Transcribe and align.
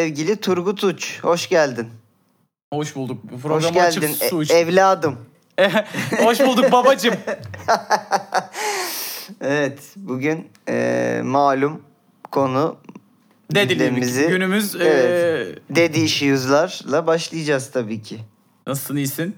sevgili 0.00 0.36
Turgut 0.36 0.84
Uç. 0.84 1.18
Hoş 1.24 1.48
geldin. 1.48 1.88
Hoş 2.72 2.96
bulduk. 2.96 3.24
Hoş 3.32 3.42
Programı 3.42 3.80
açıp 3.80 4.02
geldin 4.02 4.14
su 4.30 4.42
e- 4.42 4.58
evladım. 4.58 5.18
Hoş 6.22 6.40
bulduk 6.40 6.72
babacım. 6.72 7.14
Evet 9.40 9.78
bugün 9.96 10.48
e, 10.68 11.20
malum 11.24 11.82
konu 12.32 12.76
Dedilik. 13.54 13.80
gündemimizi- 13.80 14.28
Günümüz 14.28 14.74
Evet. 14.76 15.56
eee, 15.70 15.76
Daddy 15.88 16.04
issues'larla 16.04 17.06
başlayacağız 17.06 17.70
tabii 17.70 18.02
ki. 18.02 18.18
nasılsın 18.66 18.96
iyisin? 18.96 19.36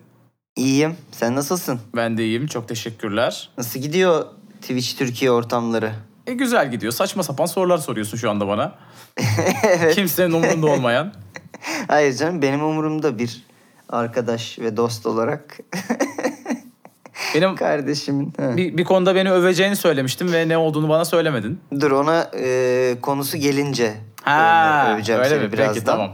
İyiyim. 0.57 0.97
Sen 1.13 1.35
nasılsın? 1.35 1.81
Ben 1.97 2.19
de 2.19 2.25
iyiyim. 2.25 2.47
Çok 2.47 2.69
teşekkürler. 2.69 3.51
Nasıl 3.59 3.81
gidiyor 3.81 4.27
Twitch 4.61 4.99
Türkiye 4.99 5.31
ortamları? 5.31 5.93
E, 6.29 6.33
güzel 6.35 6.71
gidiyor. 6.71 6.93
Saçma 6.93 7.23
sapan 7.23 7.47
sorular 7.47 7.79
soruyorsun 7.79 8.19
şu 8.19 8.31
anda 8.31 8.49
bana. 8.49 8.75
evet. 9.63 9.95
Kimsenin 9.95 10.33
umurunda 10.33 10.67
olmayan. 10.67 11.13
Hayır 11.89 12.17
canım 12.17 12.43
benim 12.43 12.65
umurumda 12.65 13.19
bir 13.19 13.47
arkadaş 13.89 14.59
ve 14.59 14.77
dost 14.77 15.07
olarak 15.07 15.59
Benim 17.35 17.57
kardeşimin. 17.57 18.33
Bir, 18.39 18.79
bir 18.79 18.85
konuda 18.85 19.15
beni 19.15 19.31
öveceğini 19.31 19.77
söylemiştim 19.77 20.33
ve 20.33 20.49
ne 20.49 20.59
olduğunu 20.59 20.89
bana 20.89 21.05
söylemedin. 21.05 21.61
Dur 21.81 21.91
ona 21.91 22.31
e, 22.39 22.97
konusu 23.03 23.39
gelince 23.39 23.95
Ha, 24.23 24.93
öveceğim 24.95 25.21
öyle 25.21 25.31
seni 25.31 25.45
mi? 25.45 25.53
birazdan. 25.53 25.75
Peki 25.75 25.87
tamam. 25.87 26.11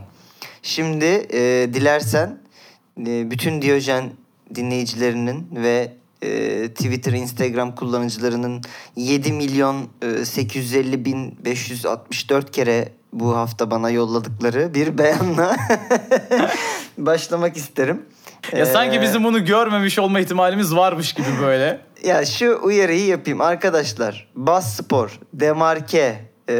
Şimdi 0.62 1.04
e, 1.32 1.68
dilersen 1.74 2.38
e, 3.06 3.30
bütün 3.30 3.62
Diyojen 3.62 4.12
dinleyicilerinin 4.54 5.48
ve 5.62 5.92
e, 6.24 6.68
Twitter, 6.68 7.12
Instagram 7.12 7.74
kullanıcılarının 7.74 8.62
7 8.96 9.32
milyon 9.32 9.88
e, 10.02 10.24
850 10.24 11.04
bin 11.04 11.44
564 11.44 12.50
kere 12.50 12.88
bu 13.12 13.36
hafta 13.36 13.70
bana 13.70 13.90
yolladıkları 13.90 14.74
bir 14.74 14.98
beyanla 14.98 15.56
başlamak 16.98 17.56
isterim. 17.56 18.02
Ya 18.56 18.66
sanki 18.66 18.96
Ee, 18.96 19.02
bizim 19.02 19.24
bunu 19.24 19.44
görmemiş 19.44 19.98
olma 19.98 20.20
ihtimalimiz 20.20 20.76
varmış 20.76 21.12
gibi 21.12 21.26
böyle. 21.42 21.80
Ya 22.04 22.24
şu 22.24 22.58
uyarıyı 22.62 23.06
yapayım 23.06 23.40
arkadaşlar. 23.40 24.28
Bas 24.34 24.76
Spor, 24.76 25.20
Demarke, 25.32 26.20
e, 26.48 26.54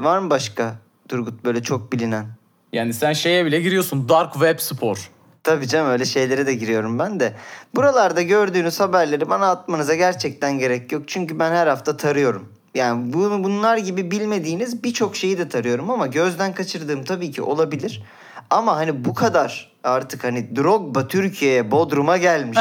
var 0.00 0.18
mı 0.18 0.30
başka 0.30 0.74
Turgut 1.08 1.44
böyle 1.44 1.62
çok 1.62 1.92
bilinen? 1.92 2.26
Yani 2.72 2.94
sen 2.94 3.12
şeye 3.12 3.44
bile 3.44 3.60
giriyorsun. 3.60 4.08
Dark 4.08 4.32
Web 4.32 4.58
Spor. 4.58 5.10
Tabii 5.44 5.68
canım 5.68 5.90
öyle 5.90 6.04
şeylere 6.04 6.46
de 6.46 6.54
giriyorum 6.54 6.98
ben 6.98 7.20
de. 7.20 7.34
Buralarda 7.74 8.22
gördüğünüz 8.22 8.80
haberleri 8.80 9.30
bana 9.30 9.50
atmanıza 9.50 9.94
gerçekten 9.94 10.58
gerek 10.58 10.92
yok. 10.92 11.02
Çünkü 11.06 11.38
ben 11.38 11.52
her 11.52 11.66
hafta 11.66 11.96
tarıyorum. 11.96 12.52
Yani 12.74 13.12
bu, 13.12 13.44
bunlar 13.44 13.76
gibi 13.76 14.10
bilmediğiniz 14.10 14.84
birçok 14.84 15.16
şeyi 15.16 15.38
de 15.38 15.48
tarıyorum 15.48 15.90
ama 15.90 16.06
gözden 16.06 16.54
kaçırdığım 16.54 17.04
tabii 17.04 17.30
ki 17.30 17.42
olabilir. 17.42 18.02
Ama 18.50 18.76
hani 18.76 19.04
bu 19.04 19.14
kadar 19.14 19.72
artık 19.84 20.24
hani 20.24 20.56
Drogba 20.56 21.08
Türkiye'ye 21.08 21.70
Bodrum'a 21.70 22.16
gelmiş. 22.16 22.58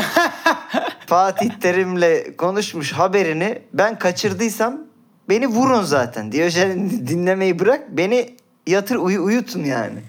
Fatih 1.07 1.49
Terim'le 1.49 2.37
konuşmuş 2.37 2.93
haberini 2.93 3.61
ben 3.73 3.99
kaçırdıysam 3.99 4.77
beni 5.29 5.47
vurun 5.47 5.83
zaten. 5.83 6.31
Diyojen 6.31 6.89
dinlemeyi 6.89 7.59
bırak 7.59 7.81
beni 7.89 8.35
yatır 8.67 8.95
uyu, 8.95 9.23
uyutun 9.23 9.63
yani. 9.63 9.99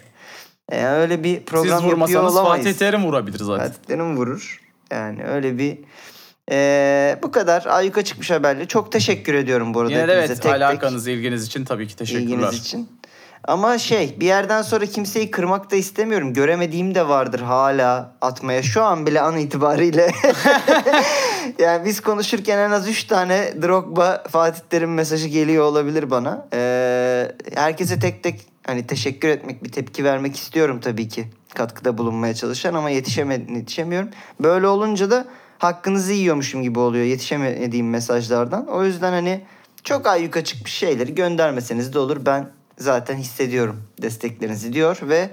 Yani 0.73 0.97
öyle 0.97 1.25
bir 1.25 1.45
program 1.45 1.81
Siz 1.81 1.91
yapıyor 1.91 2.23
olamayız. 2.23 2.65
Fatih 2.65 2.79
Terim 2.79 3.05
vurabilir 3.05 3.39
zaten. 3.39 3.67
Fatih 3.67 3.83
Terim 3.87 4.17
vurur. 4.17 4.61
Yani 4.91 5.25
öyle 5.25 5.59
bir 5.59 5.79
Ee, 6.51 7.19
bu 7.23 7.31
kadar 7.31 7.67
ayyuka 7.67 8.05
çıkmış 8.05 8.31
haberle. 8.31 8.67
Çok 8.67 8.93
teşekkür 8.93 9.35
ediyorum 9.35 9.75
bu 9.75 9.81
arada 9.81 9.93
Yine 9.93 10.03
evet 10.03 10.29
tek 10.29 10.43
tek 10.43 10.53
alakanız, 10.53 11.07
ilginiz 11.07 11.47
için 11.47 11.65
tabii 11.65 11.89
ki 11.89 11.97
teşekkürler. 11.97 12.25
ilginiz 12.25 12.55
için. 12.55 12.89
Ama 13.45 13.79
şey 13.79 14.17
bir 14.21 14.27
yerden 14.27 14.63
sonra 14.63 14.87
kimseyi 14.87 15.31
kırmak 15.31 15.71
da 15.71 15.77
istemiyorum. 15.77 16.35
Göremediğim 16.35 16.95
de 16.95 17.09
vardır 17.09 17.41
hala 17.41 18.13
atmaya. 18.21 18.63
Şu 18.63 18.83
an 18.83 19.07
bile 19.07 19.21
an 19.21 19.37
itibariyle. 19.37 20.11
yani 21.59 21.85
biz 21.85 22.01
konuşurken 22.01 22.59
en 22.59 22.71
az 22.71 22.89
3 22.89 23.05
tane 23.05 23.63
Drogba 23.63 24.25
Fatih 24.31 24.61
Terim 24.71 24.95
mesajı 24.95 25.29
geliyor 25.29 25.65
olabilir 25.65 26.11
bana. 26.11 26.47
Ee, 26.55 27.33
herkese 27.55 27.99
tek 27.99 28.23
tek 28.23 28.41
hani 28.69 28.87
teşekkür 28.87 29.29
etmek, 29.29 29.65
bir 29.65 29.73
tepki 29.73 30.05
vermek 30.05 30.37
istiyorum 30.37 30.81
tabii 30.81 31.09
ki. 31.09 31.25
Katkıda 31.55 31.99
bulunmaya 31.99 32.35
çalışan 32.35 32.75
ama 32.75 32.91
yetişeme, 32.91 33.35
yetişemiyorum. 33.35 34.09
Böyle 34.41 34.67
olunca 34.67 35.11
da 35.11 35.27
hakkınızı 35.59 36.13
yiyormuşum 36.13 36.63
gibi 36.63 36.79
oluyor 36.79 37.05
yetişemediğim 37.05 37.91
mesajlardan. 37.91 38.67
O 38.67 38.85
yüzden 38.85 39.13
hani 39.13 39.41
çok 39.85 40.07
ayyuka 40.07 40.45
çıkmış 40.45 40.73
şeyleri 40.73 41.15
göndermeseniz 41.15 41.95
de 41.95 41.99
olur. 41.99 42.27
Ben 42.27 42.51
zaten 42.79 43.17
hissediyorum 43.17 43.83
desteklerinizi 44.03 44.73
diyor 44.73 44.99
ve 45.03 45.31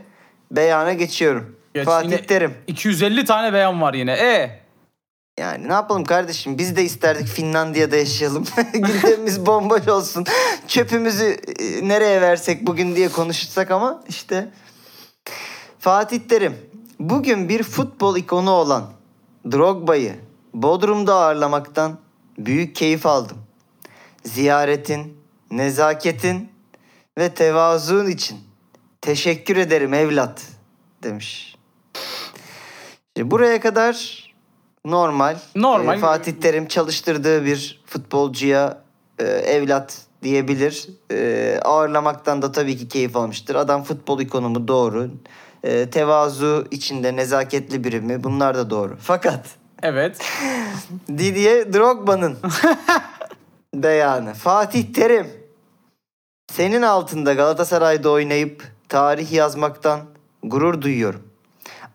beyana 0.51 0.93
geçiyorum. 0.93 1.55
Geç, 1.73 1.85
Fatih 1.85 2.17
Terim. 2.17 2.53
250 2.67 3.25
tane 3.25 3.53
beyan 3.53 3.81
var 3.81 3.93
yine. 3.93 4.11
E 4.11 4.59
Yani 5.39 5.67
ne 5.67 5.73
yapalım 5.73 6.03
kardeşim 6.03 6.57
biz 6.57 6.75
de 6.75 6.83
isterdik 6.83 7.27
Finlandiya'da 7.27 7.95
yaşayalım. 7.95 8.45
Gündemimiz 8.73 9.45
bomboş 9.45 9.87
olsun. 9.87 10.25
Çöpümüzü 10.67 11.37
e, 11.59 11.87
nereye 11.87 12.21
versek 12.21 12.67
bugün 12.67 12.95
diye 12.95 13.09
konuşsak 13.09 13.71
ama 13.71 14.03
işte. 14.07 14.51
Fatih 15.79 16.19
Terim 16.19 16.57
bugün 16.99 17.49
bir 17.49 17.63
futbol 17.63 18.17
ikonu 18.17 18.51
olan 18.51 18.89
Drogba'yı 19.51 20.15
Bodrum'da 20.53 21.15
ağırlamaktan 21.15 21.97
büyük 22.37 22.75
keyif 22.75 23.05
aldım. 23.05 23.37
Ziyaretin, 24.23 25.17
nezaketin 25.51 26.49
ve 27.17 27.33
tevazuun 27.33 28.07
için 28.07 28.37
teşekkür 29.01 29.57
ederim 29.57 29.93
evlat 29.93 30.41
demiş. 31.03 31.55
Şimdi 33.17 33.31
buraya 33.31 33.59
kadar 33.61 34.24
normal. 34.85 35.37
Normal. 35.55 35.97
Ee, 35.97 35.99
Fatih 35.99 36.33
Terim 36.33 36.67
çalıştırdığı 36.67 37.45
bir 37.45 37.83
futbolcuya 37.85 38.81
e, 39.19 39.23
evlat 39.23 40.01
diyebilir. 40.23 40.87
E, 41.11 41.59
ağırlamaktan 41.63 42.41
da 42.41 42.51
tabii 42.51 42.77
ki 42.77 42.87
keyif 42.87 43.15
almıştır. 43.15 43.55
Adam 43.55 43.83
futbol 43.83 44.19
ikonumu 44.19 44.67
doğru. 44.67 45.09
E, 45.63 45.89
tevazu 45.89 46.67
içinde 46.71 47.15
nezaketli 47.15 47.83
biri 47.83 48.01
mi? 48.01 48.23
Bunlar 48.23 48.57
da 48.57 48.69
doğru. 48.69 48.97
Fakat 49.01 49.45
evet. 49.83 50.17
Didier 51.07 51.73
Drogba'nın 51.73 52.37
beyanı. 53.73 54.33
Fatih 54.33 54.93
Terim 54.93 55.27
senin 56.51 56.81
altında 56.81 57.33
Galatasaray'da 57.33 58.09
oynayıp 58.09 58.63
tarih 58.89 59.31
yazmaktan 59.31 59.99
gurur 60.43 60.81
duyuyorum. 60.81 61.23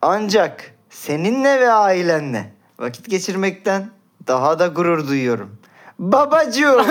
Ancak 0.03 0.75
seninle 0.91 1.61
ve 1.61 1.73
ailenle 1.73 2.60
vakit 2.81 3.11
geçirmekten 3.11 3.91
daha 4.27 4.59
da 4.59 4.67
gurur 4.67 5.09
duyuyorum. 5.09 5.59
Babacığım. 5.99 6.87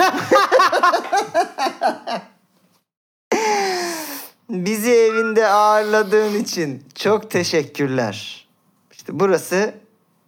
Bizi 4.50 4.90
evinde 4.90 5.46
ağırladığın 5.46 6.34
için 6.34 6.84
çok 6.94 7.30
teşekkürler. 7.30 8.46
İşte 8.92 9.20
burası 9.20 9.74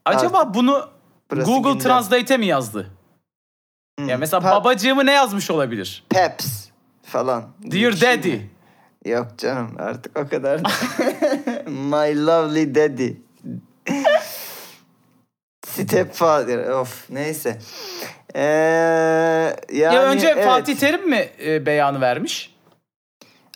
Acaba 0.04 0.54
bunu 0.54 0.88
Burası 1.30 1.46
Google 1.50 1.70
gündem. 1.72 1.78
Translate'e 1.84 2.36
mi 2.36 2.46
yazdı? 2.46 2.90
hmm, 3.98 4.08
Ya 4.08 4.16
mesela 4.18 4.42
pa- 4.48 4.50
babacığımı 4.60 5.06
ne 5.06 5.12
yazmış 5.12 5.50
olabilir? 5.50 6.04
Peps 6.10 6.46
falan. 7.02 7.44
Dear 7.62 8.00
Daddy. 8.00 8.36
Yok 9.04 9.26
canım 9.38 9.70
artık 9.78 10.18
o 10.18 10.28
kadar. 10.28 10.64
da- 10.64 10.68
My 11.70 12.26
lovely 12.26 12.74
daddy. 12.74 13.12
Stepfather. 15.72 16.68
Of 16.68 17.10
neyse. 17.10 17.58
Ee, 18.34 18.42
yani, 19.72 19.94
ya 19.94 20.02
önce 20.02 20.28
evet. 20.28 20.44
Fatih 20.44 20.76
Terim 20.76 21.08
mi 21.08 21.28
e, 21.44 21.66
beyanı 21.66 22.00
vermiş? 22.00 22.54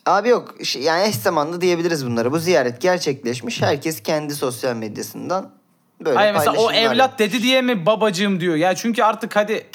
Abi 0.07 0.29
yok 0.29 0.55
yani 0.79 1.09
eş 1.09 1.17
zamanlı 1.17 1.61
diyebiliriz 1.61 2.07
bunlara. 2.07 2.33
Bu 2.33 2.39
ziyaret 2.39 2.81
gerçekleşmiş. 2.81 3.63
Herkes 3.63 4.03
kendi 4.03 4.35
sosyal 4.35 4.77
medyasından 4.77 5.51
böyle 6.01 6.17
Hayır 6.17 6.33
mesela 6.33 6.57
o 6.61 6.73
evlat 6.73 6.99
yapmış. 6.99 7.19
dedi 7.19 7.43
diye 7.43 7.63
mi 7.63 7.87
babacığım 7.87 8.41
diyor. 8.41 8.55
Ya 8.55 8.75
çünkü 8.75 9.03
artık 9.03 9.37
hadi 9.37 9.67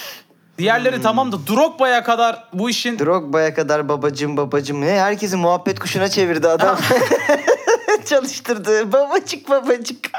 diğerleri 0.57 1.01
tamam 1.01 1.31
da 1.31 1.38
Drogba'ya 1.47 2.03
kadar 2.03 2.47
bu 2.53 2.69
işin 2.69 2.99
Drogba'ya 2.99 3.53
kadar 3.53 3.89
babacım 3.89 4.38
babacım 4.38 4.81
ne 4.81 4.99
herkesi 4.99 5.35
muhabbet 5.35 5.79
kuşuna 5.79 6.09
çevirdi 6.09 6.47
adam. 6.47 6.77
Çalıştırdı 8.05 8.93
babacık 8.93 9.49
babacık. 9.49 10.11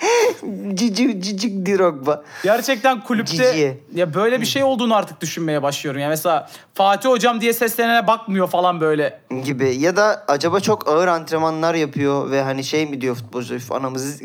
Cici 0.74 1.20
cicik 1.22 1.66
Drogba. 1.66 2.24
gerçekten 2.44 3.04
kulüpte 3.04 3.36
Cici. 3.52 3.78
ya 3.94 4.14
böyle 4.14 4.40
bir 4.40 4.46
şey 4.46 4.64
olduğunu 4.64 4.94
artık 4.94 5.20
düşünmeye 5.20 5.62
başlıyorum. 5.62 6.00
Yani 6.00 6.10
mesela 6.10 6.50
Fatih 6.74 7.08
hocam 7.08 7.40
diye 7.40 7.52
seslenene 7.52 8.06
bakmıyor 8.06 8.48
falan 8.48 8.80
böyle. 8.80 9.20
gibi 9.44 9.76
ya 9.76 9.96
da 9.96 10.24
acaba 10.28 10.60
çok 10.60 10.88
ağır 10.88 11.08
antrenmanlar 11.08 11.74
yapıyor 11.74 12.30
ve 12.30 12.42
hani 12.42 12.64
şey 12.64 12.86
mi 12.86 13.00
diyor 13.00 13.14
futbolcu 13.14 13.54
"Üf, 13.54 13.72
anamızı 13.72 14.24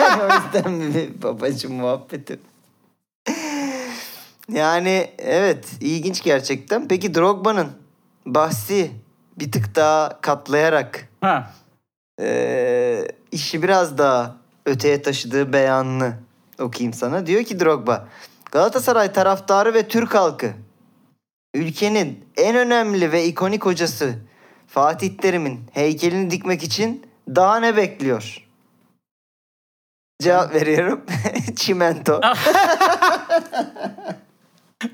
o 0.00 0.24
yüzden 0.56 0.72
mi 0.72 1.08
babacım 1.22 1.72
muhabbeti 1.74 2.38
yani 4.52 5.10
evet 5.18 5.66
ilginç 5.80 6.22
gerçekten 6.22 6.88
peki 6.88 7.14
Drogba'nın 7.14 7.68
bahsi 8.26 8.90
bir 9.38 9.52
tık 9.52 9.74
daha 9.76 10.20
katlayarak 10.20 11.08
Ha. 11.20 11.50
e, 12.20 13.08
işi 13.32 13.62
biraz 13.62 13.98
daha 13.98 14.36
öteye 14.66 15.02
taşıdığı 15.02 15.52
beyanını 15.52 16.14
okuyayım 16.60 16.92
sana. 16.92 17.26
Diyor 17.26 17.44
ki 17.44 17.60
Drogba, 17.60 18.08
Galatasaray 18.52 19.12
taraftarı 19.12 19.74
ve 19.74 19.88
Türk 19.88 20.14
halkı 20.14 20.52
ülkenin 21.54 22.24
en 22.36 22.56
önemli 22.56 23.12
ve 23.12 23.24
ikonik 23.24 23.66
hocası 23.66 24.14
Fatih 24.66 25.18
Terim'in 25.18 25.60
heykelini 25.72 26.30
dikmek 26.30 26.62
için 26.62 27.06
daha 27.28 27.60
ne 27.60 27.76
bekliyor? 27.76 28.46
Cevap 30.22 30.54
veriyorum. 30.54 31.00
Çimento. 31.56 32.20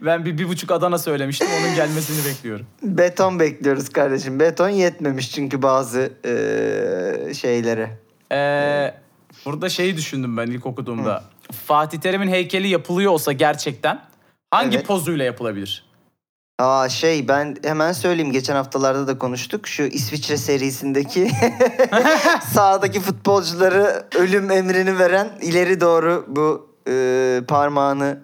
Ben 0.00 0.24
bir, 0.24 0.38
bir 0.38 0.48
buçuk 0.48 0.70
Adana 0.70 0.98
söylemiştim. 0.98 1.48
Onun 1.60 1.74
gelmesini 1.74 2.26
bekliyorum. 2.30 2.66
Beton 2.82 3.40
bekliyoruz 3.40 3.88
kardeşim. 3.88 4.40
Beton 4.40 4.68
yetmemiş 4.68 5.32
çünkü 5.32 5.62
bazı 5.62 6.12
eee, 6.24 7.34
şeylere. 7.34 7.90
Ee, 8.32 8.94
burada 9.46 9.68
şeyi 9.68 9.96
düşündüm 9.96 10.36
ben 10.36 10.46
ilk 10.46 10.66
okuduğumda. 10.66 11.24
Fatih 11.66 11.98
Terim'in 12.00 12.28
heykeli 12.28 12.68
yapılıyor 12.68 13.12
olsa 13.12 13.32
gerçekten 13.32 14.00
hangi 14.50 14.76
Evet. 14.76 14.86
pozuyla 14.86 15.24
yapılabilir? 15.24 15.84
Aa 16.58 16.88
şey 16.88 17.28
ben 17.28 17.56
hemen 17.64 17.92
söyleyeyim. 17.92 18.32
Geçen 18.32 18.54
haftalarda 18.54 19.06
da 19.06 19.18
konuştuk. 19.18 19.66
Şu 19.68 19.82
İsviçre 19.82 20.36
serisindeki 20.36 21.30
sahadaki 22.52 23.00
futbolcuları 23.00 24.06
ölüm 24.18 24.50
emrini 24.50 24.98
veren 24.98 25.28
ileri 25.42 25.80
doğru 25.80 26.24
bu 26.28 26.68
eee, 26.86 27.42
parmağını 27.48 28.18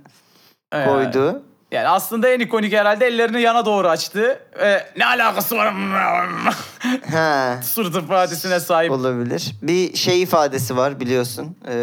Ee, 0.73 0.85
koydu. 0.85 1.43
Yani 1.73 1.89
aslında 1.89 2.29
en 2.29 2.41
ikonik 2.41 2.73
herhalde 2.73 3.07
ellerini 3.07 3.41
yana 3.43 3.65
doğru 3.67 3.89
açtı. 3.89 4.41
Ee, 4.61 4.87
ne 4.97 5.07
alakası 5.07 5.57
var? 5.57 5.75
Ha. 7.13 7.61
Surat 7.63 7.97
ifadesine 8.05 8.61
sahip. 8.61 8.91
Olabilir. 8.91 9.55
Bir 9.63 9.97
şey 9.97 10.23
ifadesi 10.23 10.77
var 10.77 11.01
biliyorsun. 11.01 11.57
Ee, 11.69 11.75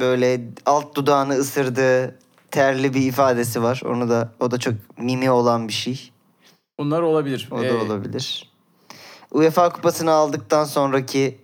böyle 0.00 0.40
alt 0.66 0.94
dudağını 0.94 1.34
ısırdığı 1.34 2.18
terli 2.50 2.94
bir 2.94 3.00
ifadesi 3.02 3.62
var. 3.62 3.82
Onu 3.84 4.08
da 4.10 4.32
o 4.40 4.50
da 4.50 4.58
çok 4.58 4.74
mimi 4.98 5.30
olan 5.30 5.68
bir 5.68 5.72
şey. 5.72 6.12
Bunlar 6.78 7.02
olabilir. 7.02 7.48
O 7.50 7.58
da 7.58 7.66
Ee, 7.66 7.72
olabilir. 7.72 8.52
UEFA 9.30 9.68
kupasını 9.68 10.10
aldıktan 10.10 10.64
sonraki 10.64 11.38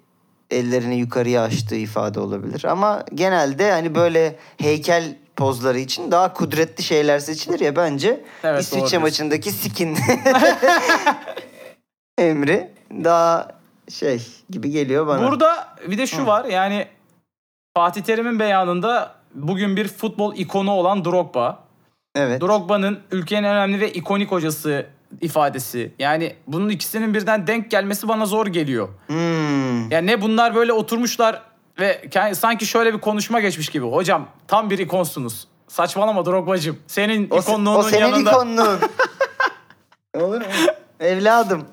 ellerini 0.51 0.97
yukarıya 0.99 1.43
açtığı 1.43 1.77
ifade 1.77 2.21
olabilir. 2.21 2.65
Ama 2.65 3.05
genelde 3.15 3.71
hani 3.73 3.95
böyle 3.95 4.37
heykel 4.59 5.17
pozları 5.39 5.79
için 5.79 6.11
daha 6.11 6.33
kudretli 6.33 6.83
şeyler 6.83 7.19
seçilir 7.19 7.61
ya 7.61 7.77
bence. 7.77 8.25
Evet, 8.45 8.63
İsviçre 8.63 8.81
diyorsun. 8.81 9.01
maçındaki 9.01 9.51
skin 9.51 9.99
emri 12.19 12.71
daha 12.91 13.49
şey 13.89 14.27
gibi 14.51 14.71
geliyor 14.71 15.07
bana. 15.07 15.29
Burada 15.31 15.77
bir 15.89 15.99
de 15.99 16.07
şu 16.07 16.23
Hı. 16.23 16.27
var 16.27 16.45
yani 16.45 16.87
Fatih 17.77 18.03
Terim'in 18.03 18.39
beyanında 18.39 19.15
bugün 19.35 19.77
bir 19.77 19.89
futbol 19.89 20.37
ikonu 20.37 20.71
olan 20.71 21.05
Drogba. 21.05 21.65
Evet. 22.15 22.41
Drogba'nın 22.41 23.01
ülkenin 23.13 23.43
en 23.43 23.57
önemli 23.57 23.81
ve 23.81 23.93
ikonik 23.93 24.33
hocası 24.33 24.87
ifadesi. 25.21 25.93
Yani 25.99 26.35
bunun 26.47 26.69
ikisinin 26.69 27.15
birden 27.15 27.47
denk 27.47 27.71
gelmesi 27.71 28.09
bana 28.09 28.27
zor 28.27 28.47
geliyor. 28.47 28.89
Hmm. 29.07 29.91
Yani 29.91 30.07
ne 30.07 30.23
bunlar 30.23 30.55
böyle 30.55 30.73
oturmuşlar 30.73 31.43
ve 31.81 32.01
ke- 32.11 32.35
sanki 32.35 32.67
şöyle 32.67 32.95
bir 32.95 33.01
konuşma 33.01 33.41
geçmiş 33.41 33.69
gibi. 33.69 33.87
Hocam 33.87 34.29
tam 34.49 34.71
bir 34.71 34.79
ikonsunuz. 34.79 35.49
Saçmalama 35.69 36.25
Drogba'cığım. 36.27 36.79
Senin 36.87 37.31
O, 37.31 37.39
ikonluğunun 37.41 37.79
o 37.79 37.83
senin 37.83 38.01
yanında 38.07 38.31
ikonluğun. 38.31 38.79
Olur 40.21 40.41
mu? 40.41 40.47
Evladım. 41.01 41.65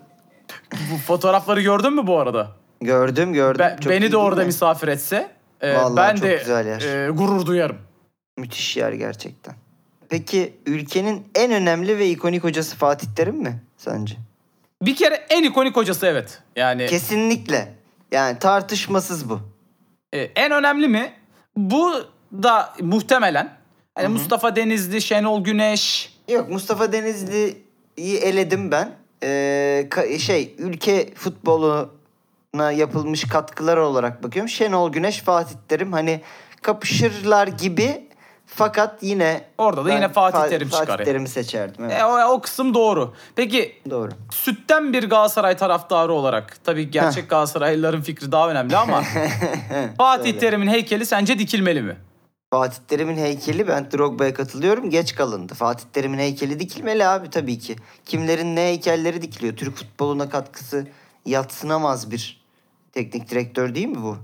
bu 0.73 0.97
fotoğrafları 0.97 1.61
gördün 1.61 1.93
mü 1.93 2.07
bu 2.07 2.19
arada? 2.19 2.51
Gördüm 2.81 3.33
gördüm. 3.33 3.59
Ben- 3.59 3.77
Çok 3.77 3.91
beni 3.93 4.11
de 4.11 4.17
orada 4.17 4.41
mi? 4.41 4.45
misafir 4.47 4.87
etse 4.87 5.31
e, 5.61 5.75
Vallahi 5.75 5.95
ben 6.09 6.15
çok 6.15 6.23
de 6.25 6.35
güzel 6.35 6.67
yer. 6.67 6.81
e, 7.07 7.09
gurur 7.09 7.45
duyarım. 7.45 7.77
Müthiş 8.37 8.77
yer 8.77 8.91
gerçekten. 8.91 9.55
Peki 10.09 10.53
ülkenin 10.65 11.27
en 11.35 11.51
önemli 11.51 11.97
ve 11.97 12.09
ikonik 12.09 12.43
hocası 12.43 12.75
Fatih 12.75 13.07
Terim 13.15 13.35
mi 13.35 13.61
sence? 13.77 14.15
Bir 14.81 14.95
kere 14.95 15.15
en 15.29 15.43
ikonik 15.43 15.75
hocası 15.75 16.05
evet. 16.07 16.39
Yani 16.55 16.85
Kesinlikle. 16.87 17.73
Yani 18.11 18.39
tartışmasız 18.39 19.29
bu. 19.29 19.39
E, 20.15 20.31
en 20.35 20.51
önemli 20.51 20.87
mi? 20.87 21.13
Bu 21.57 21.93
da 22.33 22.73
muhtemelen. 22.81 23.57
Hani 23.95 24.07
Mustafa 24.07 24.55
Denizli, 24.55 25.01
Şenol 25.01 25.43
Güneş, 25.43 26.15
Yok 26.29 26.49
Mustafa 26.49 26.91
Denizli'yi 26.91 28.17
eledim 28.17 28.71
ben. 28.71 28.91
Ee, 29.23 29.89
şey 30.19 30.55
ülke 30.57 31.13
futboluna 31.15 32.71
yapılmış 32.71 33.23
katkılar 33.23 33.77
olarak 33.77 34.23
bakıyorum. 34.23 34.49
Şenol 34.49 34.91
Güneş, 34.91 35.21
Fatih 35.21 35.55
Terim 35.67 35.93
hani 35.93 36.21
kapışırlar 36.61 37.47
gibi 37.47 38.04
fakat 38.55 39.03
yine 39.03 39.41
Orada 39.57 39.85
da 39.85 39.93
yine 39.93 40.09
Fatih 40.09 40.39
Fa- 40.39 40.49
Terim 40.49 40.69
çıkar 40.69 40.85
Fatih. 40.85 41.05
Terim'i 41.05 41.27
seçerdim. 41.27 41.85
Evet. 41.85 42.01
E, 42.01 42.05
o, 42.05 42.33
o 42.33 42.41
kısım 42.41 42.73
doğru. 42.73 43.13
Peki 43.35 43.75
Doğru. 43.89 44.11
sütten 44.31 44.93
bir 44.93 45.03
Galatasaray 45.09 45.57
taraftarı 45.57 46.13
olarak 46.13 46.57
tabii 46.63 46.91
gerçek 46.91 47.29
Galatasaraylıların 47.29 48.01
fikri 48.01 48.31
daha 48.31 48.49
önemli 48.49 48.77
ama 48.77 49.01
Fatih 49.97 50.23
Söyle. 50.23 50.39
Terim'in 50.39 50.67
heykeli 50.67 51.05
sence 51.05 51.39
dikilmeli 51.39 51.81
mi? 51.81 51.97
Fatih 52.53 52.77
Terim'in 52.87 53.17
heykeli 53.17 53.67
ben 53.67 53.91
Drogba'ya 53.91 54.33
katılıyorum. 54.33 54.89
Geç 54.89 55.15
kalındı. 55.15 55.53
Fatih 55.53 55.85
Terim'in 55.93 56.17
heykeli 56.17 56.59
dikilmeli 56.59 57.05
abi 57.05 57.29
tabii 57.29 57.59
ki. 57.59 57.75
Kimlerin 58.05 58.55
ne 58.55 58.61
heykelleri 58.61 59.21
dikiliyor? 59.21 59.55
Türk 59.55 59.75
futboluna 59.75 60.29
katkısı 60.29 60.87
yatsınamaz 61.25 62.11
bir 62.11 62.45
teknik 62.93 63.29
direktör 63.29 63.75
değil 63.75 63.87
mi 63.87 64.01
bu? 64.03 64.17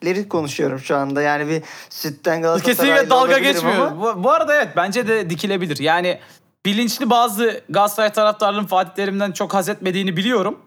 Gerçekleri 0.00 0.28
konuşuyorum 0.28 0.78
şu 0.78 0.96
anda. 0.96 1.22
Yani 1.22 1.48
bir 1.48 1.62
sütten 1.90 2.42
Galatasaraylı 2.42 2.76
Kesinlikle 2.76 3.10
dalga 3.10 3.38
geçmiyor. 3.38 3.86
ama- 3.86 4.00
Bu, 4.16 4.24
bu 4.24 4.30
arada 4.30 4.54
evet 4.56 4.68
bence 4.76 5.08
de 5.08 5.30
dikilebilir. 5.30 5.78
Yani 5.78 6.18
bilinçli 6.66 7.10
bazı 7.10 7.60
Galatasaray 7.68 8.12
taraftarlarının 8.12 8.66
Fatih 8.66 8.94
Terim'den 8.94 9.32
çok 9.32 9.54
haz 9.54 9.68
etmediğini 9.68 10.16
biliyorum. 10.16 10.58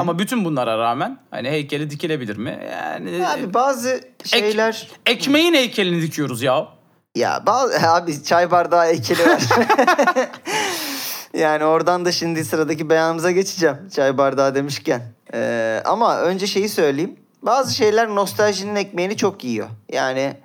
Ama 0.00 0.18
bütün 0.18 0.44
bunlara 0.44 0.78
rağmen 0.78 1.18
hani 1.30 1.50
heykeli 1.50 1.90
dikilebilir 1.90 2.36
mi? 2.36 2.58
Yani 2.72 3.26
Abi 3.26 3.54
bazı 3.54 4.00
şeyler... 4.24 4.88
ekmeğin 5.06 5.54
heykelini 5.54 6.02
dikiyoruz 6.02 6.42
ya. 6.42 6.68
Ya 7.14 7.42
bazı... 7.46 7.90
Abi 7.90 8.22
çay 8.22 8.50
bardağı 8.50 8.84
heykeli 8.84 9.26
var. 9.28 9.42
yani 11.34 11.64
oradan 11.64 12.04
da 12.04 12.12
şimdi 12.12 12.44
sıradaki 12.44 12.90
beyanımıza 12.90 13.30
geçeceğim. 13.30 13.76
Çay 13.94 14.18
bardağı 14.18 14.54
demişken. 14.54 15.02
Ee, 15.34 15.82
ama 15.84 16.20
önce 16.20 16.46
şeyi 16.46 16.68
söyleyeyim. 16.68 17.16
Bazı 17.46 17.74
şeyler 17.74 18.08
nostaljinin 18.08 18.76
ekmeğini 18.76 19.16
çok 19.16 19.44
yiyor. 19.44 19.68
Yani 19.92 20.36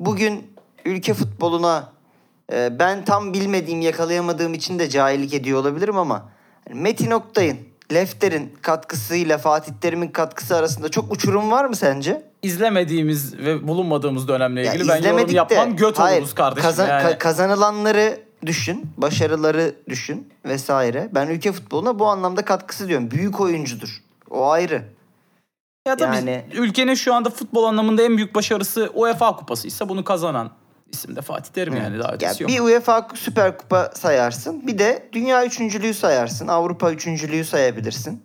bugün 0.00 0.50
ülke 0.84 1.14
futboluna 1.14 1.92
e, 2.52 2.78
ben 2.78 3.04
tam 3.04 3.32
bilmediğim, 3.32 3.80
yakalayamadığım 3.80 4.54
için 4.54 4.78
de 4.78 4.88
cahillik 4.90 5.34
ediyor 5.34 5.60
olabilirim 5.60 5.98
ama 5.98 6.28
Metin 6.74 7.10
Oktay'ın, 7.10 7.58
Lefter'in 7.92 8.52
katkısıyla 8.62 9.38
Fatih 9.38 9.72
Terim'in 9.80 10.08
katkısı 10.08 10.56
arasında 10.56 10.88
çok 10.88 11.12
uçurum 11.12 11.50
var 11.50 11.64
mı 11.64 11.76
sence? 11.76 12.22
İzlemediğimiz 12.42 13.38
ve 13.38 13.68
bulunmadığımız 13.68 14.28
dönemle 14.28 14.66
Ya 14.66 14.74
ilgili 14.74 14.88
ben 14.88 15.02
yorum 15.02 15.30
yapmam 15.30 15.76
göt 15.76 15.98
hayır, 15.98 16.18
oluruz 16.18 16.34
kardeşim. 16.34 16.62
kazan- 16.70 16.88
yani. 16.88 17.02
ka- 17.04 17.18
kazanılanları 17.18 18.20
düşün, 18.46 18.86
başarıları 18.96 19.74
düşün 19.88 20.28
vesaire. 20.44 21.08
Ben 21.14 21.26
ülke 21.28 21.52
futboluna 21.52 21.98
bu 21.98 22.06
anlamda 22.06 22.44
katkısı 22.44 22.88
diyorum. 22.88 23.10
Büyük 23.10 23.40
oyuncudur. 23.40 24.02
O 24.30 24.50
ayrı. 24.50 24.82
Ya 25.86 25.96
tabii 25.96 26.16
Yani- 26.16 26.44
ülkenin 26.54 26.94
şu 26.94 27.14
anda 27.14 27.30
futbol 27.30 27.64
anlamında 27.64 28.02
en 28.02 28.16
büyük 28.16 28.34
başarısı 28.34 28.90
UEFA 28.94 29.36
kupası 29.36 29.68
ise 29.68 29.88
bunu 29.88 30.04
kazanan 30.04 30.50
isim 30.92 31.16
de 31.16 31.20
Fatih 31.22 31.52
Terim 31.52 31.76
yani 31.76 31.98
daha 31.98 32.08
Ya 32.08 32.14
ötesi 32.14 32.42
yok. 32.42 32.52
bir 32.52 32.60
UEFA 32.60 33.08
Süper 33.14 33.58
Kupa 33.58 33.90
sayarsın. 33.94 34.66
Bir 34.66 34.78
de 34.78 35.08
dünya 35.12 35.44
üçüncülüğü 35.46 35.94
sayarsın. 35.94 36.48
Avrupa 36.48 36.90
üçüncülüğü 36.92 37.44
sayabilirsin. 37.44 38.22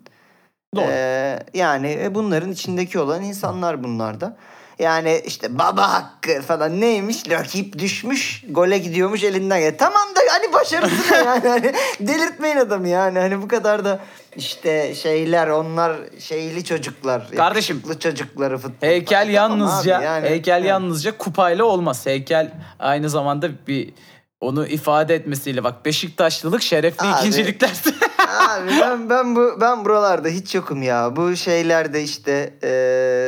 Doğru. 0.75 0.85
Ee, 0.89 1.39
yani 1.53 1.97
e, 2.01 2.15
bunların 2.15 2.51
içindeki 2.51 2.99
olan 2.99 3.23
insanlar 3.23 3.83
bunlar 3.83 4.21
da. 4.21 4.37
Yani 4.79 5.21
işte 5.25 5.59
baba 5.59 5.93
hakkı 5.93 6.41
falan 6.41 6.81
neymiş 6.81 7.29
rakip 7.29 7.79
düşmüş 7.79 8.43
gole 8.49 8.77
gidiyormuş 8.77 9.23
elinden 9.23 9.59
gel. 9.59 9.77
Tamam 9.77 10.15
da 10.15 10.19
hani 10.33 10.53
başarısı 10.53 11.13
ne 11.13 11.17
yani 11.17 11.47
hani 11.47 11.73
delirtmeyin 11.99 12.57
adamı 12.57 12.87
yani 12.87 13.19
hani 13.19 13.41
bu 13.41 13.47
kadar 13.47 13.85
da 13.85 13.99
işte 14.35 14.95
şeyler 14.95 15.47
onlar 15.47 15.97
şeyli 16.19 16.63
çocuklar. 16.63 17.31
Kardeşim, 17.37 17.75
yakışıklı 17.75 17.99
çocukları 17.99 18.57
futbol. 18.57 18.87
Heykel 18.87 19.19
Tamam 19.19 19.33
yalnızca 19.33 19.97
abi 19.97 20.05
yani. 20.05 20.29
heykel 20.29 20.63
yalnızca 20.63 21.17
kupayla 21.17 21.65
olmaz. 21.65 22.05
Heykel 22.05 22.51
aynı 22.79 23.09
zamanda 23.09 23.49
bir 23.67 23.93
onu 24.41 24.67
ifade 24.67 25.15
etmesiyle 25.15 25.63
bak 25.63 25.85
Beşiktaşlılık 25.85 26.61
şerefli 26.61 27.07
Abi. 27.07 27.19
ikincilikler. 27.19 27.69
Abi 28.29 28.69
ben 28.81 29.09
ben 29.09 29.35
bu 29.35 29.57
ben 29.61 29.85
buralarda 29.85 30.27
hiç 30.27 30.55
yokum 30.55 30.81
ya. 30.83 31.15
Bu 31.15 31.35
şeylerde 31.35 32.03
işte 32.03 32.53
e, 32.63 32.69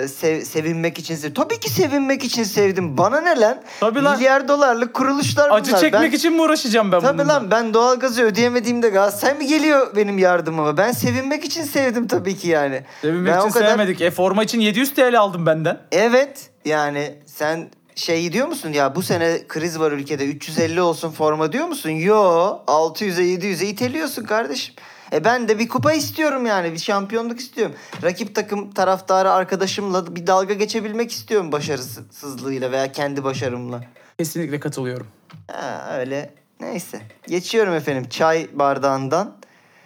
sev- 0.08 0.41
sevinmek 0.46 1.00
için 1.00 1.15
sev- 1.15 1.34
Tabii 1.34 1.60
ki 1.60 1.70
sevinmek 1.70 2.24
için 2.24 2.43
sevdim. 2.43 2.98
Bana 2.98 3.22
ne 3.22 3.39
lan? 3.39 3.62
Tabii 3.79 4.03
lan. 4.03 4.17
Milyar 4.17 4.48
dolarlık 4.48 4.93
kuruluşlar 4.93 5.50
bunlar. 5.50 5.60
Acı 5.62 5.72
çekmek 5.77 6.12
ben, 6.12 6.17
için 6.17 6.34
mi 6.34 6.41
uğraşacağım 6.41 6.91
ben 6.91 7.00
Tabii 7.01 7.17
bununla? 7.20 7.34
lan 7.34 7.51
ben 7.51 7.74
doğalgazı 7.74 8.24
ödeyemediğimde 8.24 8.89
Galatasaray 8.89 9.34
mı 9.38 9.43
geliyor 9.43 9.96
benim 9.96 10.17
yardımıma? 10.17 10.77
Ben 10.77 10.91
sevinmek 10.91 11.46
için 11.46 11.63
sevdim 11.63 12.08
tabii 12.08 12.38
ki 12.38 12.48
yani. 12.48 12.84
Sevinmek 13.01 13.34
Ben 13.34 13.39
için 13.39 13.50
o 13.50 13.51
kadar- 13.51 13.67
sevmedik. 13.70 14.01
E 14.01 14.12
forma 14.12 14.43
için 14.43 14.60
700 14.60 14.93
TL 14.93 15.20
aldım 15.20 15.46
benden. 15.46 15.77
Evet 15.91 16.50
yani 16.65 17.15
sen 17.25 17.70
şey 17.96 18.34
diyor 18.34 18.48
musun 18.48 18.70
ya 18.74 18.96
bu 18.96 19.01
sene 19.01 19.38
kriz 19.48 19.79
var 19.79 19.91
ülkede 19.91 20.25
350 20.25 20.81
olsun 20.81 21.12
forma 21.12 21.51
diyor 21.51 21.67
musun? 21.67 21.89
Yo 21.89 22.58
600'e 22.67 23.24
700'e 23.24 23.67
iteliyorsun 23.67 24.24
kardeşim. 24.24 24.75
E 25.13 25.24
ben 25.24 25.48
de 25.48 25.60
bir 25.60 25.70
kupa 25.70 25.94
istiyorum 25.94 26.46
yani 26.46 26.74
bir 26.74 26.77
şampiyonluk 26.77 27.39
istiyorum. 27.39 27.75
Rakip 28.03 28.36
takım 28.36 28.72
taraftarı 28.72 29.32
arkadaşımla 29.32 30.15
bir 30.15 30.27
dalga 30.27 30.53
geçebilmek 30.53 31.12
istiyorum 31.12 31.51
başarısızlığıyla 31.51 32.72
veya 32.72 32.91
kendi 32.91 33.24
başarımla. 33.24 33.82
Kesinlikle 34.18 34.60
katılıyorum. 34.60 35.08
Ha, 35.51 35.98
öyle 36.00 36.34
neyse. 36.60 37.01
Geçiyorum 37.27 37.74
efendim 37.74 38.10
çay 38.10 38.48
bardağından. 38.53 39.38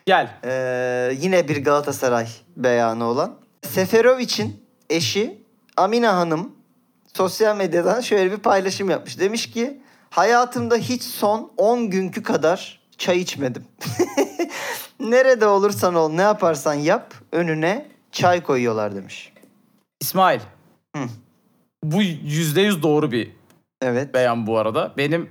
Gel. 0.06 0.38
Ee, 0.44 1.14
yine 1.20 1.48
bir 1.48 1.64
Galatasaray 1.64 2.28
beyanı 2.58 3.06
olan. 3.06 3.36
Seferovic'in 3.62 4.64
eşi 4.90 5.42
Amina 5.78 6.18
Hanım 6.18 6.56
sosyal 7.14 7.56
medyadan 7.56 8.02
şöyle 8.02 8.32
bir 8.32 8.38
paylaşım 8.38 8.90
yapmış. 8.90 9.20
Demiş 9.20 9.52
ki 9.52 9.82
hayatımda 10.10 10.76
hiç 10.76 11.04
son 11.04 11.52
10 11.58 11.90
günkü 11.90 12.24
kadar 12.24 12.82
çay 12.98 13.20
içmedim. 13.20 13.66
Nerede 15.12 15.48
olursan 15.48 15.96
ol 15.96 16.10
ne 16.12 16.22
yaparsan 16.22 16.74
yap 16.74 17.14
önüne 17.32 17.86
çay 18.12 18.44
koyuyorlar 18.44 18.96
demiş. 18.96 19.34
İsmail. 20.02 20.40
Hı. 20.96 21.02
Bu 21.84 22.04
%100 22.04 22.82
doğru 22.84 23.12
bir 23.12 23.32
Evet. 23.82 24.14
beyan 24.14 24.48
bu 24.48 24.58
arada. 24.58 24.92
Benim 24.98 25.30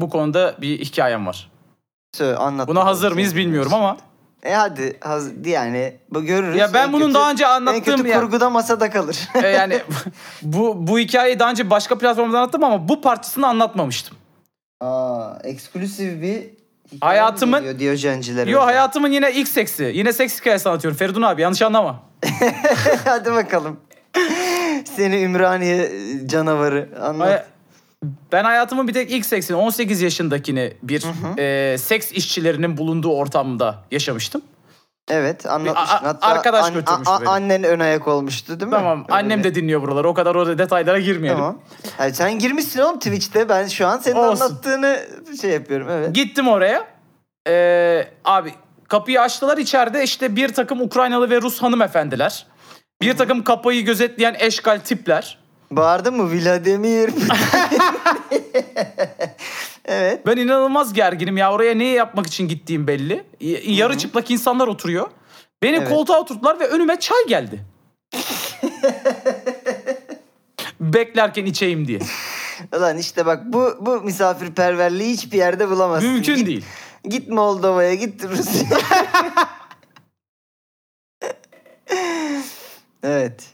bu 0.00 0.10
konuda 0.10 0.54
bir 0.60 0.78
hikayem 0.78 1.26
var. 1.26 1.50
Söyle, 2.12 2.36
anlat. 2.36 2.68
Buna 2.68 2.84
hazır 2.86 3.12
mıyız 3.12 3.36
bilmiyorum 3.36 3.74
ama. 3.74 3.96
E 4.42 4.52
hadi 4.54 4.96
haz- 5.00 5.46
yani 5.46 5.96
bu 6.10 6.22
görürüz. 6.24 6.56
Ya 6.56 6.74
ben 6.74 6.86
En 6.86 6.92
bunun 6.92 7.02
kötü- 7.06 7.14
daha 7.14 7.30
önce 7.30 7.44
En 7.44 7.48
anlattığım 7.50 7.80
kötü 7.96 8.08
ya- 8.08 8.20
kurguda 8.20 8.50
masada 8.50 8.90
kalır. 8.90 9.28
E, 9.42 9.48
yani 9.48 9.82
bu 10.42 10.86
bu 10.86 10.98
hikayeyi 10.98 11.38
daha 11.38 11.50
önce 11.50 11.70
başka 11.70 11.98
platformda 11.98 12.38
anlattım 12.38 12.64
ama 12.64 12.88
bu 12.88 13.00
parçasını 13.00 13.46
anlatmamıştım. 13.46 14.16
Aa, 14.80 15.34
eksklusif 15.44 16.22
bir 16.22 16.50
Hayatımın- 17.00 17.78
Diyojencilere 17.78 18.50
Yo 18.50 18.60
hayatımın 18.60 19.12
yine 19.12 19.32
ilk 19.32 19.48
seksi. 19.48 19.84
Yine 19.94 20.12
seks 20.12 20.40
hikayesi 20.40 20.68
anlatıyorum. 20.68 20.98
Feridun 20.98 21.22
abi 21.22 21.42
yanlış 21.42 21.62
anlama. 21.62 22.02
Hadi 23.04 23.32
bakalım. 23.32 23.76
Seni 24.96 25.22
Ümraniye 25.22 25.90
canavarı 26.26 26.88
anlat. 27.02 27.28
Hay- 27.28 27.42
Ben 28.32 28.44
hayatımın 28.44 28.88
bir 28.88 28.92
tek 28.92 29.10
ilk 29.10 29.26
seksini 29.26 29.56
18 29.56 30.02
yaşındakini 30.02 30.72
bir 30.82 31.04
e, 31.38 31.78
seks 31.78 32.12
işçilerinin 32.12 32.76
bulunduğu 32.76 33.12
ortamda 33.12 33.78
yaşamıştım. 33.90 34.42
Evet 35.10 35.46
anlatmıştın. 35.46 35.96
A- 35.96 35.98
a- 36.00 36.08
Hatta 36.08 36.26
arkadaş 36.26 36.72
götürmüştü 36.72 37.14
beni. 37.20 37.28
Annen 37.28 37.64
ön 37.64 37.80
ayak 37.80 38.08
olmuştu 38.08 38.60
değil 38.60 38.70
mi? 38.70 38.76
Tamam 38.76 39.00
Öyle 39.08 39.12
annem 39.14 39.38
bir- 39.38 39.44
de 39.44 39.54
dinliyor 39.54 39.82
buraları. 39.82 40.08
O 40.08 40.14
kadar 40.14 40.34
o 40.34 40.58
detaylara 40.58 40.98
girmeyelim. 41.00 41.38
Tamam. 41.38 41.58
Hayır, 41.96 42.14
sen 42.14 42.38
girmişsin 42.38 42.80
oğlum 42.80 42.98
Twitch'te. 42.98 43.48
Ben 43.48 43.66
şu 43.66 43.86
an 43.86 43.98
senin 43.98 44.16
Olsun. 44.16 44.44
anlattığını 44.44 45.00
şey 45.40 45.50
yapıyorum. 45.50 45.86
Evet. 45.90 46.14
Gittim 46.14 46.48
oraya. 46.48 46.84
Ee, 47.48 48.08
abi 48.24 48.54
kapıyı 48.88 49.20
açtılar 49.20 49.58
içeride 49.58 50.02
işte 50.02 50.36
bir 50.36 50.54
takım 50.54 50.80
Ukraynalı 50.80 51.30
ve 51.30 51.40
Rus 51.42 51.62
hanımefendiler. 51.62 52.46
Bir 53.02 53.16
takım 53.16 53.44
kapıyı 53.44 53.84
gözetleyen 53.84 54.36
eşkal 54.38 54.78
tipler. 54.78 55.38
Bağırdın 55.70 56.16
mı 56.16 56.32
Vladimir? 56.32 57.10
evet. 59.84 60.26
Ben 60.26 60.36
inanılmaz 60.36 60.92
gerginim 60.92 61.36
ya 61.36 61.52
oraya 61.52 61.74
ne 61.74 61.84
yapmak 61.84 62.26
için 62.26 62.48
gittiğim 62.48 62.86
belli. 62.86 63.24
Yarı 63.66 63.98
çıplak 63.98 64.30
insanlar 64.30 64.68
oturuyor. 64.68 65.10
Beni 65.62 65.76
Evet. 65.76 65.88
koltuğa 65.88 66.20
oturttular 66.20 66.60
ve 66.60 66.66
önüme 66.68 67.00
çay 67.00 67.26
geldi. 67.28 67.64
Beklerken 70.80 71.44
içeyim 71.44 71.88
diye. 71.88 71.98
Ulan 72.76 72.98
işte 72.98 73.26
bak 73.26 73.42
bu 73.44 73.76
bu 73.80 74.00
misafirperverliği 74.00 75.12
hiçbir 75.12 75.38
yerde 75.38 75.70
bulamazsın. 75.70 76.10
Mümkün 76.10 76.34
Git- 76.36 76.46
değil. 76.46 76.64
Git 77.04 77.28
Moldova'ya, 77.28 77.94
git 77.94 78.24
Rusya'ya. 78.24 78.78
evet. 83.02 83.53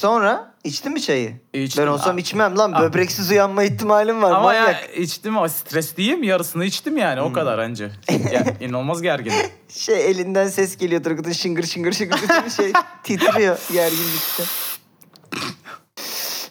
Sonra 0.00 0.54
içtin 0.64 0.92
mi 0.92 1.02
çayı? 1.02 1.40
İçtim 1.54 1.84
ben 1.84 1.88
olsam 1.90 2.14
abi. 2.14 2.20
içmem 2.20 2.58
lan. 2.58 2.72
Abi. 2.72 2.82
Böbreksiz 2.82 3.30
uyanma 3.30 3.64
ihtimalim 3.64 4.22
var. 4.22 4.30
Ama 4.30 4.42
manyak. 4.42 4.68
ya 4.68 4.88
içtim 4.92 5.38
ama 5.38 5.48
stresliyim 5.48 6.22
yarısını 6.22 6.64
içtim 6.64 6.96
yani 6.96 7.20
o 7.20 7.32
kadar 7.32 7.58
anca. 7.58 7.90
Ya, 8.32 8.44
inanılmaz 8.60 9.02
gerginim. 9.02 9.36
Şey 9.68 10.10
elinden 10.10 10.48
ses 10.48 10.76
geliyor 10.76 11.04
Turgut'un 11.04 11.32
şıngır 11.32 11.62
şıngır 11.66 11.92
şıngır 11.92 12.16
bütün 12.22 12.48
şey 12.48 12.72
titriyor 13.02 13.58
gerginlikten. 13.72 14.46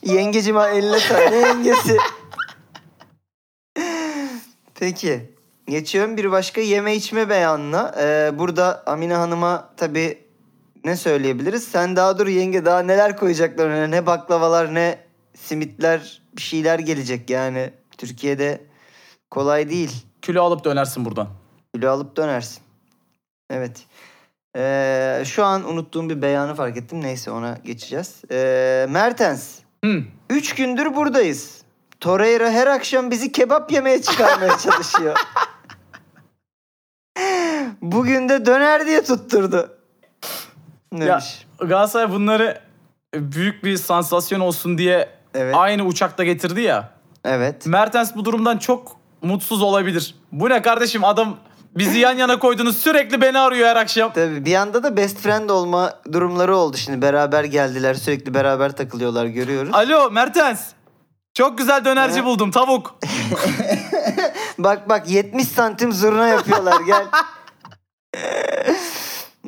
Yengecim 0.04 0.56
ha 0.56 0.70
eline 0.70 1.00
sağ. 1.00 1.18
Ne 1.30 1.38
yengesi? 1.38 1.98
Peki. 4.80 5.34
Geçiyorum 5.68 6.18
bir 6.18 6.32
başka 6.32 6.62
yeme 6.62 6.96
içme 6.96 7.30
beyanına. 7.30 7.96
Ee, 8.00 8.32
burada 8.40 8.84
Amine 8.86 9.14
Hanım'a 9.14 9.70
tabii 9.78 10.29
ne 10.84 10.96
söyleyebiliriz? 10.96 11.64
Sen 11.64 11.96
daha 11.96 12.20
dur 12.20 12.28
yenge 12.28 12.66
daha 12.66 12.82
neler 12.82 13.18
koyacaklar 13.18 13.66
önüne. 13.66 13.92
Ne 13.92 14.06
baklavalar 14.06 14.74
ne 14.74 15.00
simitler 15.34 16.22
bir 16.38 16.42
şeyler 16.42 16.80
gelecek 16.80 17.30
yani. 17.30 17.74
Türkiye'de 17.98 18.62
kolay 19.32 19.70
değil. 19.70 19.92
Kilo 20.22 20.44
alıp 20.44 20.64
dönersin 20.64 21.06
buradan. 21.06 21.28
Kilo 21.76 21.92
alıp 21.92 22.18
dönersin. 22.18 22.64
Evet. 23.50 23.86
Ee, 24.56 25.24
şu 25.26 25.46
an 25.46 25.70
unuttuğum 25.70 26.10
bir 26.10 26.22
beyanı 26.22 26.56
fark 26.56 26.78
ettim. 26.78 27.02
Neyse 27.02 27.32
ona 27.32 27.58
geçeceğiz. 27.64 28.22
Ee, 28.32 28.86
Mertens. 28.90 29.60
Hı. 29.86 30.04
Üç 30.30 30.56
gündür 30.56 30.96
buradayız. 30.96 31.62
Torreira 32.00 32.52
her 32.52 32.68
akşam 32.68 33.12
bizi 33.12 33.32
kebap 33.32 33.72
yemeye 33.72 34.02
çıkarmaya 34.02 34.58
çalışıyor. 34.58 35.18
Bugün 37.82 38.30
de 38.30 38.46
döner 38.46 38.86
diye 38.86 39.04
tutturdu. 39.04 39.79
Ya 40.94 41.08
Demiş. 41.08 41.46
Galatasaray 41.60 42.12
bunları 42.12 42.62
büyük 43.16 43.64
bir 43.64 43.78
sansasyon 43.78 44.40
olsun 44.40 44.78
diye 44.78 45.10
Evet. 45.34 45.56
aynı 45.58 45.84
uçakta 45.84 46.24
getirdi 46.24 46.62
ya. 46.62 46.90
Evet. 47.26 47.66
Mertens 47.66 48.16
bu 48.16 48.26
durumdan 48.26 48.58
çok 48.58 48.98
mutsuz 49.22 49.62
olabilir. 49.62 50.16
Bu 50.32 50.50
ne 50.50 50.62
kardeşim 50.62 51.04
adam 51.04 51.38
bizi 51.78 52.00
yan 52.00 52.18
yana 52.18 52.40
koydunuz 52.40 52.78
sürekli 52.78 53.22
beni 53.22 53.40
arıyor 53.40 53.68
her 53.68 53.76
akşam. 53.76 54.14
Tabii 54.14 54.46
bir 54.46 54.56
anda 54.56 54.84
da 54.84 54.98
best 54.98 55.18
friend 55.18 55.50
olma 55.50 55.94
durumları 56.12 56.56
oldu 56.58 56.78
şimdi. 56.78 57.02
Beraber 57.02 57.44
geldiler 57.44 57.94
sürekli 57.94 58.34
beraber 58.34 58.72
takılıyorlar 58.72 59.26
görüyoruz. 59.26 59.74
Alo 59.74 60.12
Mertens. 60.12 60.62
Çok 61.34 61.58
güzel 61.58 61.86
dönerci 61.86 62.26
buldum 62.26 62.52
tavuk. 62.52 63.00
Bak 64.58 64.90
bak 64.90 65.10
70 65.10 65.48
santim 65.48 65.94
zurna 65.94 66.28
yapıyorlar 66.28 66.82
gel. 66.88 67.06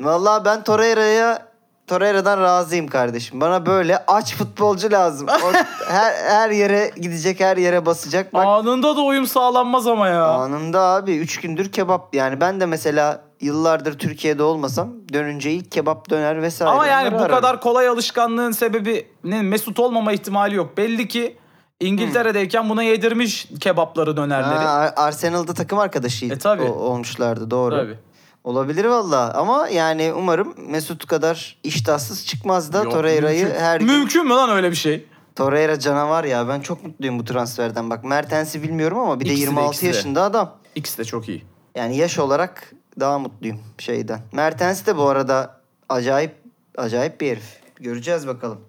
Vallahi 0.06 0.46
ben 0.46 0.64
Torreira'ya 0.64 1.52
Torreira'dan 1.88 2.42
razıyım 2.42 2.88
kardeşim. 2.88 3.42
Bana 3.42 3.66
böyle 3.66 4.06
aç 4.08 4.36
futbolcu 4.36 4.92
lazım. 4.92 5.28
O 5.30 5.54
her, 5.88 6.14
her 6.14 6.50
yere 6.50 6.92
gidecek, 6.98 7.40
her 7.40 7.58
yere 7.58 7.86
basacak. 7.86 8.34
Bak 8.34 8.46
Anında 8.46 8.96
da 8.96 9.02
uyum 9.02 9.28
sağlanmaz 9.28 9.88
ama 9.88 10.08
ya. 10.08 10.26
anında 10.26 10.80
abi 10.82 11.16
3 11.18 11.40
gündür 11.42 11.72
kebap. 11.72 12.16
Yani 12.16 12.42
ben 12.42 12.60
de 12.62 12.66
mesela 12.66 13.22
yıllardır 13.42 13.98
Türkiye'de 14.00 14.44
olmasam 14.44 14.90
dönünce 15.14 15.52
ilk 15.52 15.72
kebap 15.72 16.10
döner 16.10 16.42
vesaire. 16.42 16.72
Ama 16.72 16.88
yani 16.88 17.02
onları 17.08 17.20
bu 17.20 17.24
ararım. 17.24 17.36
kadar 17.36 17.62
kolay 17.62 17.88
alışkanlığın 17.88 18.52
sebebi 18.52 19.08
ne 19.24 19.42
Mesut 19.42 19.80
olmama 19.80 20.14
ihtimali 20.14 20.56
yok. 20.56 20.78
Belli 20.78 21.08
ki 21.08 21.38
İngiltere'deyken 21.80 22.70
buna 22.70 22.84
yedirmiş 22.84 23.48
kebapları 23.60 24.18
dönerleri. 24.18 24.56
Ha, 24.66 24.70
Ar- 24.70 24.94
Arsenal'da 24.96 25.54
takım 25.54 25.80
arkadaşı 25.80 26.26
E, 26.26 26.38
tabii. 26.38 26.64
o- 26.64 26.74
olmuşlardı 26.74 27.52
doğru. 27.52 27.76
Tabii. 27.76 28.00
Olabilir 28.44 28.86
valla 28.86 29.34
ama 29.34 29.68
yani 29.68 30.14
umarım 30.14 30.56
Mesut 30.72 31.06
kadar 31.08 31.58
iştahsız 31.64 32.26
çıkmaz 32.26 32.74
da 32.74 32.84
Yok, 32.84 32.92
Torreira'yı 32.94 33.44
mümkün. 33.44 33.60
her 33.60 33.80
gün... 33.80 33.88
Mümkün 33.92 34.24
mü 34.24 34.30
lan 34.34 34.50
öyle 34.50 34.72
bir 34.72 34.76
şey? 34.76 35.06
Torreira 35.36 35.80
canavar 35.80 36.24
ya 36.24 36.48
ben 36.48 36.60
çok 36.62 36.84
mutluyum 36.84 37.20
bu 37.20 37.26
transferden 37.26 37.90
bak 37.90 38.04
Mertens'i 38.04 38.64
bilmiyorum 38.64 39.00
ama 39.00 39.20
bir 39.20 39.26
de 39.26 39.30
İkisi 39.30 39.42
de, 39.46 39.50
26 39.50 39.68
ikisi 39.70 39.84
de. 39.84 39.88
yaşında 39.88 40.24
adam. 40.24 40.58
İkisi 40.76 40.98
de 40.98 41.06
çok 41.06 41.30
iyi. 41.30 41.44
Yani 41.76 41.98
yaş 41.98 42.20
olarak 42.20 42.72
daha 43.00 43.20
mutluyum 43.20 43.60
şeyden. 43.78 44.20
Mertens 44.32 44.86
de 44.86 44.98
bu 44.98 45.04
arada 45.10 45.62
acayip 45.90 46.36
acayip 46.78 47.22
bir 47.22 47.28
herif. 47.32 47.60
Göreceğiz 47.80 48.28
bakalım. 48.28 48.62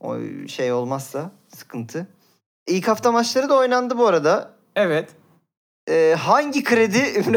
O 0.00 0.16
şey 0.48 0.72
olmazsa 0.72 1.30
sıkıntı. 1.56 2.06
İlk 2.66 2.88
hafta 2.88 3.12
maçları 3.12 3.48
da 3.48 3.54
oynandı 3.56 3.98
bu 3.98 4.06
arada. 4.06 4.50
Evet. 4.76 5.08
Ee, 5.88 6.16
hangi 6.18 6.64
kredi 6.64 6.98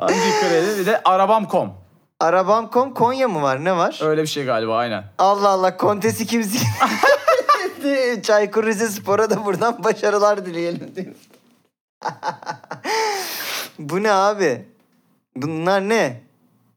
Kredi 0.00 0.78
bir 0.78 0.86
de 0.86 1.02
arabam.com. 1.04 1.72
Arabam.com 2.20 2.94
Konya 2.94 3.28
mı 3.28 3.42
var? 3.42 3.64
Ne 3.64 3.76
var? 3.76 3.98
Öyle 4.02 4.22
bir 4.22 4.26
şey 4.26 4.44
galiba 4.44 4.76
aynen. 4.76 5.04
Allah 5.18 5.48
Allah 5.48 5.76
kontesi 5.76 6.26
kimse... 6.26 6.58
Çaykur 8.22 8.66
Rizespor'a 8.66 9.30
da 9.30 9.44
buradan 9.44 9.84
başarılar 9.84 10.46
dileyelim 10.46 10.92
diyor. 10.96 11.14
Bu 13.78 14.02
ne 14.02 14.12
abi? 14.12 14.64
Bunlar 15.36 15.88
ne? 15.88 16.22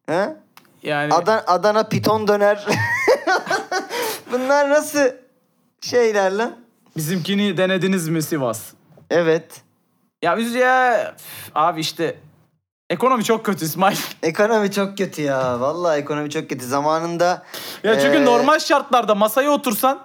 Ha? 0.10 0.36
Yani 0.84 1.14
Adana, 1.14 1.44
Adana 1.48 1.84
piton 1.84 2.28
döner. 2.28 2.66
Bunlar 4.32 4.70
nasıl 4.70 5.10
şeyler 5.82 6.32
lan? 6.32 6.56
bizimkini 6.98 7.58
denediniz 7.58 8.10
mi 8.10 8.22
Sivas? 8.22 8.62
Evet. 9.10 9.62
Ya 10.22 10.38
biz 10.38 10.56
ya 10.56 11.04
üf, 11.16 11.52
abi 11.56 11.80
işte 11.80 12.16
ekonomi 12.90 13.24
çok 13.24 13.46
kötü 13.46 13.66
İsmail. 13.66 13.98
Ekonomi 14.24 14.72
çok 14.72 14.98
kötü 14.98 15.22
ya. 15.22 15.60
Vallahi 15.60 16.00
ekonomi 16.00 16.30
çok 16.30 16.50
kötü. 16.50 16.66
Zamanında 16.66 17.44
Ya 17.84 18.00
çünkü 18.00 18.18
Ee, 18.18 18.26
normal 18.26 18.60
şartlarda 18.60 19.16
masaya 19.16 19.50
otursan 19.52 20.00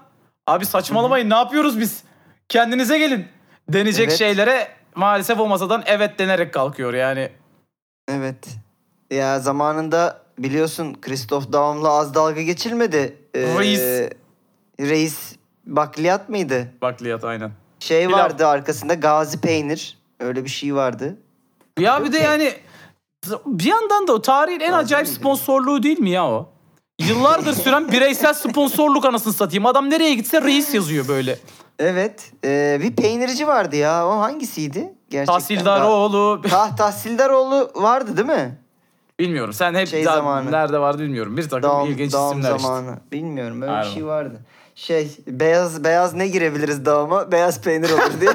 abi 0.47 0.67
saçmalamayın 0.67 1.31
ne 1.31 1.35
yapıyoruz 1.35 1.81
biz? 1.81 2.03
Kendinize 2.49 2.99
gelin. 2.99 3.27
Denecek 3.69 4.09
Evet. 4.09 4.19
şeylere 4.19 4.69
maalesef 4.95 5.41
o 5.41 5.47
masadan 5.49 5.83
evet 5.87 6.19
denerek 6.19 6.55
kalkıyor 6.55 6.95
yani. 6.95 7.31
Evet. 8.09 8.47
Ya 9.11 9.41
zamanında 9.41 10.21
biliyorsun 10.39 10.97
Christoph 11.01 11.53
Daum'la 11.53 11.89
az 11.89 12.15
dalga 12.15 12.43
geçilmedi. 12.43 13.19
Ee, 13.35 13.41
Reis. 13.59 14.11
Reis 14.81 15.37
bakliyat 15.67 16.29
mıydı? 16.29 16.69
Bakliyat 16.83 17.25
aynen. 17.25 17.51
Şey 17.81 18.07
Pilav. 18.07 18.19
vardı 18.19 18.47
arkasında 18.47 18.95
gazi 18.95 19.41
peynir. 19.41 19.99
Öyle 20.21 20.45
bir 20.45 20.49
şey 20.49 20.75
vardı. 20.75 21.17
Ya 21.79 22.05
bir 22.05 22.13
de 22.13 22.19
yani 22.19 22.53
bir 23.47 23.65
yandan 23.65 24.09
da 24.09 24.13
o 24.13 24.23
tarihin 24.23 24.61
en 24.61 24.73
acayip 24.73 25.09
sponsorluğu 25.09 25.83
değil 25.83 25.99
mi 25.99 26.11
ya 26.11 26.27
o? 26.31 26.49
Yıllardır 26.99 27.53
süren 27.53 27.93
bireysel 27.93 28.35
sponsorluk 28.35 29.05
anasını 29.05 29.33
satayım. 29.33 29.67
Adam 29.67 29.91
nereye 29.91 30.15
gitse 30.15 30.43
reis 30.43 30.75
yazıyor 30.75 31.09
böyle. 31.09 31.39
Evet. 31.79 32.33
ee, 32.45 32.79
bir 32.83 32.97
peynirci 32.97 33.47
vardı 33.47 33.77
ya. 33.77 34.07
O 34.07 34.11
hangisiydi? 34.11 34.95
Gerçekten. 35.11 35.35
Tahsildaroğlu. 35.35 36.43
Tah 36.51 36.77
Tahsildaroğlu 36.77 37.71
vardı 37.75 38.17
değil 38.17 38.29
mi? 38.29 38.59
Bilmiyorum. 39.19 39.53
Sen 39.53 39.75
hep 39.75 39.89
Şey 39.89 40.05
daha 40.05 40.17
zamanı. 40.17 40.53
nerede 40.53 40.79
vardı 40.79 41.03
bilmiyorum. 41.03 41.37
Bir 41.37 41.43
takım 41.43 41.63
Daum, 41.71 41.91
ilginç 41.91 42.13
Daum 42.13 42.31
isimler 42.41 42.57
işte. 42.57 42.63
zamanı. 42.69 42.99
Bilmiyorum 43.13 43.63
öyle 43.63 43.73
Aynen. 43.73 43.89
bir 43.91 43.95
şey 43.95 44.07
vardı. 44.07 44.41
Şey 44.75 45.11
beyaz 45.27 45.85
beyaz 45.85 46.15
ne 46.15 46.29
girebiliriz 46.29 46.85
Daum'a? 46.87 47.33
Beyaz 47.33 47.61
peynir 47.61 47.91
olur 47.91 48.21
diye. 48.21 48.31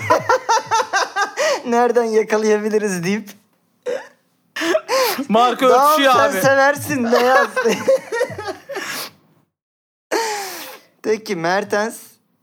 Nereden 1.67 2.03
yakalayabiliriz 2.03 3.03
deyip. 3.03 3.29
Marka 5.29 5.69
Daum 5.69 5.91
örtüşüyor 5.91 6.13
sen 6.13 6.29
abi. 6.29 6.41
seversin 6.41 7.11
beyaz. 7.11 7.47
Peki 11.03 11.35
Mertens 11.35 11.99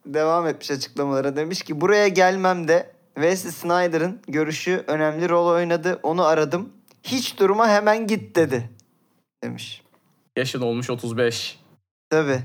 devam 0.06 0.46
etmiş 0.46 0.70
açıklamalara. 0.70 1.36
Demiş 1.36 1.62
ki 1.62 1.80
buraya 1.80 2.08
gelmemde 2.08 2.90
Wesley 3.14 3.52
Snyder'ın 3.52 4.20
görüşü 4.28 4.84
önemli 4.86 5.28
rol 5.28 5.46
oynadı. 5.46 6.00
Onu 6.02 6.24
aradım. 6.24 6.72
Hiç 7.02 7.38
duruma 7.38 7.68
hemen 7.68 8.06
git 8.06 8.36
dedi. 8.36 8.70
Demiş. 9.44 9.82
Yaşın 10.36 10.60
olmuş 10.60 10.90
35. 10.90 11.58
Tabii. 12.10 12.40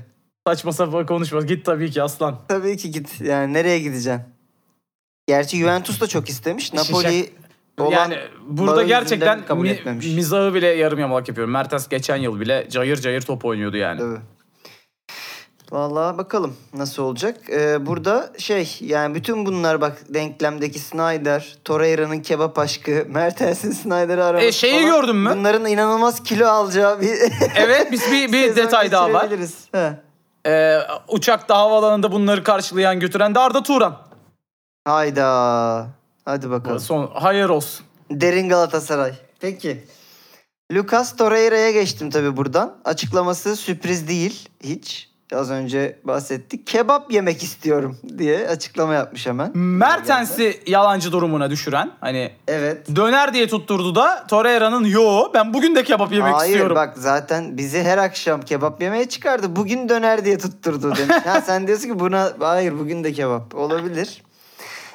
Saçma 0.46 0.72
sapan 0.72 1.06
konuşma. 1.06 1.40
Git 1.42 1.66
tabii 1.66 1.90
ki 1.90 2.02
aslan. 2.02 2.38
Tabii 2.48 2.76
ki 2.76 2.90
git. 2.90 3.20
Yani 3.20 3.52
nereye 3.52 3.78
gideceksin? 3.78 4.22
Gerçi 5.26 5.56
Juventus 5.56 6.00
da 6.00 6.06
çok 6.06 6.28
istemiş. 6.28 6.72
Napoli 6.72 7.30
olan 7.78 7.90
yani 7.92 8.18
burada 8.48 8.82
gerçekten 8.82 9.46
kabul 9.46 9.62
mi- 9.62 9.68
etmemiş. 9.68 10.06
mizahı 10.06 10.54
bile 10.54 10.66
yarım 10.66 10.98
yamalak 10.98 11.28
yapıyorum. 11.28 11.52
Mertens 11.52 11.88
geçen 11.88 12.16
yıl 12.16 12.40
bile 12.40 12.66
cayır 12.70 12.96
cayır 12.96 13.20
top 13.20 13.44
oynuyordu 13.44 13.76
yani. 13.76 13.98
Tabii. 13.98 14.18
Vallahi 15.72 16.18
bakalım 16.18 16.56
nasıl 16.74 17.02
olacak. 17.02 17.36
Ee, 17.50 17.86
burada 17.86 18.32
şey 18.38 18.78
yani 18.80 19.14
bütün 19.14 19.46
bunlar 19.46 19.80
bak 19.80 19.98
denklemdeki 20.14 20.78
Snyder, 20.78 21.56
Torreira'nın 21.64 22.20
kebap 22.20 22.58
aşkı, 22.58 23.04
Mertens'in 23.08 23.70
Snyder'ı 23.72 24.24
araması 24.24 24.46
E, 24.46 24.52
şeyi 24.52 24.82
falan. 24.86 25.00
gördün 25.00 25.16
mü? 25.16 25.30
Bunların 25.36 25.66
inanılmaz 25.66 26.22
kilo 26.22 26.46
alacağı 26.46 27.00
bir 27.00 27.08
Evet 27.56 27.92
biz 27.92 28.12
bir, 28.12 28.32
bir 28.32 28.56
detay 28.56 28.92
daha 28.92 29.12
var. 29.12 29.28
He. 29.72 29.92
Ee, 30.46 30.78
uçakta 31.08 31.56
havaalanında 31.58 32.12
bunları 32.12 32.44
karşılayan 32.44 33.00
götüren 33.00 33.34
de 33.34 33.38
Arda 33.38 33.62
Turan. 33.62 33.98
Hayda. 34.84 35.86
Hadi 36.24 36.50
bakalım. 36.50 36.80
Son 36.80 37.10
hayır 37.14 37.48
olsun. 37.48 37.86
Derin 38.10 38.48
Galatasaray. 38.48 39.12
Peki. 39.40 39.84
Lucas 40.72 41.16
Torreira'ya 41.16 41.70
geçtim 41.70 42.10
tabii 42.10 42.36
buradan. 42.36 42.76
Açıklaması 42.84 43.56
sürpriz 43.56 44.08
değil 44.08 44.48
hiç. 44.64 45.12
Az 45.34 45.50
önce 45.50 45.98
bahsettik. 46.04 46.66
Kebap 46.66 47.12
yemek 47.12 47.42
istiyorum 47.42 47.98
diye 48.18 48.48
açıklama 48.48 48.94
yapmış 48.94 49.26
hemen. 49.26 49.58
Mertens'i 49.58 50.60
yalancı 50.66 51.12
durumuna 51.12 51.50
düşüren 51.50 51.90
hani 52.00 52.32
Evet. 52.48 52.96
döner 52.96 53.34
diye 53.34 53.48
tutturdu 53.48 53.94
da 53.94 54.26
Torreira'nın 54.28 54.84
yo 54.84 55.30
ben 55.34 55.54
bugün 55.54 55.74
de 55.74 55.84
kebap 55.84 56.12
yemek 56.12 56.34
Hayır 56.34 56.50
istiyorum. 56.52 56.76
bak 56.76 56.92
zaten 56.96 57.56
bizi 57.58 57.82
her 57.82 57.98
akşam 57.98 58.40
kebap 58.42 58.82
yemeye 58.82 59.08
çıkardı. 59.08 59.56
Bugün 59.56 59.88
döner 59.88 60.24
diye 60.24 60.38
tutturdu 60.38 60.96
demiş. 60.96 61.16
ha, 61.26 61.40
sen 61.40 61.66
diyorsun 61.66 61.88
ki 61.88 62.00
buna 62.00 62.32
hayır 62.40 62.78
bugün 62.78 63.04
de 63.04 63.12
kebap. 63.12 63.54
Olabilir. 63.54 64.22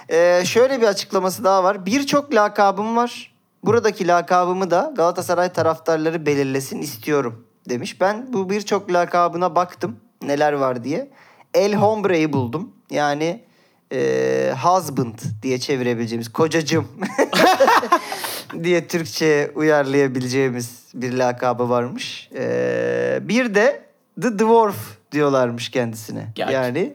Ee, 0.10 0.42
şöyle 0.46 0.82
bir 0.82 0.88
açıklaması 0.88 1.44
daha 1.44 1.64
var. 1.64 1.86
Birçok 1.86 2.34
lakabım 2.34 2.96
var. 2.96 3.34
Buradaki 3.64 4.08
lakabımı 4.08 4.72
da 4.72 4.94
Galatasaray 4.96 5.54
taraftarları 5.54 6.26
belirlesin 6.26 6.82
istiyorum 6.82 7.48
demiş. 7.70 8.02
Ben 8.02 8.34
bu 8.34 8.50
birçok 8.50 8.94
lakabına 8.94 9.56
baktım 9.56 10.00
neler 10.22 10.54
var 10.54 10.84
diye. 10.84 11.10
El 11.54 11.74
Hombre'yi 11.74 12.34
buldum. 12.34 12.74
Yani 12.90 13.44
e, 13.94 14.54
husband 14.64 15.20
diye 15.44 15.60
çevirebileceğimiz 15.60 16.34
kocacım 16.34 16.88
diye 18.64 18.88
Türkçe'ye 18.88 19.52
uyarlayabileceğimiz 19.56 20.84
bir 20.94 21.14
lakabı 21.14 21.70
varmış. 21.70 22.30
Ee, 22.36 23.20
bir 23.22 23.56
de 23.56 23.88
The 24.22 24.40
Dwarf 24.40 24.98
diyorlarmış 25.12 25.70
kendisine. 25.70 26.32
Gerçi. 26.36 26.54
Yani 26.54 26.94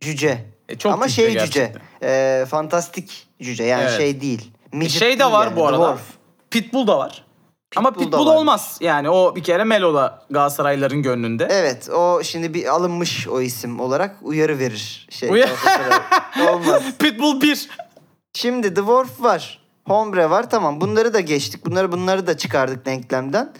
cüce. 0.00 0.51
E, 0.68 0.78
çok 0.78 0.92
Ama 0.92 1.08
cüce 1.08 1.22
şey 1.22 1.26
cüce. 1.32 1.38
gerçekten. 1.60 1.82
Ee, 2.02 2.46
fantastik 2.50 3.26
cüce. 3.42 3.64
Yani 3.64 3.82
Evet. 3.82 3.96
şey 3.96 4.20
değil. 4.20 4.50
E, 4.82 4.88
şey 4.88 5.18
de 5.18 5.32
var 5.32 5.46
yani, 5.46 5.56
bu 5.56 5.66
arada. 5.66 5.78
Dwarf. 5.78 6.00
Pitbull 6.50 6.86
da 6.86 6.98
var. 6.98 7.24
Ama 7.76 7.90
Pitbull 7.90 8.12
da 8.12 8.16
Pitbull 8.18 8.26
olmaz. 8.26 8.78
Yani 8.80 9.10
o 9.10 9.36
bir 9.36 9.42
kere 9.42 9.64
Melo'da 9.64 10.22
Galatasaraylıların 10.30 11.02
gönlünde. 11.02 11.48
Evet 11.50 11.90
o 11.90 12.22
şimdi 12.22 12.54
bir 12.54 12.66
alınmış 12.66 13.28
o 13.28 13.40
isim 13.40 13.80
olarak 13.80 14.16
uyarı 14.22 14.58
verir. 14.58 15.06
Şey, 15.10 15.30
Uyar-. 15.30 15.50
Olmaz. 16.50 16.82
Pitbull 16.98 17.40
1. 17.40 17.68
Şimdi 18.34 18.76
Dwarf 18.76 19.22
var. 19.22 19.62
Hombre 19.86 20.30
var. 20.30 20.50
Tamam 20.50 20.80
bunları 20.80 21.14
da 21.14 21.20
geçtik. 21.20 21.66
Bunları 21.66 21.92
bunları 21.92 22.26
da 22.26 22.36
çıkardık 22.36 22.86
denklemden. 22.86 23.52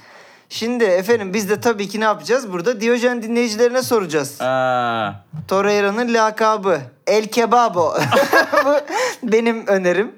Şimdi 0.52 0.84
efendim 0.84 1.34
biz 1.34 1.50
de 1.50 1.60
tabii 1.60 1.88
ki 1.88 2.00
ne 2.00 2.04
yapacağız? 2.04 2.52
Burada 2.52 2.80
Diyojen 2.80 3.22
dinleyicilerine 3.22 3.82
soracağız. 3.82 4.40
Ha. 4.40 5.24
Torreira'nın 5.48 6.14
lakabı. 6.14 6.80
El 7.06 7.26
Kebabo. 7.26 7.94
Bu 8.64 8.74
benim 9.22 9.66
önerim. 9.66 10.12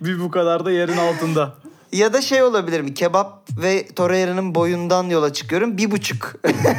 Bir 0.00 0.20
bu 0.20 0.30
kadar 0.30 0.64
da 0.64 0.70
yerin 0.70 0.96
altında. 0.96 1.54
Ya 1.92 2.12
da 2.12 2.20
şey 2.20 2.42
olabilir 2.42 2.80
mi? 2.80 2.94
Kebap 2.94 3.48
ve 3.62 3.86
Torreira'nın 3.86 4.54
boyundan 4.54 5.04
yola 5.04 5.32
çıkıyorum. 5.32 5.78
Bir 5.78 5.90
buçuk. 5.90 6.34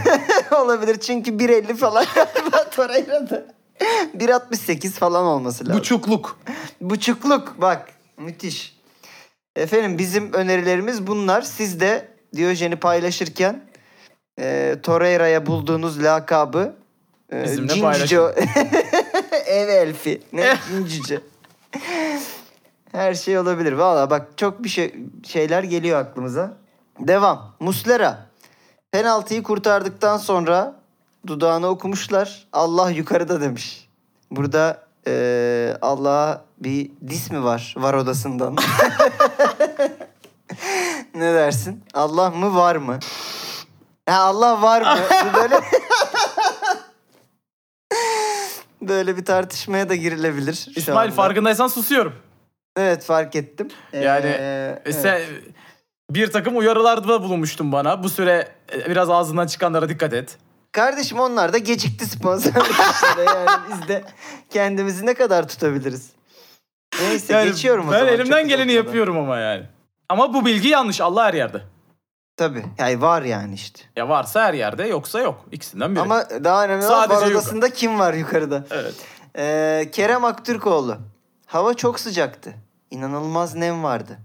olabilir 0.52 1.00
çünkü 1.00 1.32
1.50 1.32 1.76
falan 1.76 2.06
galiba 2.16 2.70
Torreira'da. 2.76 3.46
1.68 4.18 4.90
falan 4.90 5.26
olması 5.26 5.66
lazım. 5.66 5.80
Buçukluk. 5.80 6.40
Buçukluk 6.82 7.62
bak 7.62 7.90
müthiş. 8.18 8.80
Efendim 9.56 9.98
bizim 9.98 10.34
önerilerimiz 10.34 11.08
bunlar. 11.08 11.42
Siz 11.42 11.80
de 11.80 12.19
Diyojen'i 12.36 12.76
paylaşırken 12.76 13.62
e, 14.40 14.76
Torreira'ya 14.84 15.46
bulduğunuz 15.46 16.04
lakabı 16.04 16.76
e, 17.34 17.44
Bizimle 17.44 17.72
Cincico- 17.74 18.34
Ev 19.46 19.68
elfi. 19.68 20.22
Ne 20.34 20.58
cincice. 20.70 21.20
Her 22.92 23.14
şey 23.14 23.38
olabilir. 23.40 23.74
Valla 23.74 24.10
bak 24.10 24.28
çok 24.38 24.64
bir 24.64 24.70
şey 24.70 24.96
şeyler 25.28 25.64
geliyor 25.64 26.00
aklımıza. 26.00 26.54
Devam. 27.00 27.56
Muslera. 27.60 28.26
Penaltıyı 28.92 29.44
kurtardıktan 29.44 30.18
sonra 30.18 30.76
dudağını 31.28 31.68
okumuşlar. 31.68 32.48
Allah 32.54 32.90
yukarıda 32.92 33.42
demiş. 33.42 33.90
Burada 34.32 34.84
eee 35.08 35.78
Allah'a 35.82 36.46
bir 36.60 36.92
dis 37.08 37.32
mi 37.32 37.44
var? 37.44 37.76
Var 37.78 37.94
odasından. 37.94 38.56
ne 41.20 41.34
dersin? 41.34 41.84
Allah 41.94 42.30
mı 42.32 42.56
var 42.56 42.76
mı? 42.76 43.00
Ha, 44.10 44.16
Allah 44.18 44.62
var 44.62 44.82
mı? 44.82 45.02
Bu 45.30 45.38
böyle 45.38 45.56
böyle 48.82 49.18
bir 49.18 49.26
tartışmaya 49.26 49.90
da 49.90 49.96
girilebilir. 49.96 50.54
şu 50.54 50.80
İsmail 50.80 50.98
anda. 51.06 51.16
farkındaysan 51.16 51.68
susuyorum. 51.68 52.16
Evet 52.78 53.04
fark 53.04 53.36
ettim. 53.36 53.68
Yani 53.94 54.26
Ee, 54.40 54.82
e, 54.86 54.94
sen 54.94 55.22
bir 56.12 56.32
takım 56.32 56.58
uyarılarda 56.58 57.24
bulunmuştun 57.24 57.72
bana. 57.72 58.04
Bu 58.04 58.10
süre 58.10 58.48
e, 58.74 58.90
biraz 58.90 59.10
ağzından 59.10 59.48
çıkanlara 59.48 59.90
dikkat 59.90 60.14
et. 60.14 60.38
Kardeşim 60.72 61.20
onlar 61.20 61.54
da 61.54 61.58
gecikti 61.58 62.06
sponsorluklara 62.06 63.24
yani 63.40 63.50
biz 63.72 63.88
de 63.88 64.04
kendimizi 64.50 65.06
ne 65.06 65.14
kadar 65.14 65.48
tutabiliriz? 65.48 66.10
Neyse 67.02 67.34
Yani 67.34 67.50
geçiyorum 67.50 67.90
o 67.90 67.92
ben 67.92 68.00
zaman. 68.00 68.14
elimden 68.14 68.40
çok 68.42 68.50
geleni 68.50 68.72
uzatmadan. 68.72 68.86
yapıyorum 68.86 69.18
ama 69.18 69.38
yani. 69.38 69.66
Ama 70.10 70.34
bu 70.34 70.46
bilgi 70.46 70.68
yanlış. 70.68 71.02
Allah 71.02 71.24
her 71.26 71.34
yerde. 71.34 71.62
Tabii. 72.38 72.66
Yani 72.78 73.02
var 73.02 73.22
yani 73.22 73.54
işte. 73.54 73.82
Ya 73.96 74.10
varsa 74.10 74.44
her 74.44 74.54
yerde 74.54 74.84
yoksa 74.88 75.20
yok. 75.20 75.46
İkisinden 75.52 75.92
biri. 75.92 76.02
Ama 76.02 76.30
daha 76.44 76.66
önemli 76.66 76.86
olan 76.86 76.96
Sadece 76.96 77.16
var 77.16 77.22
yukarı. 77.22 77.38
odasında 77.38 77.70
kim 77.70 78.00
var 78.00 78.14
yukarıda? 78.14 78.64
Evet. 78.72 78.96
Ee, 79.38 79.90
Kerem 79.92 80.26
Aktürkoğlu. 80.26 80.98
Hava 81.46 81.74
çok 81.74 82.00
sıcaktı. 82.00 82.54
İnanılmaz 82.92 83.56
nem 83.56 83.84
vardı. 83.84 84.18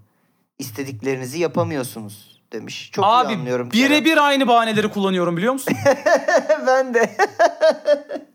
İstediklerinizi 0.59 1.39
yapamıyorsunuz 1.39 2.41
demiş. 2.53 2.91
Çok 2.93 3.05
iyi 3.05 3.07
Abi 3.09 3.35
anlıyorum 3.35 3.71
Kerem. 3.71 3.91
birebir 3.91 4.17
aynı 4.27 4.49
bahaneleri 4.49 4.91
kullanıyorum 4.91 5.37
biliyor 5.37 5.53
musun? 5.53 5.75
ben 6.67 6.95
de. 6.95 7.17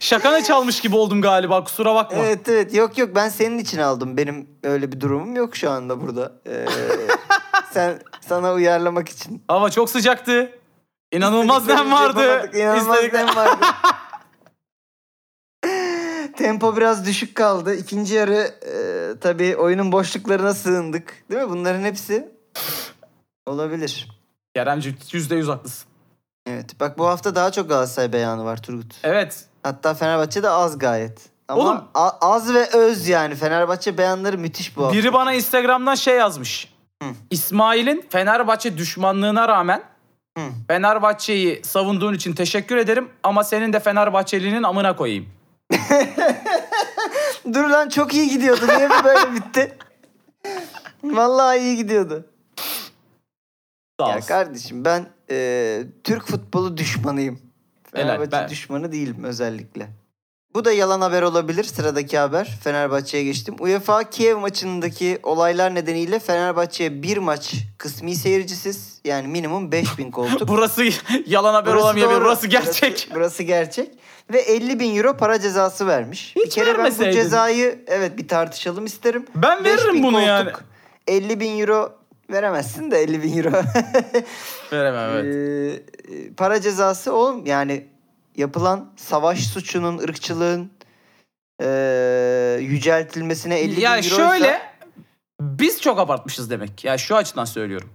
Şakana 0.00 0.44
çalmış 0.44 0.80
gibi 0.80 0.96
oldum 0.96 1.22
galiba 1.22 1.64
kusura 1.64 1.94
bakma. 1.94 2.18
evet 2.18 2.48
evet. 2.48 2.74
Yok 2.74 2.98
yok 2.98 3.10
ben 3.14 3.28
senin 3.28 3.58
için 3.58 3.78
aldım. 3.78 4.16
Benim 4.16 4.48
öyle 4.62 4.92
bir 4.92 5.00
durumum 5.00 5.36
yok 5.36 5.56
şu 5.56 5.70
anda 5.70 6.02
burada. 6.02 6.32
Ee, 6.46 6.66
sen 7.72 8.00
sana 8.20 8.52
uyarlamak 8.52 9.08
için. 9.08 9.44
Hava 9.48 9.70
çok 9.70 9.90
sıcaktı. 9.90 10.50
İnanılmaz 11.12 11.66
nem 11.68 11.92
vardı. 11.92 12.50
İnanılmaz 12.54 12.98
İstedik- 12.98 13.12
nem 13.12 13.36
vardı. 13.36 13.64
Tempo 16.36 16.76
biraz 16.76 17.06
düşük 17.06 17.34
kaldı. 17.34 17.74
İkinci 17.74 18.14
yarı 18.14 18.54
e, 18.66 19.20
tabii 19.20 19.56
oyunun 19.56 19.92
boşluklarına 19.92 20.54
sığındık. 20.54 21.24
Değil 21.30 21.42
mi? 21.42 21.50
Bunların 21.50 21.82
hepsi 21.82 22.28
olabilir. 23.46 24.08
Yüzde 25.12 25.34
yüz 25.36 25.48
haklısın. 25.48 25.88
Evet. 26.46 26.80
Bak 26.80 26.98
bu 26.98 27.06
hafta 27.06 27.34
daha 27.34 27.52
çok 27.52 27.68
Galatasaray 27.68 28.12
beyanı 28.12 28.44
var 28.44 28.62
Turgut. 28.62 28.94
Evet. 29.02 29.44
Hatta 29.66 29.94
Fenerbahçe'de 29.94 30.50
az 30.50 30.78
gayet. 30.78 31.20
Ama 31.48 31.62
Oğlum- 31.62 31.84
az 32.20 32.54
ve 32.54 32.66
öz 32.72 33.08
yani. 33.08 33.34
Fenerbahçe 33.34 33.98
beyanları 33.98 34.38
müthiş 34.38 34.76
bu 34.76 34.84
hafta. 34.84 34.98
Biri 34.98 35.12
bana 35.12 35.32
Instagram'dan 35.32 35.94
şey 35.94 36.16
yazmış. 36.16 36.74
Hı. 37.02 37.08
İsmail'in 37.30 38.04
Fenerbahçe 38.10 38.78
düşmanlığına 38.78 39.48
rağmen 39.48 39.82
Hı. 40.38 40.44
Fenerbahçe'yi 40.68 41.64
savunduğun 41.64 42.14
için 42.14 42.32
teşekkür 42.34 42.76
ederim 42.76 43.08
ama 43.22 43.44
senin 43.44 43.72
de 43.72 43.80
Fenerbahçeli'nin 43.80 44.62
amına 44.62 44.96
koyayım. 44.96 45.28
Dur 47.54 47.64
lan 47.64 47.88
çok 47.88 48.14
iyi 48.14 48.28
gidiyordu. 48.28 48.66
Niye 48.76 48.90
bu 48.90 49.04
böyle 49.04 49.34
bitti? 49.34 49.78
Vallahi 51.04 51.58
iyi 51.58 51.76
gidiyordu. 51.76 52.26
Sağ 54.00 54.08
Ya 54.10 54.16
olsun. 54.16 54.26
kardeşim 54.28 54.84
ben 54.84 55.06
e, 55.30 55.82
Türk 56.04 56.26
futbolu 56.26 56.76
düşmanıyım. 56.76 57.45
Fenerbahçe 57.96 58.32
ben- 58.32 58.48
düşmanı 58.48 58.92
değilim 58.92 59.24
özellikle. 59.24 59.88
Bu 60.54 60.64
da 60.64 60.72
yalan 60.72 61.00
haber 61.00 61.22
olabilir. 61.22 61.64
Sıradaki 61.64 62.18
haber. 62.18 62.58
Fenerbahçe'ye 62.64 63.24
geçtim. 63.24 63.56
UEFA 63.58 64.10
Kiev 64.10 64.36
maçındaki 64.38 65.18
olaylar 65.22 65.74
nedeniyle 65.74 66.18
Fenerbahçe'ye 66.18 67.02
bir 67.02 67.16
maç 67.16 67.54
kısmi 67.78 68.14
seyircisiz. 68.14 69.00
Yani 69.04 69.28
minimum 69.28 69.72
5000 69.72 70.10
koltuk. 70.10 70.48
Burası 70.48 70.84
yalan 71.26 71.54
haber 71.54 71.72
Burası 71.72 71.84
olamayabilir. 71.84 72.16
doğru. 72.16 72.24
Burası 72.24 72.46
gerçek. 72.46 72.92
Burası, 72.92 73.14
burası 73.14 73.42
gerçek. 73.42 73.90
Ve 74.32 74.40
50 74.40 74.80
bin 74.80 74.96
euro 74.96 75.16
para 75.16 75.40
cezası 75.40 75.86
vermiş. 75.86 76.36
bir 76.36 76.44
Hiç 76.46 76.54
kere 76.54 76.78
ben 76.78 76.92
bu 76.98 77.04
cezayı 77.12 77.84
evet 77.86 78.18
bir 78.18 78.28
tartışalım 78.28 78.86
isterim. 78.86 79.26
Ben 79.34 79.64
veririm 79.64 79.86
5000 79.94 80.02
bunu 80.02 80.20
yani. 80.20 80.50
50 81.06 81.40
bin 81.40 81.58
euro 81.60 81.92
veremezsin 82.30 82.90
de 82.90 82.98
50 83.02 83.22
bin 83.22 83.36
euro. 83.38 83.50
Veremem 84.72 85.10
evet. 85.10 85.34
Ee, 85.34 86.32
para 86.36 86.60
cezası 86.60 87.12
oğlum 87.12 87.46
yani 87.46 87.86
yapılan 88.36 88.92
savaş 88.96 89.46
suçunun, 89.46 89.98
ırkçılığın 89.98 90.70
ee, 91.62 92.58
yüceltilmesine 92.60 93.58
50 93.60 93.80
ya 93.80 93.90
bin 93.98 94.02
euro 94.02 94.16
şöyle 94.16 94.60
biz 95.40 95.80
çok 95.80 95.98
abartmışız 95.98 96.50
demek. 96.50 96.84
Ya 96.84 96.98
şu 96.98 97.16
açıdan 97.16 97.44
söylüyorum. 97.44 97.88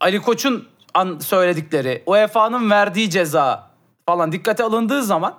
Ali 0.00 0.22
Koç'un 0.22 0.68
an- 0.94 1.18
söyledikleri, 1.18 2.02
UEFA'nın 2.06 2.70
verdiği 2.70 3.10
ceza 3.10 3.70
falan 4.06 4.32
dikkate 4.32 4.62
alındığı 4.64 5.02
zaman 5.02 5.34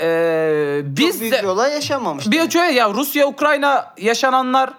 eee, 0.00 0.82
Biz 0.84 0.96
biz 0.96 1.12
Çok 1.12 1.20
büyük 1.20 1.32
de 1.34 1.42
bir 1.42 1.48
olay 1.48 1.72
yaşanmamış. 1.72 2.30
bir 2.30 2.50
şöyle 2.50 2.72
ya 2.72 2.90
Rusya 2.90 3.26
Ukrayna 3.26 3.94
yaşananlar 3.98 4.70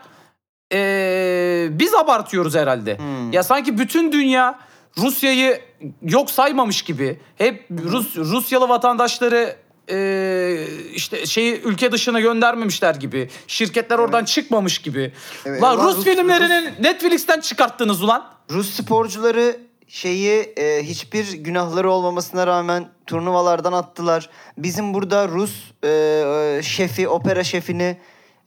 biz 1.70 1.94
abartıyoruz 1.96 2.56
herhalde. 2.56 2.98
Hmm. 2.98 3.32
Ya 3.32 3.44
sanki 3.44 3.78
bütün 3.78 4.12
dünya 4.12 4.60
Rusya'yı 4.98 5.60
yok 6.02 6.32
saymamış 6.32 6.82
gibi. 6.82 7.20
Hep 7.38 7.66
Rus 7.72 8.16
Rusyalı 8.16 8.70
vatandaşları 8.70 9.56
eee, 9.90 10.68
işte 10.94 11.26
şeyi 11.26 11.62
ülke 11.62 11.92
dışına 11.92 12.20
göndermemişler 12.20 12.96
gibi. 12.96 13.30
Şirketler 13.48 13.98
oradan 14.00 14.26
çıkmamış 14.26 14.78
gibi. 14.80 15.14
Evet, 15.46 15.64
Lan 15.64 15.78
ulan 15.78 15.88
Rus, 15.88 15.98
Rus- 15.98 16.04
filmlerini 16.04 16.74
Netflix'ten 16.84 17.40
çıkarttınız 17.40 18.04
ulan. 18.04 18.26
Rus 18.52 18.70
sporcuları 18.74 19.58
şeyi 19.88 20.40
e, 20.58 20.84
hiçbir 20.84 21.34
günahları 21.34 21.92
olmamasına 21.92 22.48
rağmen 22.48 22.88
turnuvalardan 23.08 23.74
attılar. 23.74 24.30
Bizim 24.58 24.94
burada 24.94 25.28
Rus 25.28 25.52
e, 25.84 25.88
e, 25.90 26.62
şefi, 26.64 27.08
opera 27.08 27.44
şefini 27.44 27.98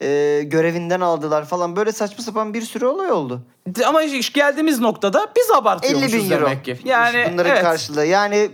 e, 0.03 0.43
görevinden 0.43 1.01
aldılar 1.01 1.45
falan. 1.45 1.75
Böyle 1.75 1.91
saçma 1.91 2.23
sapan 2.23 2.53
bir 2.53 2.61
sürü 2.61 2.85
olay 2.85 3.11
oldu. 3.11 3.41
Ama 3.87 4.03
iş 4.03 4.33
geldiğimiz 4.33 4.79
noktada 4.79 5.27
biz 5.37 5.49
50 5.51 5.57
abartıyormuşuz 5.57 6.13
bin 6.25 6.31
euro. 6.31 6.45
demek 6.45 6.65
ki. 6.65 6.77
Yani 6.85 7.27
Bunların 7.33 7.51
evet. 7.51 7.61
karşılığı. 7.63 8.05
Yani 8.05 8.49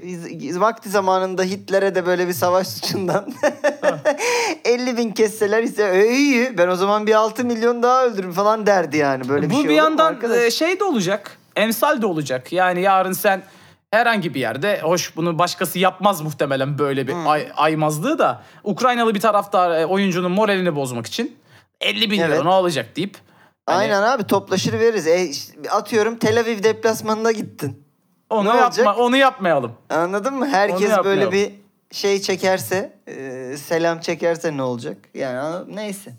vakti 0.59 0.89
zamanında 0.89 1.43
Hitler'e 1.43 1.95
de 1.95 2.05
böyle 2.05 2.27
bir 2.27 2.33
savaş 2.33 2.67
suçundan 2.67 3.25
50 4.65 4.97
bin 4.97 5.12
kesseler 5.12 5.63
ise 5.63 5.83
"E, 5.95 6.12
iyi 6.15 6.57
ben 6.57 6.67
o 6.67 6.75
zaman 6.75 7.07
bir 7.07 7.13
6 7.13 7.45
milyon 7.45 7.83
daha 7.83 8.05
öldürürüm 8.05 8.31
falan 8.31 8.65
derdi 8.65 8.97
yani. 8.97 9.29
Böyle 9.29 9.45
bir 9.49 9.49
Bu 9.49 9.53
şey 9.53 9.63
bir 9.63 9.67
olur 9.69 9.73
mu 9.73 9.77
yandan 9.89 10.05
arkadaş? 10.05 10.38
e, 10.38 10.51
şey 10.51 10.79
de 10.79 10.83
olacak. 10.83 11.38
Emsal 11.55 12.01
de 12.01 12.05
olacak. 12.05 12.53
Yani 12.53 12.81
yarın 12.81 13.12
sen 13.13 13.43
herhangi 13.91 14.33
bir 14.33 14.39
yerde 14.39 14.79
hoş 14.81 15.15
bunu 15.15 15.39
başkası 15.39 15.79
yapmaz 15.79 16.21
muhtemelen 16.21 16.77
böyle 16.79 17.07
bir 17.07 17.13
Hmm. 17.13 17.27
ay- 17.27 17.47
aymazlığı 17.55 18.19
da 18.19 18.41
Ukraynalı 18.63 19.15
bir 19.15 19.19
taraftar 19.19 19.71
e, 19.81 19.85
oyuncunun 19.85 20.31
moralini 20.31 20.75
bozmak 20.75 21.05
için 21.05 21.35
50 21.81 22.11
bin 22.11 22.17
lira 22.17 22.27
Evet. 22.27 22.43
ne 22.43 22.49
olacak 22.49 22.95
deyip 22.95 23.17
hani 23.65 23.77
Aynen 23.77 24.01
abi 24.01 24.23
toplaşır 24.23 24.73
veririz. 24.79 25.07
E, 25.07 25.23
işte 25.25 25.69
atıyorum 25.69 26.17
Tel 26.17 26.39
Aviv 26.39 26.63
deplasmanına 26.63 27.31
gittin. 27.31 27.83
onu 28.29 28.43
Ne 28.49 28.49
yapma 28.57 28.65
olacak? 28.65 28.97
onu 28.99 29.17
yapmayalım. 29.17 29.73
Anladın 29.89 30.33
mı? 30.33 30.47
Herkes 30.47 30.91
böyle 31.03 31.31
bir 31.31 31.51
şey 31.91 32.21
çekerse, 32.21 32.97
e, 33.07 33.57
selam 33.57 33.99
çekerse 33.99 34.57
ne 34.57 34.63
olacak? 34.63 34.97
Yani 35.13 35.75
neyse. 35.75 36.13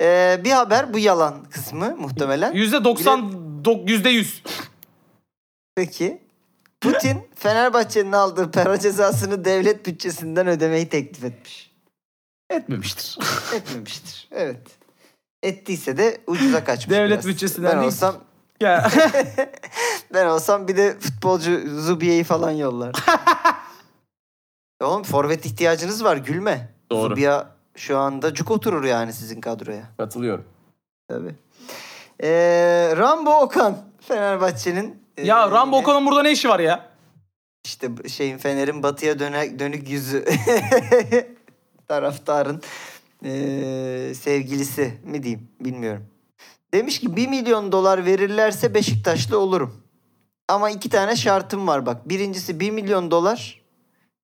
E, 0.00 0.40
bir 0.44 0.50
haber 0.50 0.92
bu 0.94 0.98
yalan 0.98 1.44
kısmı 1.44 1.96
muhtemelen. 1.96 2.52
Yüzde 2.52 2.84
90 2.84 3.20
dok- 3.64 3.90
yüzde 3.90 4.08
100. 4.10 4.42
Peki. 5.74 6.22
Putin 6.80 7.28
Fenerbahçe'nin 7.34 8.12
aldığı 8.12 8.50
para 8.50 8.78
cezasını 8.78 9.44
devlet 9.44 9.86
bütçesinden 9.86 10.46
ödemeyi 10.46 10.88
teklif 10.88 11.24
etmiş. 11.24 11.67
Etmemiştir. 12.50 13.18
Etmemiştir. 13.54 14.28
Evet. 14.32 14.60
Ettiyse 15.42 15.96
de 15.96 16.20
ucuza 16.26 16.64
kaçmış. 16.64 16.96
Devlet 16.96 17.10
biraz. 17.10 17.26
bütçesinden 17.26 17.72
ben 17.72 17.80
değil. 17.80 17.92
olsam 17.92 18.16
ya. 18.60 18.90
ben 20.14 20.26
olsam 20.26 20.68
bir 20.68 20.76
de 20.76 20.98
futbolcu 20.98 21.80
Zubiye'yi 21.80 22.24
falan 22.24 22.50
yollar. 22.50 22.94
Oğlum 24.82 25.02
forvet 25.02 25.46
ihtiyacınız 25.46 26.04
var 26.04 26.16
gülme. 26.16 26.68
Doğru. 26.90 27.08
Zubiya 27.08 27.50
şu 27.76 27.98
anda 27.98 28.34
cuk 28.34 28.50
oturur 28.50 28.84
yani 28.84 29.12
sizin 29.12 29.40
kadroya. 29.40 29.82
Katılıyorum. 29.98 30.44
Tabii. 31.08 31.34
Ee, 32.22 32.94
Rambo 32.96 33.40
Okan 33.40 33.78
Fenerbahçe'nin 34.00 35.02
Ya 35.22 35.46
ee, 35.46 35.50
Rambo 35.50 35.78
Okan'ın 35.78 36.06
burada 36.06 36.22
ne 36.22 36.32
işi 36.32 36.48
var 36.48 36.60
ya? 36.60 36.88
İşte 37.64 37.88
şeyin 38.08 38.38
Fener'in 38.38 38.82
batıya 38.82 39.18
dönek, 39.18 39.58
dönük 39.58 39.88
yüzü 39.88 40.24
taraftarın 41.88 42.62
eee, 43.24 44.14
sevgilisi 44.14 44.94
mi 45.04 45.22
diyeyim 45.22 45.48
bilmiyorum. 45.60 46.06
Demiş 46.74 47.00
ki 47.00 47.16
1 47.16 47.28
milyon 47.28 47.72
dolar 47.72 48.04
verirlerse 48.04 48.74
Beşiktaşlı 48.74 49.38
olurum. 49.38 49.76
Ama 50.48 50.70
iki 50.70 50.88
tane 50.88 51.16
şartım 51.16 51.66
var 51.66 51.86
bak. 51.86 52.08
Birincisi 52.08 52.60
1 52.60 52.70
milyon 52.70 53.10
dolar. 53.10 53.62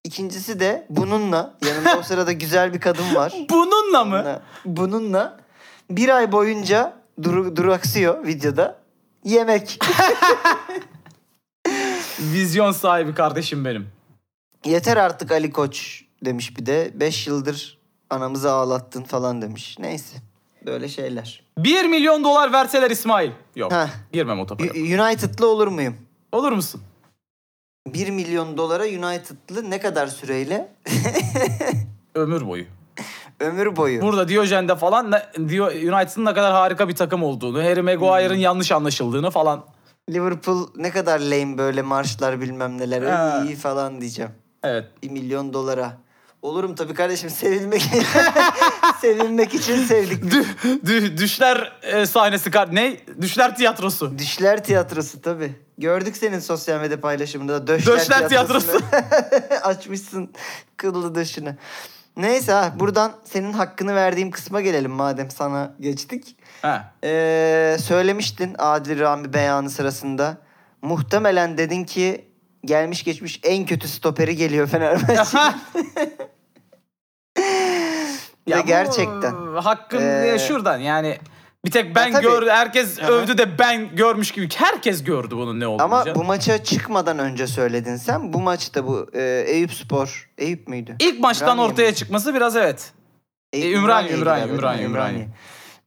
İkincisi 0.05 0.61
de 0.61 0.87
bununla 0.91 1.55
yanımda 1.67 1.99
o 1.99 2.03
sırada 2.03 2.33
güzel 2.43 2.75
bir 2.75 2.81
kadın 2.81 3.15
var. 3.15 3.33
Bununla 3.51 4.05
mı? 4.05 4.25
Bununla, 4.25 4.43
bununla 4.65 5.41
bir 5.91 6.09
ay 6.09 6.33
boyunca 6.33 6.97
duru, 7.23 7.57
duraksıyor 7.57 8.27
videoda. 8.27 8.79
Yemek. 9.25 9.79
Vizyon 12.21 12.73
sahibi 12.73 13.15
kardeşim 13.15 13.65
benim. 13.65 13.89
Yeter 14.65 14.97
artık 14.97 15.33
Ali 15.33 15.51
Koç 15.51 16.04
demiş 16.25 16.59
bir 16.59 16.67
de. 16.67 16.91
5 16.95 17.27
yıldır 17.27 17.79
anamızı 18.11 18.53
ağlattın 18.53 19.03
falan 19.03 19.43
demiş. 19.43 19.77
Neyse. 19.79 20.17
Böyle 20.67 20.89
şeyler. 20.89 21.45
1 21.59 21.85
milyon 21.85 22.25
dolar 22.25 22.53
verseler 22.53 22.91
İsmail. 22.91 23.31
Yok. 23.57 23.73
Heh. 23.73 23.87
Girmem 24.13 24.41
o 24.41 24.47
topa. 24.47 24.65
U- 24.65 24.69
United'lı 24.69 25.49
olur 25.49 25.67
muyum? 25.69 25.97
Olur 26.33 26.53
musun? 26.53 26.81
1 27.89 28.11
milyon 28.11 28.57
dolara 28.59 28.83
United'lı 28.85 29.71
ne 29.71 29.81
kadar 29.81 30.07
süreyle? 30.07 30.73
Ömür 32.15 32.47
boyu. 32.47 32.65
Ömür 33.41 33.77
boyu. 33.77 34.03
Burada 34.03 34.29
Diyojen'de 34.29 34.77
falan 34.77 35.11
ne- 35.11 35.23
Dio- 35.37 35.95
United'ın 35.97 36.25
ne 36.25 36.35
kadar 36.35 36.53
harika 36.53 36.89
bir 36.89 36.95
takım 36.97 37.23
olduğunu, 37.23 37.59
Harry 37.65 37.83
Maguire'ın 37.83 38.39
yanlış 38.39 38.73
anlaşıldığını 38.73 39.31
falan. 39.31 39.65
Liverpool 40.11 40.69
ne 40.77 40.91
kadar 40.91 41.21
lame 41.21 41.59
böyle 41.59 41.83
marşlar 41.83 42.41
bilmem 42.41 42.79
neler. 42.79 43.03
Ha. 43.03 43.43
iyi 43.47 43.57
falan 43.57 44.01
diyeceğim. 44.01 44.31
Evet. 44.63 44.85
1 45.03 45.11
milyon 45.11 45.53
dolara. 45.53 45.97
Olurum 46.45 46.75
tabii 46.75 46.95
kardeşim 46.95 47.31
sevilmek 47.31 47.83
sevilmek 49.01 49.55
için 49.55 49.85
sevdik. 49.85 50.31
Dü, 50.31 50.45
dü- 50.65 51.19
düşler 51.19 51.73
e, 51.83 52.07
sahnesi 52.07 52.51
kar 52.51 52.75
ne? 52.75 52.97
Düşler 53.21 53.57
tiyatrosu. 53.57 54.19
Düşler 54.19 54.65
tiyatrosu 54.65 55.23
tabii. 55.23 55.53
Gördük 55.79 56.17
senin 56.17 56.39
sosyal 56.39 56.81
medya 56.81 57.01
paylaşımında 57.01 57.53
da 57.63 57.67
Döşler, 57.67 57.97
Döşler 57.97 58.29
tiyatrosunu. 58.29 58.81
Açmışsın 59.63 60.33
kıllı 60.77 61.15
döşünü. 61.15 61.57
Neyse 62.17 62.53
ha 62.53 62.73
buradan 62.81 63.13
senin 63.25 63.53
hakkını 63.53 63.95
verdiğim 63.95 64.31
kısma 64.31 64.61
gelelim 64.61 64.91
madem 64.91 65.31
sana 65.31 65.75
geçtik. 65.81 66.37
Ha. 66.63 66.93
Ee, 67.05 67.77
söylemiştin 67.81 68.55
Adil 68.59 69.01
Rami 69.01 69.33
beyanı 69.33 69.71
sırasında. 69.71 70.39
Muhtemelen 70.83 71.59
dedin 71.59 71.85
ki 71.85 72.25
gelmiş 72.65 73.05
geçmiş 73.05 73.41
en 73.43 73.67
kötü 73.67 73.89
stoperi 73.89 74.37
geliyor 74.37 74.67
Fenerbahçe. 74.67 75.39
Ve 78.49 78.63
bu, 78.63 78.67
gerçekten. 78.67 79.35
hakkım 79.57 80.01
Ee, 80.03 80.39
şuradan 80.49 80.79
yani 80.79 81.19
bir 81.65 81.71
tek 81.71 81.95
ben 81.95 82.13
tabii. 82.13 82.23
gör 82.23 82.47
herkes 82.47 83.03
Aha. 83.03 83.07
övdü 83.13 83.39
de 83.39 83.59
ben 83.59 83.97
görmüş 83.97 84.31
gibi 84.31 84.49
herkes 84.57 85.05
gördü 85.05 85.37
bunun 85.37 85.61
ne 85.61 85.67
olduğunu. 85.67 85.83
Ama 85.83 86.05
canım. 86.05 86.21
bu 86.21 86.25
maça 86.25 86.65
çıkmadan 86.65 87.19
önce 87.19 87.47
söyledin 87.47 87.97
sen. 87.97 88.33
Bu 88.33 88.41
maçta 88.41 88.87
bu 88.87 89.07
e, 89.15 89.45
Eyüp 89.47 89.73
Spor. 89.73 90.31
Eyüp 90.39 90.69
müydü? 90.69 90.97
ilk 90.99 91.21
maçtan 91.21 91.49
Ümraniye 91.49 91.73
ortaya 91.73 91.89
mi? 91.91 91.95
çıkması 91.95 92.35
biraz 92.35 92.57
evet. 92.57 92.93
E, 93.53 93.59
E, 93.59 93.73
Ümraniye, 93.73 94.15
Ümraniye, 94.15 94.49
Ümraniye? 94.49 94.87
Ümraniye. 94.87 95.29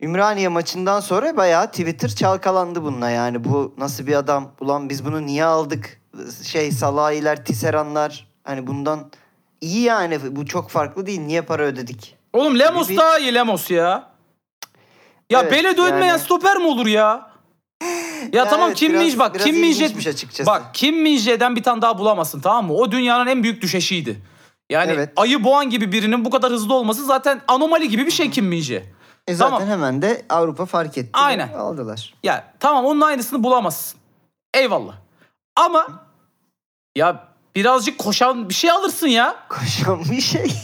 Ümraniye 0.02 0.48
maçından 0.48 1.00
sonra 1.00 1.38
bayağı 1.38 1.68
Twitter 1.68 2.10
çalkalandı 2.10 2.84
bununla 2.84 3.10
yani. 3.10 3.44
Bu 3.44 3.74
nasıl 3.78 4.08
bir 4.08 4.16
adam? 4.16 4.52
Ulan 4.62 4.90
biz 4.90 5.06
bunu 5.06 5.26
niye 5.26 5.46
aldık? 5.46 6.02
Şey 6.44 6.72
Salahiler, 6.72 7.46
Tisseranlar. 7.46 8.28
Hani 8.44 8.68
bundan 8.68 9.12
iyi 9.62 9.82
yani. 9.84 10.36
Bu 10.36 10.46
çok 10.46 10.70
farklı 10.70 11.06
değil. 11.06 11.22
Niye 11.22 11.42
para 11.42 11.64
ödedik? 11.64 12.17
Oğlum 12.38 12.60
Lemos 12.60 12.90
Bir- 12.90 12.98
daha 12.98 13.20
iyi 13.20 13.34
Lemos 13.34 13.72
ya. 13.72 14.10
Ya 15.30 15.42
Evet, 15.42 15.52
bele 15.52 15.78
dönmeyen 15.78 16.08
yani- 16.08 16.20
stoper 16.20 16.58
mi 16.58 16.68
olur 16.68 16.86
ya? 16.86 17.32
Ya, 17.84 17.90
Ya 18.34 18.50
tamam 18.50 18.68
evet, 18.68 18.78
Kim 18.78 18.94
biraz- 18.94 19.06
Min 19.06 19.20
bak 19.20 19.40
Kim 19.40 19.56
Min 19.56 19.64
ilginçmiş 19.64 20.08
açıkçası. 20.08 20.46
Bak 20.46 20.62
Kim 20.74 21.02
Min 21.02 21.18
Jae'den 21.18 21.56
bir 21.56 21.64
tane 21.64 21.82
daha 21.82 21.98
bulamazsın 21.98 22.42
tamam 22.42 22.66
mı? 22.68 22.74
O 22.74 22.92
dünyanın 22.92 23.28
en 23.28 23.44
büyük 23.44 23.62
düşeşiydi. 23.62 24.22
Yani 24.70 24.92
Evet. 24.92 25.10
ayı 25.16 25.44
boğan 25.44 25.70
gibi 25.70 25.92
birinin 25.92 26.26
bu 26.26 26.30
kadar 26.30 26.52
hızlı 26.52 26.74
olması 26.74 27.06
zaten 27.06 27.42
anomali 27.48 27.90
gibi 27.90 28.06
bir 28.06 28.12
şey 28.12 28.32
Kim 28.32 28.46
Min 28.46 28.62
Jae. 28.62 28.84
E 29.28 29.34
zaten 29.34 29.52
tamam. 29.58 29.70
hemen 29.70 30.02
de 30.02 30.26
Avrupa 30.30 30.66
fark 30.66 30.98
etti. 30.98 31.10
Aynen. 31.14 31.54
Aldılar. 31.54 32.14
Ya 32.24 32.54
tamam 32.60 32.86
onun 32.86 33.02
aynısını 33.02 33.44
bulamazsın. 33.44 34.00
Eyvallah. 34.54 34.94
Ama 35.56 35.88
ya 36.96 37.28
birazcık 37.56 37.98
koşan 37.98 38.50
bir 38.50 38.54
şey 38.54 38.72
alırsın 38.72 39.08
ya. 39.08 39.36
Koşan 39.50 40.04
bir 40.12 40.22
şey. 40.22 40.52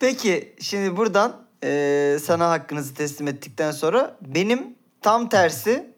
Peki 0.00 0.54
şimdi 0.60 0.96
buradan 0.96 1.36
e, 1.64 2.18
sana 2.22 2.50
hakkınızı 2.50 2.94
teslim 2.94 3.28
ettikten 3.28 3.70
sonra 3.70 4.16
benim 4.20 4.74
tam 5.02 5.28
tersi 5.28 5.92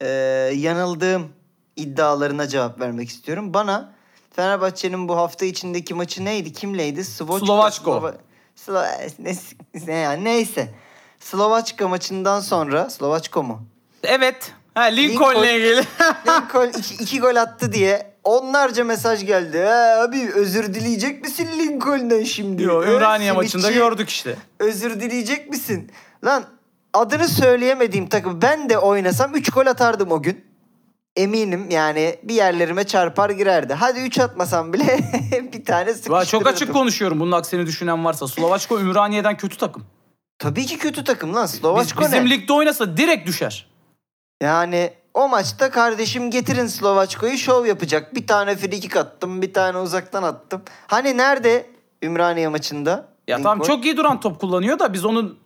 e, 0.00 0.08
yanıldığım 0.54 1.28
iddialarına 1.76 2.48
cevap 2.48 2.80
vermek 2.80 3.08
istiyorum. 3.08 3.54
Bana 3.54 3.92
Fenerbahçe'nin 4.36 5.08
bu 5.08 5.16
hafta 5.16 5.44
içindeki 5.44 5.94
maçı 5.94 6.24
neydi? 6.24 6.52
Kimleydi? 6.52 7.04
Slovaçka. 7.04 7.46
Slovaçko. 7.46 7.90
Slova- 7.90 8.14
Slo- 8.56 9.10
ne, 9.18 9.34
ne 9.86 9.94
yani 9.94 10.24
neyse. 10.24 10.74
Slovaçka 11.20 11.88
maçından 11.88 12.40
sonra 12.40 12.90
Slovaçko 12.90 13.42
mu? 13.42 13.62
Evet. 14.02 14.52
Ha 14.74 14.82
Lincoln'le 14.82 15.34
Lincoln- 15.36 15.56
ilgili. 15.56 15.84
Lincoln 16.26 16.68
iki, 16.78 16.94
iki 16.94 17.20
gol 17.20 17.36
attı 17.36 17.72
diye 17.72 18.13
onlarca 18.24 18.84
mesaj 18.84 19.26
geldi. 19.26 19.58
Ha, 19.64 20.00
abi 20.02 20.30
özür 20.34 20.74
dileyecek 20.74 21.22
misin 21.22 21.48
Lincoln'den 21.58 22.22
şimdi? 22.24 22.62
Yo, 22.62 22.82
Ümraniye 22.82 23.32
maçında 23.32 23.70
gördük 23.70 24.08
işte. 24.08 24.36
Özür 24.58 25.00
dileyecek 25.00 25.50
misin? 25.50 25.90
Lan 26.24 26.44
adını 26.92 27.28
söyleyemediğim 27.28 28.08
takım 28.08 28.42
ben 28.42 28.68
de 28.68 28.78
oynasam 28.78 29.34
3 29.34 29.50
gol 29.50 29.66
atardım 29.66 30.10
o 30.12 30.22
gün. 30.22 30.44
Eminim 31.16 31.70
yani 31.70 32.16
bir 32.22 32.34
yerlerime 32.34 32.84
çarpar 32.84 33.30
girerdi. 33.30 33.74
Hadi 33.74 34.00
3 34.00 34.18
atmasam 34.18 34.72
bile 34.72 34.98
bir 35.52 35.64
tane 35.64 35.92
sıkıştırırdım. 35.94 36.24
çok 36.28 36.46
açık 36.46 36.72
konuşuyorum 36.72 37.20
bunun 37.20 37.32
aksini 37.32 37.66
düşünen 37.66 38.04
varsa. 38.04 38.28
Slovaçko 38.28 38.80
Ümraniye'den 38.80 39.36
kötü 39.36 39.56
takım. 39.58 39.84
Tabii 40.38 40.66
ki 40.66 40.78
kötü 40.78 41.04
takım 41.04 41.34
lan 41.34 41.44
Biz, 41.44 41.50
Slovaçko 41.50 42.04
bizim 42.04 42.24
ne? 42.24 42.30
ligde 42.30 42.52
oynasa 42.52 42.96
direkt 42.96 43.26
düşer. 43.28 43.66
Yani 44.42 44.90
o 45.14 45.28
maçta 45.28 45.70
kardeşim 45.70 46.30
getirin 46.30 46.66
Slovaçko'yu 46.66 47.38
şov 47.38 47.66
yapacak. 47.66 48.14
Bir 48.14 48.26
tane 48.26 48.56
frikik 48.56 48.96
attım, 48.96 49.42
bir 49.42 49.52
tane 49.52 49.78
uzaktan 49.78 50.22
attım. 50.22 50.62
Hani 50.86 51.16
nerede 51.16 51.66
Ümraniye 52.02 52.48
maçında? 52.48 53.08
Ya 53.28 53.36
tamam 53.36 53.60
çok 53.60 53.84
iyi 53.84 53.96
duran 53.96 54.20
top 54.20 54.40
kullanıyor 54.40 54.78
da 54.78 54.92
biz 54.92 55.04
onun 55.04 55.38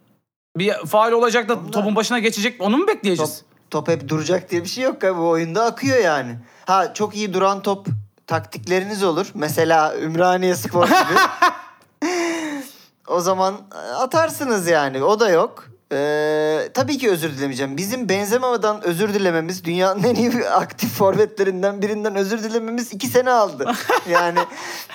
bir 0.56 0.72
faal 0.72 1.12
olacak 1.12 1.48
da 1.48 1.54
Onlar- 1.54 1.72
topun 1.72 1.96
başına 1.96 2.18
geçecek 2.18 2.62
onu 2.62 2.76
mu 2.76 2.86
top, 2.86 2.96
bekleyeceğiz? 2.96 3.42
top 3.70 3.88
hep 3.88 4.08
duracak 4.08 4.50
diye 4.50 4.62
bir 4.62 4.68
şey 4.68 4.84
yok 4.84 5.04
abi. 5.04 5.18
Bu 5.18 5.28
oyunda 5.28 5.64
akıyor 5.64 5.98
yani. 5.98 6.38
Ha 6.66 6.94
çok 6.94 7.16
iyi 7.16 7.34
duran 7.34 7.62
top 7.62 7.86
taktikleriniz 8.26 9.04
olur. 9.04 9.26
Mesela 9.34 9.96
Ümraniye 9.98 10.54
Spor 10.54 10.86
gibi. 10.86 10.96
o 13.08 13.20
zaman 13.20 13.54
e, 13.74 13.78
atarsınız 13.78 14.68
yani. 14.68 15.02
O 15.04 15.20
da 15.20 15.30
yok. 15.30 15.68
Ee, 15.92 16.68
tabii 16.74 16.98
ki 16.98 17.10
özür 17.10 17.36
dilemeyeceğim. 17.36 17.76
Bizim 17.76 18.08
Benzema'dan 18.08 18.84
özür 18.84 19.14
dilememiz 19.14 19.64
dünyanın 19.64 20.02
en 20.02 20.14
iyi 20.14 20.48
aktif 20.54 20.90
forvetlerinden 20.90 21.82
birinden 21.82 22.16
özür 22.16 22.42
dilememiz 22.42 22.92
iki 22.92 23.06
sene 23.06 23.30
aldı. 23.30 23.72
yani 24.08 24.38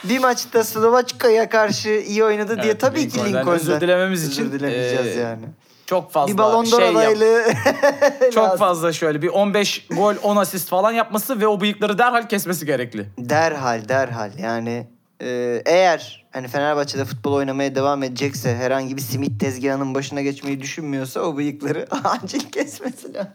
bir 0.04 0.20
maçta 0.20 0.64
Slovaçka'ya 0.64 1.50
karşı 1.50 1.90
iyi 1.90 2.24
oynadı 2.24 2.56
diye 2.56 2.66
Evet, 2.66 2.82
tabii 2.82 3.10
ki 3.10 3.20
Lincoln'dan 3.20 3.48
özür 3.48 3.82
dilememiz 3.82 4.24
özür 4.24 4.32
için, 4.32 4.52
dilemeyeceğiz 4.52 5.18
ee, 5.18 5.20
yani. 5.20 5.46
Çok 5.86 6.12
fazla 6.12 6.34
Bir 6.34 6.38
Ballon 6.38 6.66
d'Or 6.66 6.80
şey 6.80 6.90
adaylığı 6.90 7.44
Çok 8.34 8.58
fazla 8.58 8.94
şöyle 8.94 9.22
bir 9.22 9.28
15 9.28 9.88
gol 9.88 10.16
10 10.24 10.36
asist 10.36 10.70
falan 10.70 10.92
yapması 10.92 11.42
ve 11.42 11.48
o 11.48 11.62
bıyıkları 11.62 11.98
derhal 11.98 12.28
kesmesi 12.28 12.66
gerekli. 12.66 13.06
Derhal 13.18 13.90
derhal 13.90 14.32
yani 14.38 14.88
e, 15.22 15.62
eğer 15.66 16.23
hani 16.34 16.48
Fenerbahçe'de 16.48 17.06
futbol 17.06 17.34
oynamaya 17.34 17.76
devam 17.76 18.04
edecekse 18.04 18.56
herhangi 18.56 18.98
bir 18.98 19.02
simit 19.02 19.40
tezgahının 19.40 19.96
başına 19.96 20.22
geçmeyi 20.22 20.62
düşünmüyorsa 20.62 21.20
o 21.20 21.38
bıyıkları 21.38 21.88
acil 22.04 22.40
kesmesi 22.52 23.14
lazım. 23.14 23.34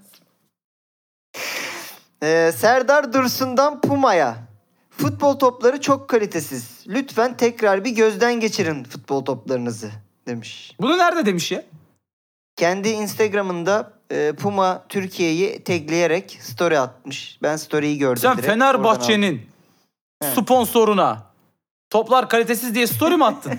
E, 2.23 2.53
Serdar 2.57 3.13
Dursun'dan 3.13 3.81
Puma'ya. 3.81 4.37
Futbol 4.91 5.39
topları 5.39 5.81
çok 5.81 6.09
kalitesiz. 6.09 6.85
Lütfen 6.89 7.37
tekrar 7.37 7.85
bir 7.85 7.91
gözden 7.91 8.41
geçirin 8.41 8.85
futbol 8.85 9.25
toplarınızı 9.25 9.91
demiş. 10.27 10.75
Bunu 10.81 10.99
nerede 10.99 11.27
demiş 11.27 11.53
ya? 11.53 11.63
Kendi 12.57 12.89
Instagram'ında 12.89 13.93
e, 14.11 14.33
Puma 14.33 14.85
Türkiye'yi 14.89 15.65
tagleyerek 15.65 16.39
story 16.43 16.79
atmış. 16.79 17.39
Ben 17.43 17.57
story'yi 17.57 17.99
gördüm 17.99 18.23
Sen 18.23 18.33
direkt. 18.39 18.49
Oradan 18.49 18.61
aldım. 18.61 18.83
Fenerbahçe'nin 18.83 19.47
Evet. 20.23 20.35
sponsoruna 20.39 21.28
toplar 21.91 22.29
kalitesiz 22.29 22.75
diye 22.75 22.87
story 22.87 23.17
mi 23.17 23.25
attın? 23.25 23.53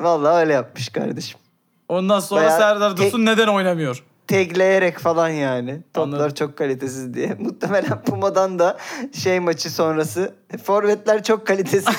Vallahi 0.00 0.40
öyle 0.40 0.52
yapmış 0.52 0.88
kardeşim. 0.88 1.40
Ondan 1.88 2.20
sonra 2.20 2.40
Bayağı 2.40 2.58
Serdar 2.58 2.96
Dursun 2.96 3.26
neden 3.26 3.48
oynamıyor? 3.48 4.04
tagleyerek 4.28 4.98
falan 4.98 5.28
yani. 5.28 5.80
Toplar 5.94 6.18
Anladım. 6.18 6.34
çok 6.34 6.58
kalitesiz 6.58 7.14
diye. 7.14 7.34
Muhtemelen 7.38 8.02
Puma'dan 8.02 8.58
da 8.58 8.78
şey 9.14 9.40
maçı 9.40 9.70
sonrası 9.70 10.34
forvetler 10.64 11.22
çok 11.22 11.46
kalitesiz 11.46 11.84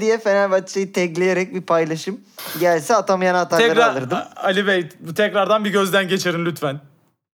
diye 0.00 0.18
Fenerbahçe'yi 0.18 0.92
tagleyerek 0.92 1.54
bir 1.54 1.62
paylaşım 1.62 2.20
gelse 2.60 2.96
atamayan 2.96 3.34
atarları 3.34 3.68
Tekrar 3.68 3.90
alırdım. 3.90 4.18
Ali 4.36 4.66
Bey 4.66 4.88
bu 5.00 5.14
tekrardan 5.14 5.64
bir 5.64 5.70
gözden 5.70 6.08
geçirin 6.08 6.44
lütfen. 6.44 6.80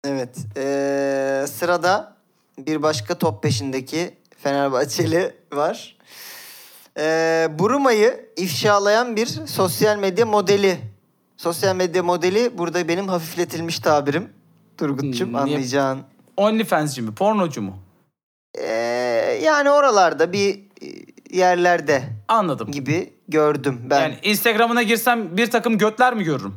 Evet. 0.08 0.38
Ee, 0.58 1.46
sırada 1.48 2.16
bir 2.58 2.82
başka 2.82 3.16
top 3.16 3.44
peşindeki 3.44 4.14
Fenerbahçeli 4.50 5.32
var. 5.54 5.98
Ee, 7.00 7.48
Buruma'yı 7.60 8.26
ifşalayan 8.38 9.16
bir 9.16 9.26
sosyal 9.46 9.98
medya 9.98 10.26
modeli. 10.26 10.78
Sosyal 11.38 11.76
medya 11.76 12.04
modeli 12.04 12.58
burada 12.58 12.88
benim 12.88 13.08
hafifletilmiş 13.08 13.80
tabirim. 13.80 14.30
Turgut'cum 14.78 15.30
Hmm, 15.30 15.36
anlayacağın. 15.36 16.00
OnlyFans'ci 16.38 17.02
mi? 17.02 17.16
Pornocu 17.16 17.62
mu? 17.62 17.78
Ee, 18.58 18.66
yani 19.44 19.70
oralarda 19.70 20.34
bir 20.34 20.60
yerlerde 21.32 22.04
Anladım. 22.28 22.72
gibi 22.72 23.14
gördüm 23.28 23.82
ben. 23.90 24.02
Yani 24.02 24.18
Instagram'ına 24.24 24.84
girsem 24.84 25.38
bir 25.38 25.52
takım 25.52 25.78
götler 25.78 26.14
mi 26.14 26.24
görürüm? 26.24 26.56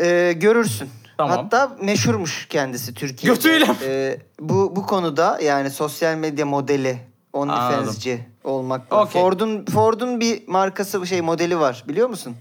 Ee, 0.00 0.32
görürsün. 0.36 0.88
Tamam. 1.18 1.36
Hatta 1.36 1.76
meşhurmuş 1.80 2.46
kendisi 2.48 2.94
Türkiye'de. 2.94 3.34
Götüyle? 3.36 3.66
Ee, 3.84 4.18
bu 4.40 4.76
bu 4.76 4.86
konuda 4.86 5.38
yani 5.42 5.70
sosyal 5.70 6.14
medya 6.16 6.46
modeli 6.46 6.98
OnlyFans'ci 7.32 8.26
olmakla. 8.44 9.00
Okey. 9.02 9.22
Ford'un 9.22 9.64
Ford'un 9.64 10.20
bir 10.20 10.48
markası 10.48 11.06
şey 11.06 11.20
modeli 11.20 11.60
var 11.60 11.84
biliyor 11.88 12.08
musun? 12.08 12.36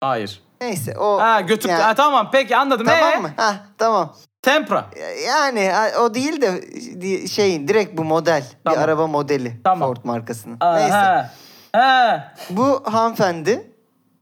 Hayır. 0.00 0.42
Neyse 0.60 0.98
o 0.98 1.20
Ha 1.20 1.40
götür. 1.40 1.68
Yani- 1.68 1.82
Ha, 1.82 1.94
tamam 1.94 2.28
peki 2.32 2.56
anladım. 2.56 2.86
Tamam 2.86 3.12
Ee? 3.12 3.16
mı? 3.16 3.30
Ha 3.36 3.54
tamam. 3.78 4.14
Tempra. 4.42 4.86
Yani 5.26 5.72
o 6.00 6.14
değil 6.14 6.40
de 6.42 6.60
şey 7.28 7.68
direkt 7.68 7.98
bu 7.98 8.04
model 8.04 8.44
Tamam. 8.64 8.78
bir 8.78 8.84
araba 8.84 9.06
modeli 9.06 9.60
Tamam. 9.64 9.88
Ford 9.88 10.04
markasının. 10.04 10.56
Aa, 10.60 10.76
Neyse. 10.76 10.92
Ha. 10.92 11.30
Ha. 11.72 12.34
Bu 12.50 12.82
hanımefendi 12.84 13.70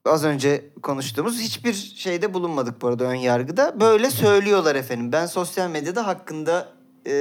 az 0.04 0.24
önce 0.24 0.70
konuştuğumuz 0.82 1.38
hiçbir 1.40 1.72
şeyde 1.74 2.34
bulunmadık 2.34 2.82
bu 2.82 2.88
arada 2.88 3.04
ön 3.04 3.14
yargıda. 3.14 3.80
Böyle 3.80 4.10
söylüyorlar 4.10 4.74
efendim. 4.74 5.12
Ben 5.12 5.26
sosyal 5.26 5.70
medyada 5.70 6.06
hakkında 6.06 6.68
e, 7.06 7.12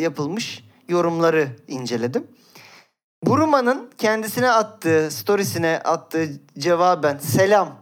yapılmış 0.00 0.64
yorumları 0.88 1.56
inceledim. 1.68 2.26
Buruma'nın 3.22 3.90
kendisine 3.98 4.50
attığı, 4.50 5.10
storiesine 5.10 5.80
attığı 5.84 6.28
cevaben 6.58 7.18
selam 7.18 7.78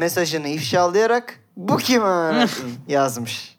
mesajını 0.00 0.48
ifşalayarak 0.48 1.40
bu 1.56 1.76
kim 1.76 2.02
ha?" 2.02 2.46
yazmış. 2.88 3.58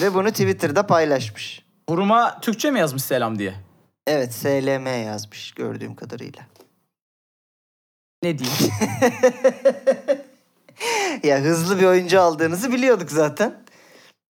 Ve 0.00 0.14
bunu 0.14 0.30
Twitter'da 0.30 0.86
paylaşmış. 0.86 1.64
Buruma 1.88 2.40
Türkçe 2.40 2.70
mi 2.70 2.78
yazmış 2.78 3.02
selam 3.02 3.38
diye? 3.38 3.54
Evet 4.06 4.34
SLM 4.34 5.04
yazmış 5.04 5.52
gördüğüm 5.52 5.94
kadarıyla. 5.94 6.42
Ne 8.22 8.38
diyeyim? 8.38 8.72
ya 11.22 11.38
hızlı 11.38 11.80
bir 11.80 11.86
oyuncu 11.86 12.20
aldığınızı 12.20 12.72
biliyorduk 12.72 13.10
zaten. 13.10 13.54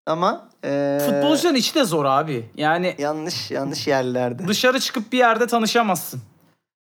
Ama 0.06 0.49
eee, 0.63 0.99
Futbolcuların 0.99 1.56
içi 1.56 1.75
de 1.75 1.84
zor 1.84 2.06
abi. 2.06 2.49
Yani 2.56 2.95
yanlış 2.97 3.52
yanlış 3.52 3.88
yerlerde. 3.88 4.47
dışarı 4.47 4.80
çıkıp 4.80 5.12
bir 5.12 5.17
yerde 5.17 5.47
tanışamazsın. 5.47 6.21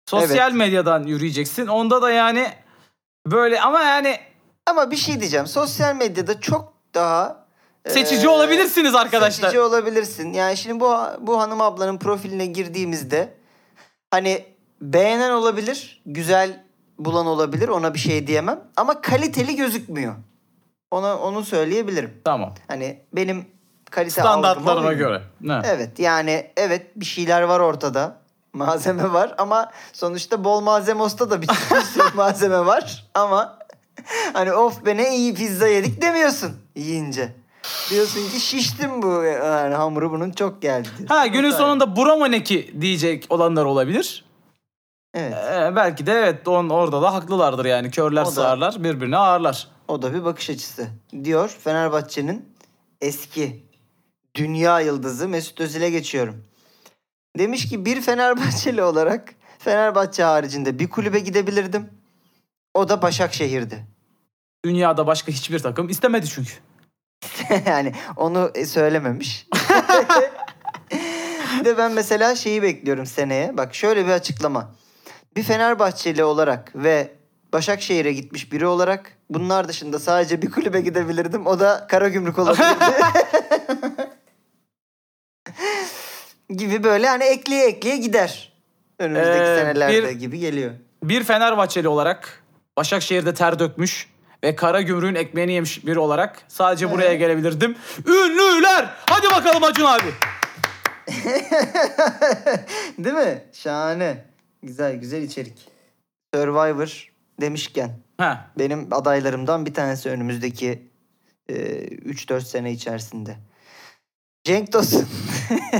Sosyal 0.09 0.51
medyadan 0.51 1.03
yürüyeceksin. 1.03 1.67
Onda 1.67 2.01
da 2.01 2.11
yani 2.11 2.47
böyle 3.27 3.61
ama 3.61 3.81
yani 3.81 4.17
Ama 4.65 4.91
bir 4.91 4.95
şey 4.95 5.19
diyeceğim. 5.19 5.47
Sosyal 5.47 5.95
medyada 5.95 6.41
çok 6.41 6.73
daha 6.93 7.45
eee, 7.85 7.91
seçici 7.93 8.29
olabilirsiniz 8.29 8.95
arkadaşlar. 8.95 9.47
Seçici 9.47 9.59
olabilirsin. 9.61 10.33
Yani 10.33 10.57
şimdi 10.57 10.79
bu 10.79 10.95
bu 11.19 11.39
hanım 11.41 11.61
ablanın 11.61 11.97
profiline 11.97 12.45
girdiğimizde 12.45 13.33
hani 14.11 14.45
beğenen 14.81 15.31
olabilir, 15.31 16.01
güzel 16.05 16.66
bulan 16.99 17.25
olabilir. 17.25 17.67
Ona 17.67 17.93
bir 17.93 17.99
şey 17.99 18.27
diyemem 18.27 18.59
ama 18.77 19.01
kaliteli 19.01 19.55
gözükmüyor. 19.55 20.15
Ona 20.91 21.17
onu 21.17 21.45
söyleyebilirim. 21.45 22.13
Tamam. 22.23 22.53
Hani 22.67 23.01
benim 23.13 23.45
kalite 23.91 24.21
Standartlarına 24.21 24.93
göre. 24.93 25.21
Ne? 25.41 25.61
Evet 25.65 25.99
yani 25.99 26.51
evet 26.57 26.85
bir 26.95 27.05
şeyler 27.05 27.41
var 27.41 27.59
ortada. 27.59 28.17
Malzeme 28.53 29.13
var 29.13 29.35
ama 29.37 29.71
sonuçta 29.93 30.43
bol 30.43 30.61
malzemosta 30.61 31.29
da 31.29 31.41
bir 31.41 31.47
sürü 31.93 32.15
malzeme 32.15 32.65
var. 32.65 33.05
Ama 33.13 33.59
hani 34.33 34.53
of 34.53 34.85
be 34.85 34.97
ne 34.97 35.15
iyi 35.15 35.33
pizza 35.33 35.67
yedik 35.67 36.01
demiyorsun 36.01 36.51
yiyince. 36.75 37.33
Diyorsun 37.89 38.29
ki 38.29 38.39
şiştim 38.39 39.01
bu 39.01 39.23
yani 39.23 39.75
hamuru 39.75 40.11
bunun 40.11 40.31
çok 40.31 40.61
geldi. 40.61 40.87
diyorsun. 40.97 41.15
Ha 41.15 41.27
günün 41.27 41.51
sonunda 41.51 41.95
burama 41.95 42.27
ne 42.27 42.43
ki 42.43 42.75
diyecek 42.81 43.25
olanlar 43.29 43.65
olabilir. 43.65 44.25
Evet 45.17 45.33
Ee, 45.33 45.75
belki 45.75 46.05
de 46.05 46.11
evet 46.11 46.47
on, 46.47 46.69
orada 46.69 47.01
da 47.01 47.13
haklılardır 47.13 47.65
yani. 47.65 47.91
Körler 47.91 48.25
da- 48.25 48.31
sağırlar 48.31 48.83
birbirine 48.83 49.17
ağırlar. 49.17 49.67
o 49.87 50.01
da 50.01 50.13
bir 50.13 50.25
bakış 50.25 50.49
açısı. 50.49 50.87
Diyor 51.23 51.57
Fenerbahçe'nin 51.63 52.53
eski 53.01 53.65
dünya 54.35 54.79
yıldızı 54.79 55.27
Mesut 55.27 55.61
Özil'e 55.61 55.89
geçiyorum. 55.89 56.43
Demiş 57.37 57.69
ki 57.69 57.85
bir 57.85 58.01
Fenerbahçeli 58.01 58.83
olarak 58.83 59.33
Fenerbahçe 59.59 60.23
haricinde 60.23 60.79
bir 60.79 60.89
kulübe 60.89 61.19
gidebilirdim. 61.19 61.89
O 62.73 62.89
da 62.89 63.01
Başakşehir'di. 63.01 63.85
Dünyada 64.65 65.07
başka 65.07 65.31
hiçbir 65.31 65.59
takım 65.59 65.89
istemedi 65.89 66.27
çünkü. 66.29 66.53
yani 67.65 67.93
onu 68.15 68.51
e, 68.55 68.65
söylememiş. 68.65 69.47
bir 71.59 71.65
de 71.65 71.77
ben 71.77 71.91
mesela 71.91 72.35
şeyi 72.35 72.61
bekliyorum 72.61 73.05
seneye. 73.05 73.57
Bak 73.57 73.75
şöyle 73.75 74.05
bir 74.05 74.11
açıklama. 74.11 74.71
Bir 75.37 75.43
Fenerbahçeli 75.43 76.23
olarak 76.23 76.71
ve 76.75 77.11
Başakşehir'e 77.53 78.13
gitmiş 78.13 78.51
biri 78.51 78.67
olarak 78.67 79.11
bunlar 79.29 79.67
dışında 79.67 79.99
sadece 79.99 80.41
bir 80.41 80.51
kulübe 80.51 80.81
gidebilirdim. 80.81 81.47
O 81.47 81.59
da 81.59 81.87
Karagümrük 81.89 82.39
olabilirdi. 82.39 82.75
gibi 86.49 86.83
böyle 86.83 87.07
hani 87.07 87.23
ekleye 87.23 87.67
ekleye 87.67 87.97
gider. 87.97 88.53
Önümüzdeki 88.99 89.43
Ee, 89.43 89.57
senelerde 89.57 90.03
bir- 90.03 90.09
gibi 90.11 90.39
geliyor. 90.39 90.71
Bir 91.03 91.23
Fenerbahçeli 91.23 91.87
olarak 91.87 92.43
Başakşehir'de 92.77 93.33
ter 93.33 93.59
dökmüş 93.59 94.09
ve 94.43 94.55
kara 94.55 94.81
gümrüğün 94.81 95.15
ekmeğini 95.15 95.53
yemiş 95.53 95.85
biri 95.85 95.99
olarak 95.99 96.41
sadece 96.47 96.91
buraya 96.91 97.15
gelebilirdim. 97.15 97.75
Ünlüler! 98.07 98.89
Hadi 99.09 99.27
bakalım 99.27 99.63
Acun 99.63 99.85
abi. 99.85 100.11
Değil 102.97 103.15
mi? 103.15 103.43
Şahane. 103.53 104.25
Güzel 104.67 104.95
güzel 104.95 105.21
içerik. 105.23 105.67
Survivor 106.35 107.11
demişken 107.41 107.91
Ha. 108.17 108.47
benim 108.59 108.87
adaylarımdan 108.91 109.65
bir 109.65 109.73
tanesi 109.73 110.09
önümüzdeki 110.09 110.87
e, 111.49 111.53
3-4 111.87 112.41
sene 112.41 112.71
içerisinde. 112.71 113.35
Cenk 114.43 114.71
Tosun. 114.71 115.07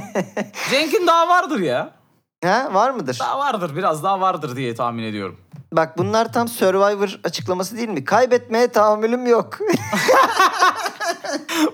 Cenk'in 0.71 1.07
daha 1.07 1.27
vardır 1.27 1.59
ya. 1.59 1.93
ha, 2.43 2.73
var 2.73 2.91
mıdır? 2.91 3.17
Daha 3.19 3.39
vardır. 3.39 3.75
Biraz 3.75 4.03
daha 4.03 4.21
vardır 4.21 4.55
diye 4.55 4.75
tahmin 4.75 5.03
ediyorum. 5.03 5.39
Bak 5.73 5.97
bunlar 5.97 6.33
tam 6.33 6.47
Survivor 6.47 7.19
açıklaması 7.23 7.77
değil 7.77 7.89
mi? 7.89 8.05
Kaybetmeye 8.05 8.67
tahammülüm 8.67 9.25
yok. 9.25 9.59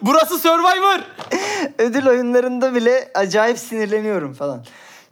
Burası 0.02 0.40
Survivor. 0.40 1.00
Ödül 1.78 2.08
oyunlarında 2.08 2.76
bile 2.76 3.12
acayip 3.16 3.60
sinirleniyorum 3.60 4.34
falan. 4.34 4.66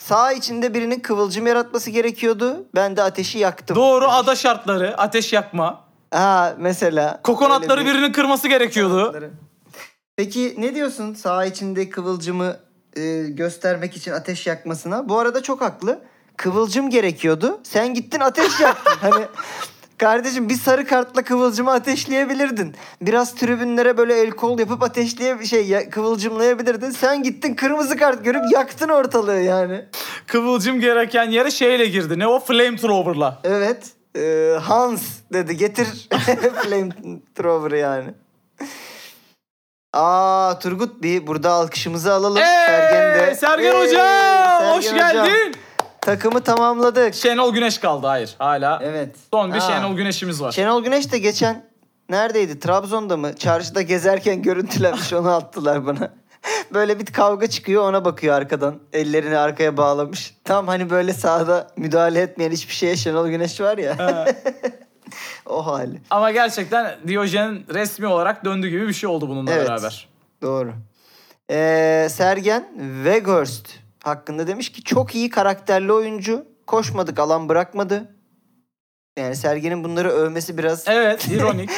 Sağ 0.07 0.31
içinde 0.31 0.73
birinin 0.73 0.99
kıvılcım 0.99 1.47
yaratması 1.47 1.89
gerekiyordu. 1.91 2.65
Ben 2.75 2.97
de 2.97 3.03
ateşi 3.03 3.37
yaktım. 3.39 3.75
Doğru 3.75 4.07
ada 4.07 4.35
şartları. 4.35 4.97
Ateş 4.97 5.33
yakma. 5.33 5.85
Ha 6.11 6.55
mesela. 6.57 7.21
Kokonatları 7.23 7.79
öyle 7.79 7.89
bir- 7.89 7.95
birinin 7.95 8.11
kırması 8.11 8.47
gerekiyordu. 8.47 9.31
Peki 10.15 10.55
ne 10.57 10.75
diyorsun 10.75 11.13
sağ 11.13 11.45
içinde 11.45 11.89
kıvılcımı 11.89 12.57
e, 12.95 13.23
göstermek 13.23 13.97
için 13.97 14.11
ateş 14.11 14.47
yakmasına? 14.47 15.09
Bu 15.09 15.19
arada 15.19 15.43
çok 15.43 15.61
haklı. 15.61 15.99
Kıvılcım 16.37 16.89
gerekiyordu. 16.89 17.59
Sen 17.63 17.93
gittin 17.93 18.19
ateş 18.19 18.59
yaktın. 18.59 18.93
hani 19.01 19.25
kardeşim 20.05 20.49
bir 20.49 20.55
sarı 20.55 20.85
kartla 20.85 21.21
kıvılcımı 21.23 21.71
ateşleyebilirdin. 21.71 22.75
Biraz 23.01 23.35
tribünlere 23.35 23.97
böyle 23.97 24.19
el 24.21 24.31
kol 24.31 24.59
yapıp 24.59 24.83
ateşleye 24.83 25.45
şey 25.45 25.65
ya- 25.67 25.89
kıvılcımlayabilirdin. 25.89 26.89
Sen 26.89 27.23
gittin 27.23 27.55
kırmızı 27.55 27.97
kart 27.97 28.25
görüp 28.25 28.51
yaktın 28.53 28.89
ortalığı 28.89 29.39
yani. 29.39 29.85
Kıvılcım 30.27 30.79
gereken 30.79 31.29
yere 31.29 31.51
şeyle 31.51 31.85
girdi. 31.85 32.19
Ne 32.19 32.27
o? 32.27 32.39
Flamethrower'la. 32.39 33.39
Evet. 33.43 33.85
e, 34.17 34.53
Hans 34.61 35.01
dedi 35.33 35.57
getir 35.57 35.87
flamethrower'ı 36.63 37.77
yani. 37.77 38.09
Aa 39.93 40.59
Turgut 40.59 41.01
bir 41.03 41.27
burada 41.27 41.51
alkışımızı 41.51 42.13
alalım. 42.13 42.37
Sergen 42.37 43.27
de. 43.27 43.35
Sergen 43.35 43.73
Hey, 43.73 43.81
Hoca! 43.81 43.91
Sergen 43.91 44.77
Hoş 44.77 44.85
hocam. 44.93 44.97
geldin. 45.25 45.55
Takımı 46.01 46.41
tamamladık. 46.43 47.13
Şenol 47.15 47.53
Güneş 47.53 47.77
kaldı. 47.77 48.07
Hayır. 48.07 48.35
Hala. 48.37 48.79
Evet. 48.83 49.15
Son 49.31 49.53
bir 49.53 49.59
Ha. 49.59 49.67
Şenol 49.71 49.95
Güneş'imiz 49.95 50.41
var. 50.41 50.51
Şenol 50.51 50.83
Güneş 50.83 51.11
de 51.11 51.17
geçen 51.17 51.65
neredeydi? 52.09 52.59
Trabzon'da 52.59 53.17
mı? 53.17 53.35
Çarşıda 53.35 53.81
gezerken 53.81 54.41
görüntülenmiş 54.41 55.13
onu 55.13 55.31
attılar 55.31 55.85
bana. 55.85 56.13
Böyle 56.73 56.99
bir 56.99 57.05
kavga 57.05 57.47
çıkıyor 57.47 57.83
ona 57.89 58.05
bakıyor 58.05 58.35
arkadan. 58.35 58.75
Ellerini 58.93 59.37
arkaya 59.37 59.77
bağlamış. 59.77 60.35
Tam 60.43 60.67
hani 60.67 60.89
böyle 60.89 61.13
sahada 61.13 61.67
müdahale 61.77 62.21
etmeyen 62.21 62.51
hiçbir 62.51 62.73
şeye 62.73 62.95
Şenol 62.95 63.27
Güneş 63.27 63.61
var 63.61 63.77
ya. 63.77 64.25
O 65.45 65.65
hali. 65.65 66.01
Ama 66.09 66.31
gerçekten 66.31 66.95
Diyojen'in 67.07 67.65
resmi 67.73 68.07
olarak 68.07 68.45
döndü 68.45 68.67
gibi 68.67 68.87
bir 68.87 68.93
şey 68.93 69.09
oldu 69.09 69.29
bununla 69.29 69.51
Evet. 69.51 69.67
beraber. 69.69 70.07
Doğru. 70.41 70.73
Ee, 71.51 72.07
Sergen 72.11 72.67
Weghorst 73.03 73.67
hakkında 74.03 74.47
demiş 74.47 74.71
ki 74.71 74.83
çok 74.83 75.15
iyi 75.15 75.29
karakterli 75.29 75.93
oyuncu. 75.93 76.45
Koşmadık 76.67 77.19
alan 77.19 77.49
bırakmadı. 77.49 78.15
Yani 79.17 79.35
Sergen'in 79.35 79.83
bunları 79.83 80.09
övmesi 80.09 80.57
biraz 80.57 80.87
Evet, 80.87 81.27
ironik. 81.31 81.69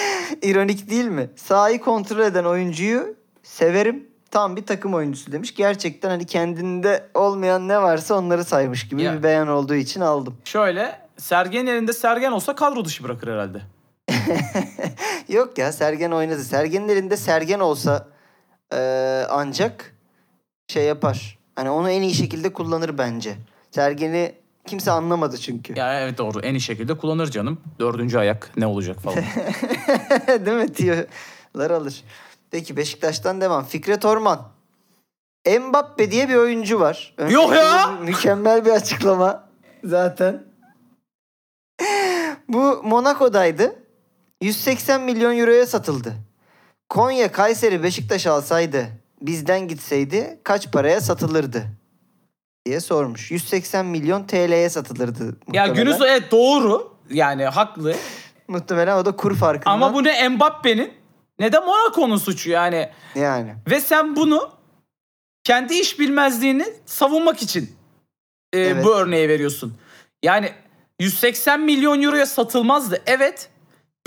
ironik 0.42 0.90
değil 0.90 1.06
mi? 1.06 1.30
Sahayı 1.36 1.82
kontrol 1.82 2.20
eden 2.20 2.44
oyuncuyu 2.44 3.16
severim. 3.44 4.08
Tam 4.32 4.56
bir 4.56 4.66
takım 4.66 4.94
oyuncusu 4.94 5.32
demiş. 5.32 5.56
Gerçekten 5.56 6.10
hani 6.10 6.26
kendinde 6.26 7.10
olmayan 7.14 7.68
ne 7.68 7.82
varsa 7.82 8.16
onları 8.16 8.44
saymış 8.44 8.88
gibi 8.88 9.02
Ya. 9.02 9.14
bir 9.18 9.24
beyan 9.24 9.48
olduğu 9.48 9.76
için 9.76 10.02
aldım. 10.02 10.38
Şöyle 10.46 11.00
Sergen'in 11.18 11.68
elinde 11.68 11.94
Sergen 11.94 12.32
olsa 12.32 12.56
kadro 12.56 12.86
dışı 12.86 13.04
bırakır 13.04 13.28
herhalde. 13.28 13.62
Yok 15.30 15.58
ya 15.58 15.72
Sergen 15.72 16.12
oynadı. 16.12 16.44
Sergen'in 16.44 16.90
elinde 16.90 17.18
Sergen 17.18 17.60
olsa 17.60 18.08
eee, 18.74 19.26
ancak 19.30 19.96
şey 20.68 20.84
yapar. 20.86 21.40
Hani 21.56 21.70
onu 21.70 21.90
en 21.90 22.02
iyi 22.02 22.14
şekilde 22.14 22.54
kullanır 22.54 22.98
bence. 22.98 23.36
Sergen'i 23.72 24.36
kimse 24.68 24.92
anlamadı 24.92 25.38
çünkü. 25.38 25.80
Ya 25.80 26.02
evet 26.02 26.18
doğru 26.18 26.40
en 26.40 26.54
iyi 26.54 26.62
şekilde 26.62 26.98
kullanır 26.98 27.32
canım. 27.32 27.62
Dördüncü 27.80 28.18
ayak 28.18 28.52
ne 28.58 28.66
olacak 28.66 29.00
falan. 29.00 29.18
Değil 30.46 30.58
mi? 30.58 30.74
Tiyolar 30.74 31.72
alır. 31.72 32.04
Peki 32.52 32.78
Beşiktaş'tan 32.78 33.42
devam. 33.42 33.66
Fikret 33.66 34.06
Orman. 34.06 34.48
Mbappe 35.60 36.12
diye 36.12 36.30
bir 36.30 36.36
oyuncu 36.36 36.80
var. 36.80 37.16
Yok 37.30 37.56
ya! 37.56 37.92
Mükemmel 38.02 38.66
bir 38.66 38.72
açıklama 38.72 39.50
zaten. 39.84 40.44
Bu 42.48 42.82
Monaco'daydı. 42.84 43.76
180 44.42 45.02
milyon 45.02 45.38
euroya 45.38 45.66
satıldı. 45.66 46.14
Konya, 46.90 47.32
Kayseri, 47.32 47.84
Beşiktaş 47.84 48.28
alsaydı, 48.28 48.88
bizden 49.28 49.68
gitseydi 49.68 50.40
kaç 50.44 50.72
paraya 50.72 51.02
satılırdı? 51.02 51.66
diye 52.66 52.80
sormuş. 52.80 53.32
180 53.32 53.86
milyon 53.86 54.24
TL'ye 54.24 54.70
satılırdı. 54.70 55.24
ya 55.24 55.32
muhtemelen. 55.48 55.76
günün 55.76 55.92
sonu 55.92 56.08
evet 56.08 56.32
doğru. 56.32 56.94
Yani 57.10 57.46
haklı. 57.46 57.96
Muhtemelen 58.48 58.98
o 58.98 59.06
da 59.06 59.16
kur 59.16 59.36
farkından. 59.36 59.76
Ama 59.76 59.94
bu 59.94 60.04
ne 60.04 60.30
Mbappe'nin 60.30 60.94
ne 61.40 61.52
de 61.54 61.60
Monaco'nun 61.60 62.18
suçu 62.18 62.50
yani. 62.50 62.90
Yani. 63.16 63.56
Ve 63.70 63.80
sen 63.80 64.16
bunu 64.16 64.52
kendi 65.44 65.74
iş 65.74 66.00
bilmezliğini 66.00 66.66
savunmak 66.86 67.42
için 67.44 67.76
e, 68.54 68.60
Evet. 68.60 68.86
bu 68.86 68.96
örneği 68.96 69.30
veriyorsun. 69.30 69.78
Yani 70.24 70.52
180 71.00 71.60
milyon 71.62 72.02
euroya 72.02 72.26
satılmazdı. 72.26 73.02
Evet. 73.06 73.50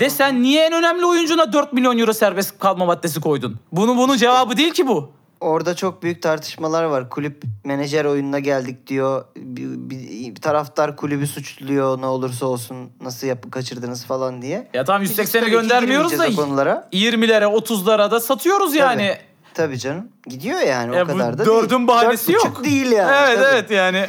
De 0.01 0.09
sen 0.09 0.41
niye 0.43 0.65
en 0.65 0.73
önemli 0.73 1.05
oyuncuna 1.05 1.53
4 1.53 1.73
milyon 1.73 1.97
euro 1.97 2.13
serbest 2.13 2.59
kalma 2.59 2.85
maddesi 2.85 3.21
koydun? 3.21 3.59
Bunu 3.71 3.97
bunun 3.97 4.17
cevabı 4.17 4.57
değil 4.57 4.73
ki 4.73 4.87
bu. 4.87 5.11
Orada 5.41 5.75
çok 5.75 6.03
büyük 6.03 6.21
tartışmalar 6.21 6.83
var. 6.83 7.09
Kulüp 7.09 7.43
menajer 7.65 8.05
oyununa 8.05 8.39
geldik 8.39 8.87
diyor. 8.87 9.25
Bir, 9.35 9.63
bir- 9.89 10.35
bir 10.35 10.41
taraftar 10.41 10.95
kulübü 10.95 11.27
suçluyor 11.27 12.01
ne 12.01 12.05
olursa 12.05 12.45
olsun 12.45 12.89
nasıl 13.01 13.27
yapı 13.27 13.51
kaçırdınız 13.51 14.05
falan 14.05 14.41
diye. 14.41 14.67
Ya 14.73 14.83
tamam 14.85 15.01
Biz 15.01 15.11
180'i 15.19 15.31
tabii 15.31 15.45
ki 15.45 15.51
göndermiyoruz 15.51 16.19
da 16.19 16.35
konulara. 16.35 16.89
20'lere 16.93 17.43
30'lara 17.45 18.11
da 18.11 18.19
satıyoruz 18.19 18.75
yani. 18.75 19.17
Tabii 19.53 19.79
canım. 19.79 20.07
Gidiyor 20.27 20.59
yani 20.59 20.95
Ya 20.95 21.03
o 21.03 21.07
kadar 21.07 21.37
da 21.37 21.45
dördün 21.45 21.77
değil. 21.77 21.87
bahanesi 21.87 22.33
Dört 22.33 22.45
yok. 22.45 22.63
değil 22.63 22.91
yani. 22.91 23.11
evet 23.27 23.39
Tabii. 23.39 23.47
evet 23.55 23.71
yani. 23.71 24.05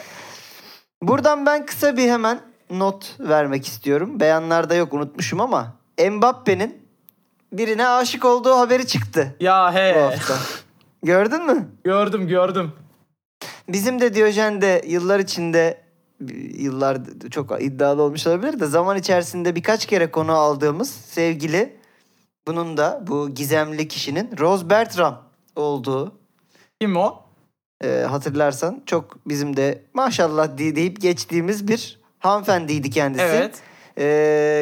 Buradan 1.02 1.46
ben 1.46 1.66
kısa 1.66 1.96
bir 1.96 2.10
hemen 2.10 2.40
not 2.70 3.14
vermek 3.20 3.66
istiyorum. 3.66 4.20
Beyanlarda 4.20 4.74
yok 4.74 4.92
unutmuşum 4.94 5.40
ama 5.40 5.77
Mbappe'nin 6.10 6.82
birine 7.52 7.88
aşık 7.88 8.24
olduğu 8.24 8.54
haberi 8.56 8.86
çıktı 8.86 9.36
Ya 9.40 9.70
bu 9.72 9.78
he. 9.78 10.00
hafta. 10.00 10.34
Gördün 11.02 11.46
mü? 11.46 11.68
gördüm 11.84 12.28
gördüm. 12.28 12.72
Bizim 13.68 14.00
de 14.00 14.14
Diyojen 14.14 14.60
de 14.62 14.82
yıllar 14.86 15.18
içinde 15.20 15.80
yıllar 16.58 16.98
çok 17.30 17.62
iddialı 17.62 18.02
olmuş 18.02 18.26
olabilir 18.26 18.60
de 18.60 18.66
zaman 18.66 18.96
içerisinde 18.98 19.54
birkaç 19.56 19.86
kere 19.86 20.10
konu 20.10 20.32
aldığımız 20.32 20.90
sevgili 20.90 21.76
bunun 22.46 22.76
da 22.76 23.04
bu 23.06 23.30
gizemli 23.34 23.88
kişinin 23.88 24.30
Rose 24.38 24.70
Bertram 24.70 25.22
olduğu 25.56 26.12
Kim 26.80 26.96
o? 26.96 27.22
e, 27.84 27.88
hatırlarsan 28.10 28.82
çok 28.86 29.16
bizim 29.28 29.56
de 29.56 29.82
maşallah 29.94 30.58
diye- 30.58 30.76
deyip 30.76 31.00
geçtiğimiz 31.00 31.68
bir 31.68 32.00
hanımefendiydi 32.18 32.90
kendisi. 32.90 33.24
Evet. 33.24 33.58
E, 33.98 34.04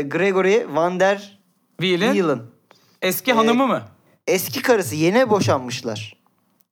Gregory 0.09 0.67
Van 0.75 1.01
der 1.01 1.39
Wheel'in 1.81 2.13
Wielen. 2.13 2.43
eski 3.03 3.31
Ee, 3.31 3.35
hanımı 3.35 3.67
mı? 3.67 3.83
Eski 4.27 4.63
karısı 4.63 4.95
yeni 4.95 5.31
boşanmışlar. 5.31 6.17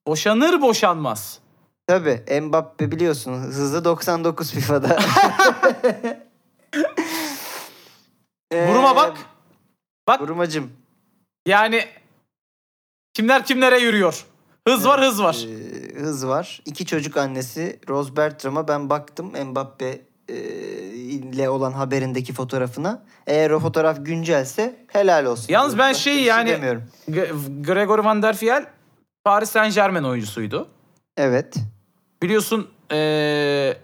Boşanır 0.06 0.60
boşanmaz. 0.62 1.38
Tabii 1.86 2.40
Mbappe 2.40 2.90
biliyorsun 2.92 3.32
hızlı 3.32 3.84
99 3.84 4.50
FIFA'da. 4.50 4.98
Ee, 8.52 8.68
Buruma 8.68 8.96
bak. 8.96 9.16
Bak 10.08 10.20
Burumacım. 10.20 10.72
yani 11.46 11.84
kimler 13.14 13.44
kimlere 13.46 13.78
yürüyor. 13.78 14.26
Hız 14.68 14.86
var 14.86 15.00
hız 15.00 15.22
var. 15.22 15.46
Ee, 15.48 16.00
hız 16.00 16.26
var. 16.26 16.62
İki 16.66 16.86
çocuk 16.86 17.16
annesi 17.16 17.80
Rose 17.88 18.16
Bertram'a 18.16 18.68
ben 18.68 18.90
baktım 18.90 19.32
Mbappe 19.44 20.00
e, 20.28 20.34
ile 21.14 21.48
olan 21.50 21.72
haberindeki 21.72 22.32
fotoğrafına. 22.32 23.02
Eğer 23.26 23.50
o 23.50 23.60
fotoğraf 23.60 23.96
güncelse 24.00 24.76
helal 24.92 25.24
olsun. 25.24 25.46
Yalnız 25.48 25.78
ben 25.78 25.92
şey 25.92 26.16
bir 26.16 26.22
yani- 26.22 26.50
demiyorum. 26.50 26.82
G- 27.10 27.30
Gregory 27.60 28.04
Van 28.04 28.22
der 28.22 28.36
Fiel 28.36 28.66
Paris 29.24 29.50
Saint 29.50 29.74
Germain 29.74 30.04
oyuncusuydu. 30.04 30.68
Evet. 31.16 31.54
Biliyorsun 32.22 32.70
eee 32.92 33.76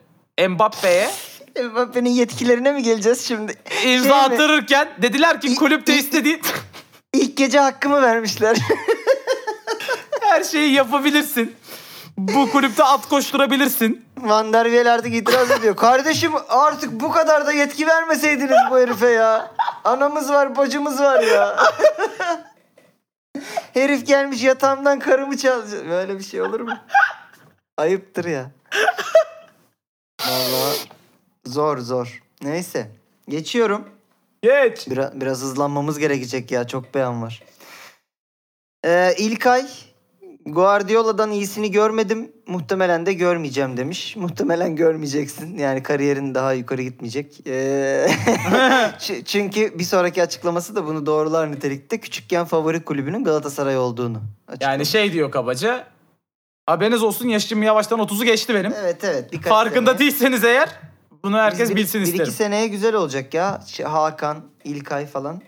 Mbappe'ye 0.48 1.10
Mbappe'nin 1.72 2.10
yetkilerine 2.10 2.72
mi 2.72 2.82
geleceğiz 2.82 3.20
şimdi? 3.28 3.52
imza 3.86 4.02
Şey 4.02 4.08
mi? 4.08 4.14
attırırken 4.14 4.88
dediler 5.02 5.40
ki 5.40 5.54
kulüpte 5.54 5.94
İ- 5.94 5.98
istediğin 5.98 6.40
İlk 7.14 7.36
gece 7.36 7.58
hakkımı 7.58 8.02
vermişler. 8.02 8.56
her 10.20 10.44
şeyi 10.44 10.72
yapabilirsin. 10.72 11.54
Bu 12.20 12.50
kulüpte 12.50 12.84
at 12.84 13.08
koşturabilirsin. 13.08 14.04
Van 14.18 14.52
der 14.52 14.64
Wiel 14.64 14.94
artık 14.94 15.14
itiraz 15.14 15.50
ediyor. 15.50 15.76
Kardeşim 15.76 16.32
artık 16.48 17.00
bu 17.00 17.10
kadar 17.12 17.46
da 17.46 17.52
yetki 17.52 17.86
vermeseydiniz 17.86 18.58
bu 18.70 18.78
herife 18.78 19.08
ya. 19.08 19.54
Anamız 19.84 20.30
var, 20.30 20.56
bacımız 20.56 21.00
var 21.00 21.20
ya. 21.22 21.56
Herif 23.74 24.06
gelmiş 24.06 24.42
yatağımdan 24.42 24.98
karımı 24.98 25.36
çalacak. 25.36 25.88
Böyle 25.88 26.18
bir 26.18 26.24
şey 26.24 26.42
olur 26.42 26.60
mu? 26.60 26.78
Ayıptır 27.78 28.24
ya. 28.24 28.50
Vallahi 30.26 30.78
zor 31.46 31.78
zor. 31.78 32.22
Neyse. 32.42 32.90
Geçiyorum. 33.28 33.88
Geç. 34.42 34.90
Biraz, 34.90 35.20
biraz 35.20 35.40
hızlanmamız 35.40 35.98
gerekecek 35.98 36.50
ya. 36.50 36.66
Çok 36.66 36.94
beyan 36.94 37.22
var. 37.22 37.42
Ee, 38.84 39.14
İlkay 39.18 39.66
Guardiola'dan 40.46 41.30
iyisini 41.30 41.70
görmedim. 41.70 42.32
Muhtemelen 42.46 43.06
de 43.06 43.12
görmeyeceğim 43.12 43.76
demiş. 43.76 44.16
Muhtemelen 44.16 44.76
görmeyeceksin. 44.76 45.58
Yani 45.58 45.82
kariyerin 45.82 46.34
daha 46.34 46.52
yukarı 46.52 46.82
gitmeyecek. 46.82 47.46
Ee, 47.46 48.08
çünkü 49.24 49.78
bir 49.78 49.84
sonraki 49.84 50.22
açıklaması 50.22 50.76
da 50.76 50.86
bunu 50.86 51.06
doğrular 51.06 51.52
nitelikte. 51.52 52.00
Küçükken 52.00 52.44
favori 52.44 52.84
kulübünün 52.84 53.24
Galatasaray 53.24 53.78
olduğunu. 53.78 54.22
açıklamış. 54.48 54.62
Yani 54.74 54.86
şey 54.86 55.12
diyor 55.12 55.30
kabaca. 55.30 55.86
Haberiniz 56.66 57.02
olsun 57.02 57.28
yaşım 57.28 57.62
yavaştan 57.62 58.00
30'u 58.00 58.24
geçti 58.24 58.54
benim. 58.54 58.72
Evet 58.80 59.04
evet. 59.04 59.42
Farkında 59.44 59.90
sene. 59.90 59.98
değilseniz 59.98 60.44
eğer 60.44 60.68
bunu 61.24 61.38
herkes 61.38 61.70
Bir- 61.70 61.76
bilsin 61.76 62.00
bir, 62.00 62.06
isterim. 62.06 62.24
iki 62.24 62.34
seneye 62.34 62.66
güzel 62.68 62.94
olacak 62.94 63.34
ya. 63.34 63.60
Hakan, 63.84 64.38
İlkay 64.64 65.06
falan. 65.06 65.42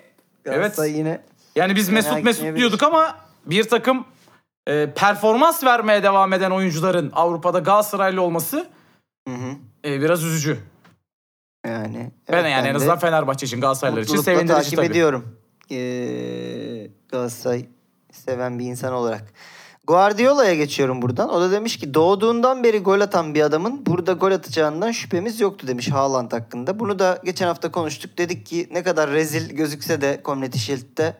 Galatasaray 0.45 0.99
yine. 0.99 1.21
Yani 1.57 1.77
biz 1.77 1.89
Mesut 1.89 2.25
Mesut 2.25 2.57
diyorduk 2.57 2.83
ama 2.83 3.17
bir 3.47 3.65
takım 3.69 4.05
e, 4.67 4.93
performans 4.95 5.65
vermeye 5.65 6.03
devam 6.03 6.33
eden 6.33 6.51
oyuncuların 6.51 7.11
Avrupa'da 7.15 7.59
Galatasaraylı 7.59 8.23
olması 8.23 8.67
Hı 9.29 9.35
hı. 9.35 9.55
e, 9.85 10.01
biraz 10.01 10.25
üzücü. 10.25 10.59
Yani. 11.67 12.11
ben 12.29 12.35
evet, 12.39 12.51
yani 12.51 12.69
en 12.69 12.75
de- 12.75 12.77
azından 12.77 12.99
Fenerbahçe 12.99 13.47
için 13.47 13.61
Galatasaraylılar 13.61 14.03
için 14.03 14.17
sevindirici 14.17 14.53
takip 14.53 14.77
tabii. 14.77 14.87
ediyorum. 14.87 15.39
Ee, 15.71 16.91
Galatasaray 17.09 17.67
seven 18.13 18.59
bir 18.59 18.65
insan 18.65 18.93
olarak. 18.93 19.33
Guardiola'ya 19.87 20.55
geçiyorum 20.55 21.03
buradan. 21.03 21.29
O 21.29 21.41
da 21.41 21.51
demiş 21.53 21.77
ki 21.77 21.95
doğduğundan 21.95 22.65
beri 22.65 22.79
gol 22.79 23.01
atan 23.01 23.35
bir 23.35 23.41
adamın 23.43 23.87
burada 23.87 24.13
gol 24.13 24.31
atacağından 24.33 24.91
şüphemiz 24.91 25.41
yoktu 25.41 25.67
demiş 25.67 25.91
Haaland 25.91 26.33
hakkında. 26.33 26.79
Bunu 26.81 26.99
da 26.99 27.21
geçen 27.25 27.47
hafta 27.47 27.73
konuştuk. 27.73 28.19
Dedik 28.19 28.47
ki 28.47 28.69
ne 28.73 28.83
kadar 28.83 29.11
rezil 29.11 29.51
gözükse 29.57 30.01
de 30.01 30.21
Community 30.25 30.59
Shield'de. 30.59 31.15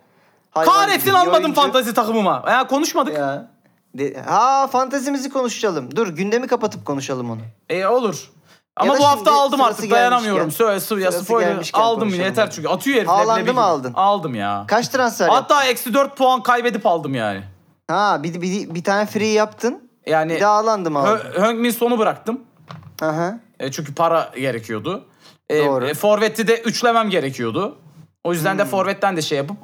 Hayvan 0.53 0.75
gibi 0.75 0.87
Kahretsin 0.87 1.13
bir 1.13 1.19
almadım 1.19 1.45
oyuncu. 1.45 1.61
fantazi 1.61 1.95
takımıma. 1.95 2.45
Ya 2.49 2.67
konuşmadık. 2.67 3.15
Ya. 3.15 3.51
De- 3.95 4.23
ha 4.23 4.67
fantezimizi 4.67 5.31
konuşalım. 5.31 5.97
Dur 5.97 6.09
gündemi 6.09 6.47
kapatıp 6.47 6.85
konuşalım 6.87 7.31
onu. 7.31 7.41
E 7.69 7.87
olur. 7.87 8.31
Ama 8.77 8.95
da 8.95 8.99
bu 8.99 9.05
hafta 9.05 9.17
şimdi 9.17 9.31
aldım 9.31 9.61
sırası 9.61 9.71
artık 9.79 9.91
dayanamıyorum. 9.91 10.51
Söyle 10.51 10.81
sı- 10.81 10.95
ya 10.95 11.11
sırası 11.13 11.25
spoiler 11.25 11.49
gelmişken 11.49 11.81
aldım 11.81 12.01
konuşalım 12.01 12.25
yeter 12.25 12.51
çünkü. 12.51 12.69
Atıyor 12.69 12.97
herif. 12.97 13.09
Haaland'ı 13.09 13.45
mı 13.45 13.51
gibi. 13.51 13.61
aldın? 13.61 13.93
Aldım 13.95 14.35
ya. 14.35 14.65
Kaç 14.69 14.89
transfer 14.89 15.27
yaptın? 15.27 15.43
Hatta 15.43 15.65
eksi 15.65 15.95
4 15.95 16.17
puan 16.17 16.43
kaybedip 16.43 16.87
aldım 16.87 17.15
yani. 17.15 17.43
Ha 17.89 18.23
bir, 18.23 18.41
bir, 18.43 18.75
bir 18.75 18.85
tane 18.85 19.07
free 19.07 19.27
yaptın. 19.27 19.91
Yani 20.07 20.35
Bir 20.37 20.41
Haaland'ı 20.41 20.91
mı 20.91 20.99
aldın? 20.99 21.19
Hö- 21.19 21.73
sonu 21.73 21.99
bıraktım. 21.99 22.41
Aha. 23.03 23.41
E, 23.61 23.71
çünkü 23.73 23.95
para 23.95 24.31
gerekiyordu. 24.37 25.05
E, 25.49 25.67
Doğru. 25.67 25.87
e, 25.87 25.95
Forvet'i 25.95 26.49
de 26.49 26.61
üçlemem 26.61 27.11
gerekiyordu. 27.11 27.79
O 28.25 28.33
yüzden 28.33 28.53
Hmm. 28.53 28.59
de 28.59 28.65
Forvet'ten 28.65 29.17
de 29.17 29.23
şey 29.23 29.39
yapıp 29.39 29.57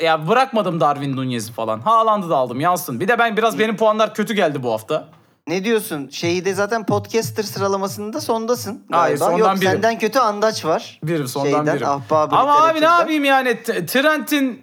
ya 0.00 0.28
bırakmadım 0.28 0.80
Darwin 0.80 1.16
Nunez'i 1.16 1.52
falan. 1.52 1.80
Haaland'ı 1.80 2.30
da 2.30 2.36
aldım 2.36 2.60
yansın. 2.60 3.00
Bir 3.00 3.08
de 3.08 3.18
ben 3.18 3.36
biraz 3.36 3.58
benim 3.58 3.76
puanlar 3.76 4.14
kötü 4.14 4.34
geldi 4.34 4.62
bu 4.62 4.72
hafta. 4.72 5.04
Ne 5.46 5.64
diyorsun? 5.64 6.08
Şeyi 6.08 6.44
de 6.44 6.54
zaten 6.54 6.86
podcaster 6.86 7.42
sıralamasında 7.42 8.20
sondasın. 8.20 8.84
Hayır, 8.90 9.18
galiba. 9.18 9.24
sondan 9.36 9.52
Yok 9.52 9.60
birim. 9.60 9.72
senden 9.72 9.98
kötü 9.98 10.18
andaç 10.18 10.64
var. 10.64 11.00
Bir 11.02 11.26
sondan 11.26 11.50
Şeyden, 11.58 11.76
biri. 11.76 11.86
ahbabı 11.86 12.36
Ama 12.36 12.66
abi 12.68 12.80
ne 12.80 12.84
yapayım 12.84 13.24
yani 13.24 13.62
Trent'in 13.62 14.62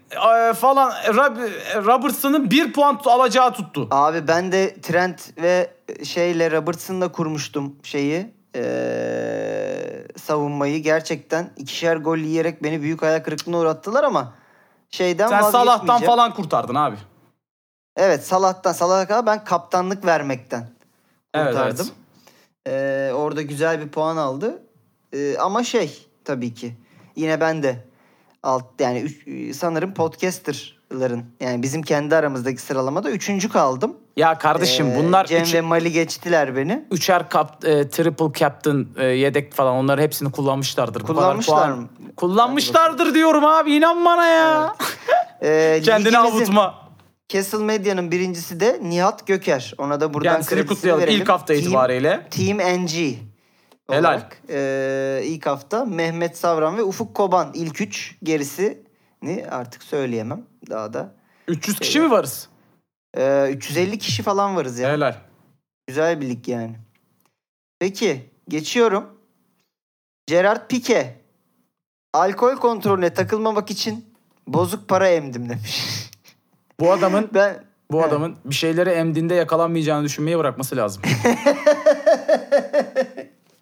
e, 0.49 0.53
falan 0.53 0.91
Rob- 0.91 1.85
Robertson'ın 1.85 2.51
bir 2.51 2.73
puan 2.73 2.99
alacağı 3.05 3.53
tuttu. 3.53 3.87
Abi 3.91 4.27
ben 4.27 4.51
de 4.51 4.81
Trent 4.81 5.37
ve 5.41 5.71
şeyle 6.03 6.51
Robertson'la 6.51 7.11
kurmuştum 7.11 7.75
şeyi. 7.83 8.35
Ee, 8.57 8.61
savunmayı 10.17 10.83
gerçekten 10.83 11.49
ikişer 11.57 11.97
gol 11.97 12.17
yiyerek 12.17 12.63
beni 12.63 12.81
büyük 12.81 13.01
hayal 13.01 13.23
kırıklığına 13.23 13.57
uğrattılar 13.57 14.03
ama 14.03 14.33
şeyden 14.89 15.27
Sen 15.27 15.41
Salah'tan 15.41 16.01
falan 16.01 16.33
kurtardın 16.33 16.75
abi. 16.75 16.95
Evet 17.97 18.25
Salah'tan 18.25 18.73
Salah'a 18.73 19.07
kadar 19.07 19.25
ben 19.25 19.43
kaptanlık 19.43 20.05
vermekten 20.05 20.69
Evet, 21.33 21.47
kurtardım. 21.47 21.89
Ee, 22.67 23.11
orada 23.15 23.41
güzel 23.41 23.81
bir 23.81 23.89
puan 23.89 24.17
aldı. 24.17 24.63
Ee, 25.13 25.37
ama 25.37 25.63
şey 25.63 26.07
tabii 26.23 26.53
ki 26.53 26.75
yine 27.15 27.41
ben 27.41 27.63
de 27.63 27.85
alt 28.43 28.65
yani 28.79 28.99
üç, 28.99 29.55
sanırım 29.55 29.93
podcasterların 29.93 31.25
yani 31.39 31.63
bizim 31.63 31.81
kendi 31.81 32.15
aramızdaki 32.15 32.61
sıralamada 32.61 33.11
üçüncü 33.11 33.49
kaldım. 33.49 33.97
Ya 34.15 34.37
kardeşim 34.37 34.87
Ee, 34.91 34.95
bunlar 34.95 35.25
Cem 35.25 35.43
üç- 35.43 35.53
ve 35.53 35.61
Mali 35.61 35.91
geçtiler 35.91 36.55
beni. 36.55 36.85
üçer 36.91 37.29
kap, 37.29 37.65
e, 37.65 37.89
triple 37.89 38.39
captain 38.39 38.87
e, 38.97 39.05
yedek 39.05 39.53
falan 39.53 39.75
onları 39.75 40.01
hepsini 40.01 40.31
kullanmışlardır. 40.31 41.01
Kullanmışlar 41.03 41.71
mı? 41.71 41.89
Kullanmışlardır 42.17 43.13
diyorum 43.13 43.45
abi 43.45 43.73
inan 43.75 44.05
bana 44.05 44.25
ya. 44.25 44.75
Ee, 45.41 45.81
Kendini 45.85 46.17
avutma. 46.17 46.75
Castle 47.29 47.57
Medya'nın 47.57 48.11
birincisi 48.11 48.59
de 48.59 48.79
Nihat 48.83 49.27
Göker. 49.27 49.73
Ona 49.77 50.01
da 50.01 50.13
buradan 50.13 50.31
Kendisini 50.33 50.55
kredisini 50.59 50.75
kutlayalım 50.75 51.01
verelim. 51.03 51.21
ilk 51.21 51.29
hafta 51.29 51.53
Team- 51.53 51.59
itibariyle. 51.61 52.27
Team 52.31 52.57
NG. 52.57 52.91
Helal. 53.89 53.99
olarak, 54.13 54.37
e, 54.49 55.21
ilk 55.23 55.45
hafta 55.45 55.85
Mehmet 55.85 56.37
Savran 56.37 56.77
ve 56.77 56.83
Ufuk 56.83 57.15
Koban 57.15 57.51
ilk 57.53 57.81
üç. 57.81 58.15
Gerisini 58.23 59.45
artık 59.51 59.83
söyleyemem 59.83 60.41
daha 60.69 60.93
da. 60.93 61.15
300 61.47 61.79
kişi 61.79 61.99
mi 61.99 62.11
varız? 62.11 62.47
E, 63.17 63.49
350 63.51 63.97
kişi 63.99 64.23
falan 64.23 64.55
varız 64.55 64.79
ya. 64.79 64.91
Helal. 64.91 65.15
Güzel 65.87 66.21
bir 66.21 66.29
lig 66.29 66.47
yani. 66.47 66.75
Peki 67.79 68.29
geçiyorum. 68.49 69.17
Gerard 70.27 70.67
Pique. 70.69 71.21
Alkol 72.13 72.55
kontrolüne 72.55 73.13
takılmamak 73.13 73.71
için 73.71 74.05
bozuk 74.47 74.89
para 74.89 75.09
emdim 75.09 75.49
demiş. 75.49 76.09
Bu 76.79 76.91
adamın 76.91 77.29
ben 77.33 77.63
bu 77.91 78.01
He. 78.01 78.05
adamın 78.05 78.37
bir 78.45 78.55
şeyleri 78.55 78.89
emdiğinde 78.89 79.35
yakalanmayacağını 79.35 80.05
düşünmeyi 80.05 80.37
bırakması 80.37 80.75
lazım. 80.75 81.03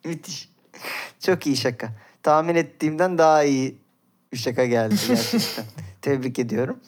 Müthiş. 0.05 0.49
Çok 1.19 1.47
iyi 1.47 1.57
şaka. 1.57 1.89
Tahmin 2.23 2.55
ettiğimden 2.55 3.17
daha 3.17 3.43
iyi 3.43 3.77
bir 4.33 4.37
şaka 4.37 4.65
geldi 4.65 4.95
gerçekten. 5.07 5.65
Tebrik 6.01 6.39
ediyorum. 6.39 6.79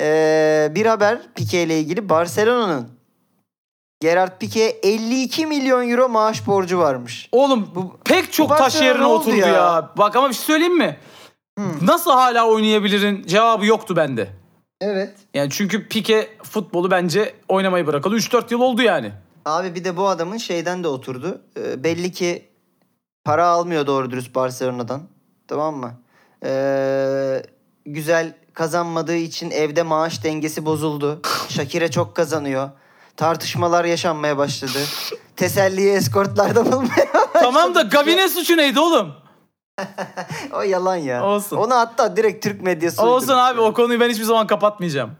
Ee, 0.00 0.72
bir 0.74 0.86
haber 0.86 1.18
Pique 1.34 1.62
ile 1.62 1.80
ilgili. 1.80 2.08
Barcelona'nın 2.08 2.88
Gerard 4.00 4.38
Pique'ye 4.38 4.68
52 4.82 5.46
milyon 5.46 5.88
euro 5.88 6.08
maaş 6.08 6.46
borcu 6.46 6.78
varmış. 6.78 7.28
Oğlum 7.32 7.70
bu 7.74 7.96
pek 8.04 8.32
çok 8.32 8.50
bu 8.50 8.54
taş 8.54 8.82
yerine 8.82 9.06
oturdu 9.06 9.36
ya. 9.36 9.46
ya? 9.46 9.90
Bak 9.98 10.16
ama 10.16 10.28
bir 10.28 10.34
şey 10.34 10.44
söyleyeyim 10.44 10.78
mi? 10.78 10.96
Nasıl 11.82 12.10
hala 12.10 12.48
oynayabilirin 12.48 13.22
cevabı 13.26 13.66
yoktu 13.66 13.96
bende. 13.96 14.28
Evet. 14.80 15.14
Yani 15.34 15.50
çünkü 15.50 15.88
Pique 15.88 16.28
futbolu 16.42 16.90
bence 16.90 17.34
oynamayı 17.48 17.86
bırakalı 17.86 18.16
3-4 18.16 18.52
yıl 18.52 18.60
oldu 18.60 18.82
yani. 18.82 19.12
Abi 19.44 19.74
bir 19.74 19.84
de 19.84 19.96
bu 19.96 20.08
adamın 20.08 20.36
şeyden 20.36 20.84
de 20.84 20.88
oturdu. 20.88 21.40
Ee, 21.56 21.84
belli 21.84 22.12
ki 22.12 22.48
para 23.24 23.46
almıyor 23.46 23.86
doğru 23.86 24.10
dürüst 24.10 24.34
Barcelona'dan. 24.34 25.02
Tamam 25.48 25.76
mı? 25.76 25.92
Ee, 26.44 27.42
güzel 27.86 28.34
kazanmadığı 28.54 29.16
için 29.16 29.50
evde 29.50 29.82
maaş 29.82 30.24
dengesi 30.24 30.66
bozuldu. 30.66 31.20
Shakira 31.48 31.90
çok 31.90 32.14
kazanıyor. 32.14 32.70
Tartışmalar 33.16 33.84
yaşanmaya 33.84 34.38
başladı. 34.38 34.78
Teselliyi 35.36 35.92
eskortlarda 35.92 36.72
bulmaya 36.72 37.06
tamam 37.32 37.74
da 37.74 37.82
Gavi'nin 37.82 38.26
suçu 38.26 38.56
neydi 38.56 38.80
oğlum? 38.80 39.12
O 40.52 40.62
yalan 40.62 40.96
ya. 40.96 41.24
Olsun. 41.24 41.56
Onu 41.56 41.74
hatta 41.74 42.16
direkt 42.16 42.44
Türk 42.44 42.62
medyası 42.62 43.02
Olsun 43.02 43.28
uydurmuş 43.28 43.50
abi 43.50 43.60
o 43.60 43.72
konuyu 43.72 44.00
ben 44.00 44.10
hiçbir 44.10 44.24
zaman 44.24 44.46
kapatmayacağım. 44.46 45.10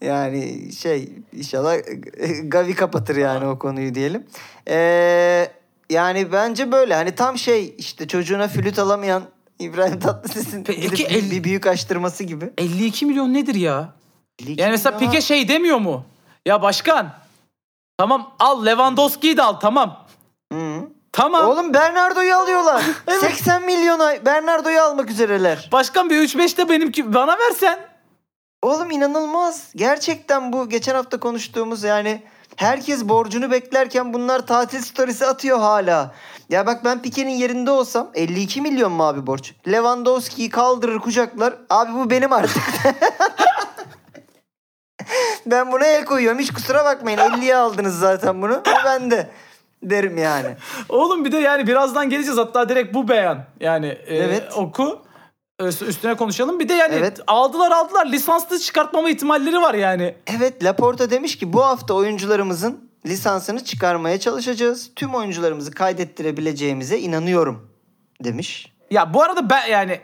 Yani 0.00 0.72
şey 0.72 1.12
inşallah 1.32 1.76
Gavi 2.44 2.74
kapatır 2.74 3.16
yani 3.16 3.46
o 3.46 3.58
konuyu 3.58 3.94
diyelim. 3.94 4.26
Ee, 4.68 5.48
yani 5.90 6.32
bence 6.32 6.72
böyle 6.72 6.94
hani 6.94 7.14
tam 7.14 7.38
şey 7.38 7.74
işte 7.78 8.08
çocuğuna 8.08 8.48
flüt 8.48 8.78
alamayan 8.78 9.22
İbrahim 9.60 9.98
Tatlıses'in 10.00 10.64
Peki, 10.64 10.80
gidip 10.80 11.12
el- 11.12 11.30
bir 11.30 11.44
büyük 11.44 11.66
açtırması 11.66 12.24
gibi. 12.24 12.50
52 12.58 13.06
milyon 13.06 13.34
nedir 13.34 13.54
ya? 13.54 13.88
52 14.42 14.62
Yani 14.62 14.70
mesela 14.70 14.96
milyon 14.96 15.10
Pique 15.10 15.20
şey 15.20 15.48
demiyor 15.48 15.78
mu? 15.78 16.04
Ya 16.46 16.62
başkan 16.62 17.12
tamam 17.98 18.32
al 18.38 18.66
Lewandowski'yi 18.66 19.36
de 19.36 19.42
al 19.42 19.52
tamam. 19.52 20.06
Hı. 20.52 20.88
Tamam. 21.12 21.48
Oğlum 21.48 21.74
Bernardo'yu 21.74 22.36
alıyorlar. 22.36 22.84
80 23.20 23.62
milyona 23.62 24.24
Bernardo'yu 24.24 24.80
almak 24.80 25.10
üzereler. 25.10 25.68
Başkan 25.72 26.10
bir 26.10 26.16
3-5 26.16 26.56
de 26.56 26.68
benimki 26.68 27.14
bana 27.14 27.36
versen. 27.38 27.78
Oğlum 28.62 28.90
inanılmaz. 28.90 29.68
Gerçekten 29.76 30.52
bu 30.52 30.68
geçen 30.68 30.94
hafta 30.94 31.20
konuştuğumuz 31.20 31.82
yani 31.82 32.22
herkes 32.60 33.08
borcunu 33.08 33.50
beklerken 33.50 34.12
bunlar 34.12 34.46
tatil 34.46 34.80
storiesi 34.82 35.26
atıyor 35.26 35.58
hala. 35.58 36.14
Ya 36.48 36.66
bak 36.66 36.84
ben 36.84 37.02
Pique'nin 37.02 37.30
yerinde 37.30 37.70
olsam 37.70 38.10
52 38.14 38.60
milyon 38.60 38.92
mu 38.92 39.06
abi 39.06 39.26
borç? 39.26 39.54
Lewandowski'yi 39.68 40.50
kaldırır 40.50 40.98
kucaklar. 40.98 41.54
Abi 41.70 41.92
bu 41.92 42.10
benim 42.10 42.32
artık. 42.32 42.62
ben 45.46 45.72
buna 45.72 45.86
el 45.86 46.04
koyuyorum. 46.04 46.38
Hiç 46.38 46.52
kusura 46.52 46.84
bakmayın. 46.84 47.18
50'ye 47.18 47.56
aldınız 47.56 47.98
zaten 47.98 48.42
bunu. 48.42 48.62
Bu 48.66 48.84
bende. 48.84 49.30
Derim 49.82 50.18
yani. 50.18 50.56
Oğlum 50.88 51.24
bir 51.24 51.32
de 51.32 51.38
yani 51.38 51.66
birazdan 51.66 52.10
geleceğiz 52.10 52.38
hatta 52.38 52.68
direkt 52.68 52.94
bu 52.94 53.08
beyan. 53.08 53.44
Yani 53.60 53.86
e, 53.86 54.16
Evet. 54.16 54.52
oku 54.56 55.02
üstüne 55.66 56.14
konuşalım. 56.16 56.60
Bir 56.60 56.68
de 56.68 56.74
yani 56.74 56.94
Evet. 56.94 57.20
aldılar 57.26 57.70
aldılar 57.70 58.06
lisanslı 58.06 58.58
çıkartmama 58.58 59.10
ihtimalleri 59.10 59.56
var 59.56 59.74
yani. 59.74 60.14
Evet 60.38 60.64
Laporta 60.64 61.10
demiş 61.10 61.38
ki 61.38 61.52
bu 61.52 61.64
hafta 61.64 61.94
oyuncularımızın 61.94 62.90
lisansını 63.06 63.64
çıkarmaya 63.64 64.20
çalışacağız. 64.20 64.90
Tüm 64.96 65.14
oyuncularımızı 65.14 65.70
kaydettirebileceğimize 65.70 66.98
inanıyorum 66.98 67.70
demiş. 68.24 68.72
Ya 68.90 69.14
bu 69.14 69.22
arada 69.22 69.50
ben 69.50 69.66
yani 69.66 70.00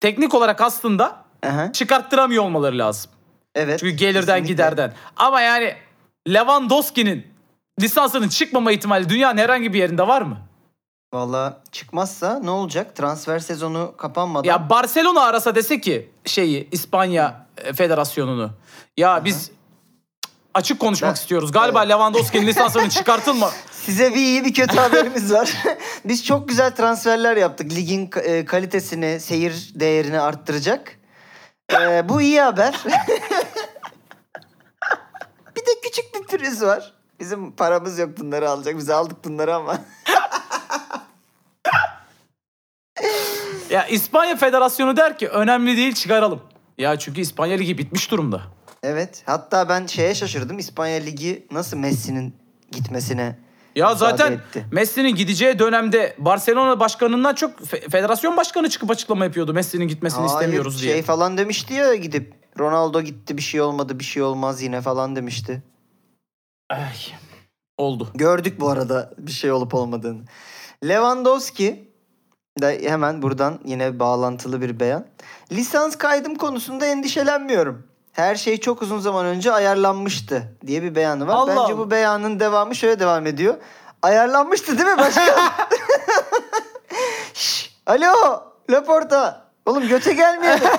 teknik 0.00 0.34
olarak 0.34 0.60
aslında 0.60 1.24
Aha. 1.46 1.72
çıkarttıramıyor 1.72 2.44
olmaları 2.44 2.78
lazım. 2.78 3.10
Evet. 3.54 3.80
Çünkü 3.80 3.96
gelirden 3.96 4.20
kesinlikle. 4.20 4.52
giderden. 4.52 4.92
Ama 5.16 5.40
yani 5.40 5.74
Lewandowski'nin 6.28 7.26
lisansının 7.80 8.28
çıkmama 8.28 8.72
ihtimali 8.72 9.08
dünyanın 9.08 9.38
herhangi 9.38 9.72
bir 9.72 9.78
yerinde 9.78 10.08
var 10.08 10.22
mı? 10.22 10.38
Valla 11.12 11.60
çıkmazsa 11.72 12.40
ne 12.44 12.50
olacak? 12.50 12.96
Transfer 12.96 13.38
sezonu 13.38 13.94
kapanmadan. 13.96 14.48
Ya 14.48 14.70
Barcelona 14.70 15.22
arasa 15.22 15.54
dese 15.54 15.80
ki 15.80 16.10
şeyi 16.24 16.68
İspanya 16.72 17.46
e, 17.56 17.72
Federasyonu'nu. 17.72 18.50
Ya 18.96 19.24
biz 19.24 19.50
açık 20.54 20.80
konuşmak 20.80 21.10
Ben- 21.10 21.14
istiyoruz. 21.14 21.52
Galiba 21.52 21.80
Lewandowski'nin 21.80 22.46
lisansının 22.46 22.88
çıkartılma. 22.88 23.50
Size 23.70 24.10
bir 24.10 24.16
iyi 24.16 24.44
bir 24.44 24.54
kötü 24.54 24.76
haberimiz 24.76 25.32
var. 25.32 25.52
Biz 26.04 26.24
çok 26.24 26.48
güzel 26.48 26.70
transferler 26.76 27.36
yaptık. 27.36 27.72
Ligin 27.72 28.10
e, 28.22 28.44
kalitesini, 28.44 29.20
seyir 29.20 29.70
değerini 29.74 30.20
arttıracak. 30.20 30.98
E, 31.72 32.08
bu 32.08 32.20
iyi 32.20 32.40
haber. 32.40 32.74
bir 35.56 35.60
de 35.60 35.70
küçük 35.82 36.14
bir 36.14 36.22
pürüz 36.26 36.62
var. 36.62 36.92
Bizim 37.20 37.52
paramız 37.52 37.98
yok 37.98 38.18
bunları 38.18 38.50
alacak. 38.50 38.76
Biz 38.78 38.90
aldık 38.90 39.24
bunları 39.24 39.54
ama. 39.54 39.78
Ya 43.78 43.86
İspanya 43.86 44.36
Federasyonu 44.36 44.96
der 44.96 45.18
ki 45.18 45.28
önemli 45.28 45.76
değil 45.76 45.94
çıkaralım. 45.94 46.40
Ya 46.78 46.98
çünkü 46.98 47.20
İspanya 47.20 47.56
Ligi 47.56 47.78
bitmiş 47.78 48.10
durumda. 48.10 48.42
Evet. 48.82 49.22
Hatta 49.26 49.68
ben 49.68 49.86
şeye 49.86 50.14
şaşırdım. 50.14 50.58
İspanya 50.58 51.00
Ligi 51.00 51.46
nasıl 51.50 51.76
Messi'nin 51.76 52.34
gitmesine 52.72 53.38
Ya 53.74 53.94
zaten. 53.94 54.40
Messi'nin 54.72 55.14
gideceği 55.14 55.58
dönemde 55.58 56.16
Barcelona 56.18 56.80
başkanından 56.80 57.34
çok 57.34 57.60
fe- 57.60 57.90
federasyon 57.90 58.36
başkanı 58.36 58.70
çıkıp 58.70 58.90
açıklama 58.90 59.24
yapıyordu. 59.24 59.54
Messi'nin 59.54 59.88
gitmesini 59.88 60.18
Hayır, 60.18 60.30
istemiyoruz 60.30 60.82
diye. 60.82 60.92
Şey 60.92 61.02
falan 61.02 61.38
demişti 61.38 61.74
ya 61.74 61.94
gidip 61.94 62.34
Ronaldo 62.58 63.00
gitti 63.02 63.36
bir 63.36 63.42
şey 63.42 63.60
olmadı 63.60 63.98
bir 63.98 64.04
şey 64.04 64.22
olmaz 64.22 64.62
yine 64.62 64.80
falan 64.80 65.16
demişti. 65.16 65.62
Ay, 66.70 66.96
oldu. 67.76 68.08
Gördük 68.14 68.60
bu 68.60 68.68
arada 68.68 69.14
bir 69.18 69.32
şey 69.32 69.52
olup 69.52 69.74
olmadığını. 69.74 70.22
Lewandowski 70.84 71.87
da 72.62 72.70
hemen 72.70 73.22
buradan 73.22 73.58
yine 73.64 73.98
bağlantılı 73.98 74.60
bir 74.62 74.80
beyan. 74.80 75.04
Lisans 75.52 75.96
kaydım 75.96 76.34
konusunda 76.34 76.86
endişelenmiyorum. 76.86 77.86
her 78.12 78.34
şey 78.34 78.60
çok 78.60 78.82
uzun 78.82 79.00
zaman 79.00 79.26
önce 79.26 79.52
ayarlanmıştı 79.52 80.42
diye 80.66 80.82
bir 80.82 80.94
beyanı 80.94 81.26
var. 81.26 81.34
Allah 81.34 81.56
Bence 81.62 81.78
bu 81.78 81.90
beyanın 81.90 82.40
devamı 82.40 82.74
şöyle 82.74 83.00
devam 83.00 83.26
ediyor. 83.26 83.54
Ayarlanmıştı 84.02 84.78
değil 84.78 84.88
mi 84.88 84.98
başkan? 84.98 85.24
Şş, 87.34 87.76
alo 87.86 88.42
Laporta. 88.70 89.44
Oğlum 89.66 89.88
göte 89.88 90.12
gelmeyelim. 90.12 90.68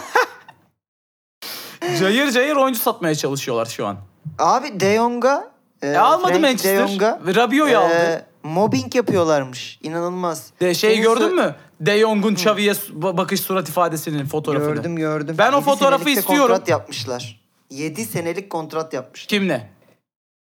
Cayır 1.99 2.32
cayır 2.32 2.55
oyuncu 2.55 2.80
satmaya 2.80 3.15
çalışıyorlar 3.15 3.65
şu 3.65 3.88
an. 3.88 3.97
Abi 4.39 4.80
De 4.80 4.95
Jong'a 4.95 5.47
e, 5.82 5.88
E 5.88 5.97
almadı 5.97 6.32
Frank 6.32 6.41
Manchester. 6.41 6.84
De 6.84 6.88
Jong'a, 6.88 7.19
Rabiot'u 7.36 7.71
e, 7.71 7.77
aldı. 7.77 8.25
Mobbing 8.43 8.95
yapıyorlarmış. 8.95 9.80
İnanılmaz. 9.84 10.47
De 10.61 10.73
şeyi 10.73 10.93
Senin 10.95 11.03
gördün 11.03 11.36
mü? 11.36 11.55
De 11.80 11.99
Jong'un 11.99 12.34
Xavi'ye 12.34 12.73
bakış 12.93 13.41
surat 13.41 13.69
ifadesinin 13.69 14.25
fotoğrafını. 14.25 14.75
Gördüm 14.75 14.95
gördüm. 14.95 15.36
Ben 15.38 15.53
o 15.53 15.61
fotoğrafı 15.61 16.09
istiyorum. 16.09 16.47
kontrat 16.47 16.67
yapmışlar. 16.67 17.41
7 17.69 18.05
senelik 18.05 18.49
kontrat 18.49 18.93
yapmışlar. 18.93 19.27
Kimle? 19.27 19.69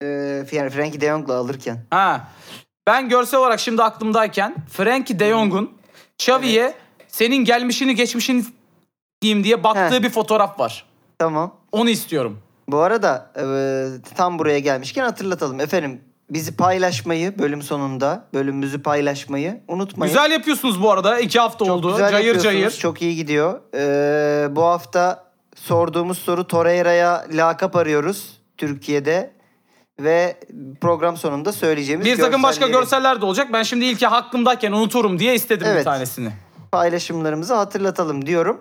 Ee, 0.02 0.06
yani 0.52 0.70
Frankie 0.70 1.00
De 1.00 1.06
Jong'la 1.06 1.34
alırken. 1.34 1.84
Ha. 1.90 2.28
Ben 2.86 3.08
görsel 3.08 3.40
olarak 3.40 3.60
şimdi 3.60 3.82
aklımdayken 3.82 4.54
Frankie 4.72 5.18
De 5.18 5.30
Jong'un 5.30 5.72
Xavi'ye 6.18 6.74
senin 7.08 7.44
gelmişini 7.44 7.94
geçmişini 7.94 8.44
diyeyim 9.22 9.44
diye 9.44 9.64
baktığı 9.64 9.96
Heh. 9.96 10.02
bir 10.02 10.10
fotoğraf 10.10 10.60
var. 10.60 10.84
Tamam. 11.18 11.54
Onu 11.72 11.90
istiyorum. 11.90 12.38
Bu 12.68 12.78
arada 12.78 13.32
e, 13.36 13.44
tam 14.14 14.38
buraya 14.38 14.58
gelmişken 14.58 15.04
hatırlatalım. 15.04 15.60
Efendim 15.60 16.00
bizi 16.30 16.56
paylaşmayı 16.56 17.38
bölüm 17.38 17.62
sonunda 17.62 18.24
bölümümüzü 18.34 18.82
paylaşmayı 18.82 19.60
unutmayın. 19.68 20.14
Güzel 20.14 20.30
yapıyorsunuz 20.30 20.82
bu 20.82 20.90
arada. 20.90 21.20
iki 21.20 21.40
hafta 21.40 21.64
Çok 21.64 21.76
oldu. 21.76 21.90
güzel 21.92 22.10
cayır 22.10 22.38
cayır. 22.40 22.70
Çok 22.70 23.02
iyi 23.02 23.16
gidiyor. 23.16 23.60
Ee, 23.74 24.56
bu 24.56 24.62
hafta 24.64 25.24
sorduğumuz 25.54 26.18
soru 26.18 26.46
Torreira'ya 26.46 27.24
lakap 27.32 27.76
arıyoruz 27.76 28.38
Türkiye'de. 28.56 29.38
Ve 30.00 30.36
program 30.80 31.16
sonunda 31.16 31.52
söyleyeceğimiz 31.52 32.06
Bir 32.06 32.16
takım 32.16 32.42
başka 32.42 32.68
görseller 32.68 33.20
de 33.20 33.24
olacak. 33.24 33.48
Ben 33.52 33.62
şimdi 33.62 33.84
ilki 33.84 34.06
hakkımdayken 34.06 34.72
unuturum 34.72 35.18
diye 35.18 35.34
istedim 35.34 35.66
bir 35.66 35.72
Evet. 35.72 35.84
tanesini. 35.84 36.30
paylaşımlarımızı 36.72 37.54
hatırlatalım 37.54 38.26
diyorum. 38.26 38.60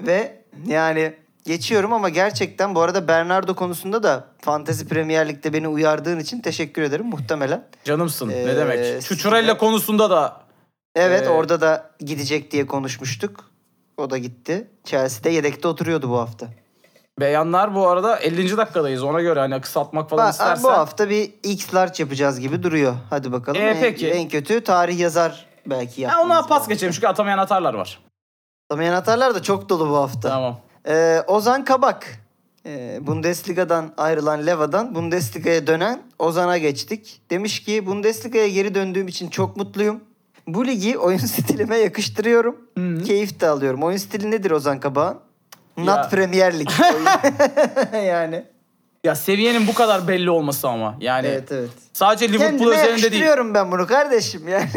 Ve 0.00 0.42
yani 0.66 1.14
geçiyorum 1.50 1.92
ama 1.92 2.08
gerçekten 2.08 2.74
bu 2.74 2.80
arada 2.80 3.08
Bernardo 3.08 3.54
konusunda 3.54 4.02
da 4.02 4.24
Fantasy 4.40 4.84
Premier 4.84 5.28
Lig'de 5.28 5.52
beni 5.52 5.68
uyardığın 5.68 6.18
için 6.18 6.40
teşekkür 6.40 6.82
ederim 6.82 7.06
muhtemelen. 7.06 7.64
Canımsın. 7.84 8.30
Ee, 8.30 8.46
ne 8.46 8.56
demek? 8.56 9.02
Çuçurella 9.02 9.58
konusunda 9.58 10.10
da 10.10 10.46
Evet 10.94 11.26
Ee, 11.26 11.28
orada 11.28 11.60
da 11.60 11.90
gidecek 12.00 12.50
diye 12.50 12.66
konuşmuştuk. 12.66 13.50
O 13.96 14.10
da 14.10 14.18
gitti. 14.18 14.70
Chelsea'de 14.84 15.30
yedekte 15.30 15.68
oturuyordu 15.68 16.10
bu 16.10 16.18
hafta. 16.18 16.46
beyanlar 17.20 17.74
bu 17.74 17.88
arada 17.88 18.16
50. 18.16 18.56
dakikadayız. 18.56 19.02
Ona 19.02 19.20
göre 19.20 19.40
hani 19.40 19.60
kısaltmak 19.60 20.10
falan 20.10 20.26
Ba- 20.26 20.30
istersen. 20.30 20.64
Bu 20.64 20.70
hafta 20.70 21.10
bir 21.10 21.30
X 21.42 21.74
large 21.74 21.94
yapacağız 21.98 22.40
gibi 22.40 22.62
duruyor. 22.62 22.94
Hadi 23.10 23.32
bakalım. 23.32 23.60
Ee, 23.60 23.64
En- 23.64 23.80
peki. 23.80 24.10
En, 24.10 24.28
kötü 24.28 24.60
tarih 24.64 24.98
yazar 24.98 25.46
belki 25.66 26.06
Ha, 26.06 26.18
yapmamız 26.18 26.44
ona 26.44 26.46
pas 26.46 26.68
geçelim 26.68 26.92
çünkü 26.92 27.06
atamayan 27.06 27.38
atarlar 27.38 27.74
var. 27.74 27.98
Atamayan 28.70 28.94
atarlar 28.94 29.34
da 29.34 29.42
çok 29.42 29.68
dolu 29.68 29.88
bu 29.90 29.96
hafta. 29.96 30.28
Tamam. 30.28 30.58
Ee, 30.88 31.22
Ozan 31.26 31.64
Kabak. 31.64 32.06
Ee, 32.66 32.98
Bundesliga'dan 33.02 33.92
ayrılan 33.96 34.46
Leva'dan 34.46 34.94
Bundesliga'ya 34.94 35.66
dönen 35.66 36.02
Ozan'a 36.18 36.58
geçtik. 36.58 37.20
Demiş 37.30 37.60
ki 37.64 37.86
Bundesliga'ya 37.86 38.48
geri 38.48 38.74
döndüğüm 38.74 39.08
için 39.08 39.28
çok 39.28 39.56
mutluyum. 39.56 40.00
Bu 40.46 40.66
ligi 40.66 40.98
oyun 40.98 41.18
stilime 41.26 41.76
yakıştırıyorum. 41.76 42.56
Hı. 42.78 43.02
Keyif 43.04 43.40
de 43.40 43.48
alıyorum. 43.48 43.82
Oyun 43.82 43.96
stili 43.96 44.30
nedir 44.30 44.50
Ozan 44.50 44.80
Kabak'ın? 44.80 45.18
Not 45.76 45.88
Ya. 45.88 46.08
Premier 46.08 46.52
oyun. 47.94 48.02
yani. 48.06 48.44
Ya 49.04 49.14
seviyenin 49.14 49.66
bu 49.66 49.74
kadar 49.74 50.08
belli 50.08 50.30
olması 50.30 50.68
ama. 50.68 50.96
Yani 51.00 51.26
Evet 51.26 51.52
evet. 51.52 51.70
sadece 51.92 52.28
Liverpool 52.32 52.58
Kendime 52.58 52.76
üzerinde 52.76 53.12
değil. 53.12 53.22
ben 53.54 53.72
bunu 53.72 53.86
kardeşim 53.86 54.48
yani. 54.48 54.68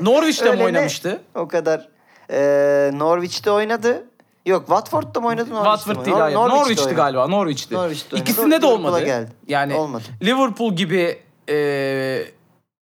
Norwich'te 0.00 0.50
mi 0.50 0.58
ne? 0.58 0.64
oynamıştı? 0.64 1.20
o 1.34 1.48
kadar. 1.48 1.88
Ee, 2.30 2.90
Norwich'te 2.94 3.50
oynadı. 3.50 4.04
Yok 4.46 4.66
Watford'da 4.66 5.20
mı 5.20 5.26
oynadı? 5.26 5.50
Norwich'te 5.50 5.76
Watford 5.76 5.96
mi? 5.96 6.04
değil 6.04 6.16
hayır. 6.16 6.36
Norwich'ti 6.36 6.82
oynadı. 6.82 6.96
galiba. 6.96 7.28
Norwich'ti. 7.28 7.74
Norwich'te. 7.74 8.16
İkisinde 8.16 8.62
de 8.62 8.66
olmadı. 8.66 9.04
geldi. 9.04 9.32
Yani 9.48 9.74
Olmadı. 9.74 10.02
Liverpool 10.22 10.76
gibi 10.76 11.18
e, 11.50 12.22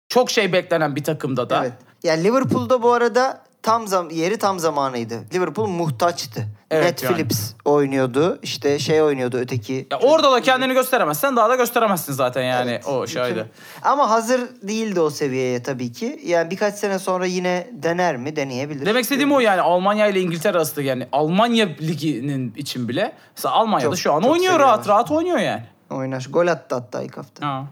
çok 0.09 0.31
şey 0.31 0.53
beklenen 0.53 0.95
bir 0.95 1.03
takımda 1.03 1.49
da. 1.49 1.61
Evet. 1.61 1.73
Ya 2.03 2.13
Liverpool'da 2.13 2.83
bu 2.83 2.93
arada 2.93 3.42
tam 3.63 3.87
zam 3.87 4.09
yeri 4.09 4.37
tam 4.37 4.59
zamanıydı. 4.59 5.19
Liverpool 5.33 5.67
muhtaçtı. 5.67 6.47
Evet 6.71 6.93
Ned 6.93 7.03
yani. 7.03 7.15
Phillips 7.15 7.53
oynuyordu. 7.65 8.39
İşte 8.41 8.79
şey 8.79 9.01
oynuyordu 9.01 9.37
öteki. 9.37 9.87
Ya 9.91 9.99
orada 9.99 10.31
da 10.31 10.41
kendini 10.41 10.73
gösteremezsen 10.73 11.35
daha 11.35 11.49
da 11.49 11.55
gösteremezsin 11.55 12.13
zaten 12.13 12.43
yani 12.43 12.71
Evet. 12.71 12.87
o 12.87 13.07
şeyde. 13.07 13.45
Ama 13.81 14.09
hazır 14.09 14.41
değildi 14.61 14.99
o 14.99 15.09
seviyeye 15.09 15.63
tabii 15.63 15.91
ki. 15.91 16.19
Yani 16.25 16.51
birkaç 16.51 16.75
sene 16.75 16.99
sonra 16.99 17.25
yine 17.25 17.67
dener 17.71 18.17
mi? 18.17 18.35
Deneyebilir. 18.35 18.85
Demek 18.85 19.03
istediğim 19.03 19.31
o 19.31 19.39
yani 19.39 19.61
Almanya 19.61 20.07
ile 20.07 20.21
İngiltere 20.21 20.57
arasında 20.57 20.81
yani 20.81 21.07
Almanya 21.11 21.65
liginin 21.81 22.53
için 22.55 22.87
bile 22.87 23.13
mesela 23.37 23.53
Almanya'da 23.55 23.89
Çok- 23.89 23.99
şu 23.99 24.13
an 24.13 24.23
oynuyor 24.23 24.59
rahat 24.59 24.87
rahat 24.87 25.11
oynuyor 25.11 25.37
yani. 25.37 25.63
Oynar. 25.89 26.27
Gol 26.29 26.47
attı 26.47 26.75
hatta 26.75 27.01
ilk 27.01 27.17
hafta. 27.17 27.47
Ha. 27.47 27.63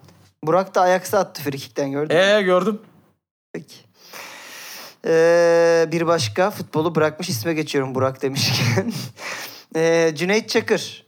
Burak 0.43 0.75
da 0.75 0.81
ayaksa 0.81 1.19
attı 1.19 1.41
frikikten 1.41 1.91
gördün 1.91 2.15
mü? 2.17 2.23
Ee 2.23 2.41
gördüm. 2.41 2.81
Peki. 3.53 3.75
Ee, 5.05 5.87
bir 5.91 6.07
başka 6.07 6.51
futbolu 6.51 6.95
bırakmış 6.95 7.29
isme 7.29 7.53
geçiyorum 7.53 7.95
Burak 7.95 8.21
demişken. 8.21 8.93
ee, 9.75 10.11
Cüneyt 10.15 10.49
Çakır 10.49 11.05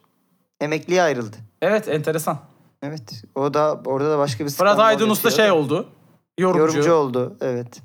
emekliye 0.61 1.01
ayrıldı. 1.01 1.37
Evet 1.61 1.87
enteresan. 1.87 2.39
Evet. 2.83 3.23
O 3.35 3.53
da 3.53 3.81
orada 3.85 4.11
da 4.11 4.17
başka 4.17 4.45
bir 4.45 4.49
Fırat 4.49 4.79
Aydın 4.79 5.09
Usta 5.09 5.31
şey 5.31 5.51
oldu. 5.51 5.89
Yorumcu. 6.37 6.59
Yorumcu 6.59 6.93
oldu. 6.93 7.37
Evet. 7.41 7.81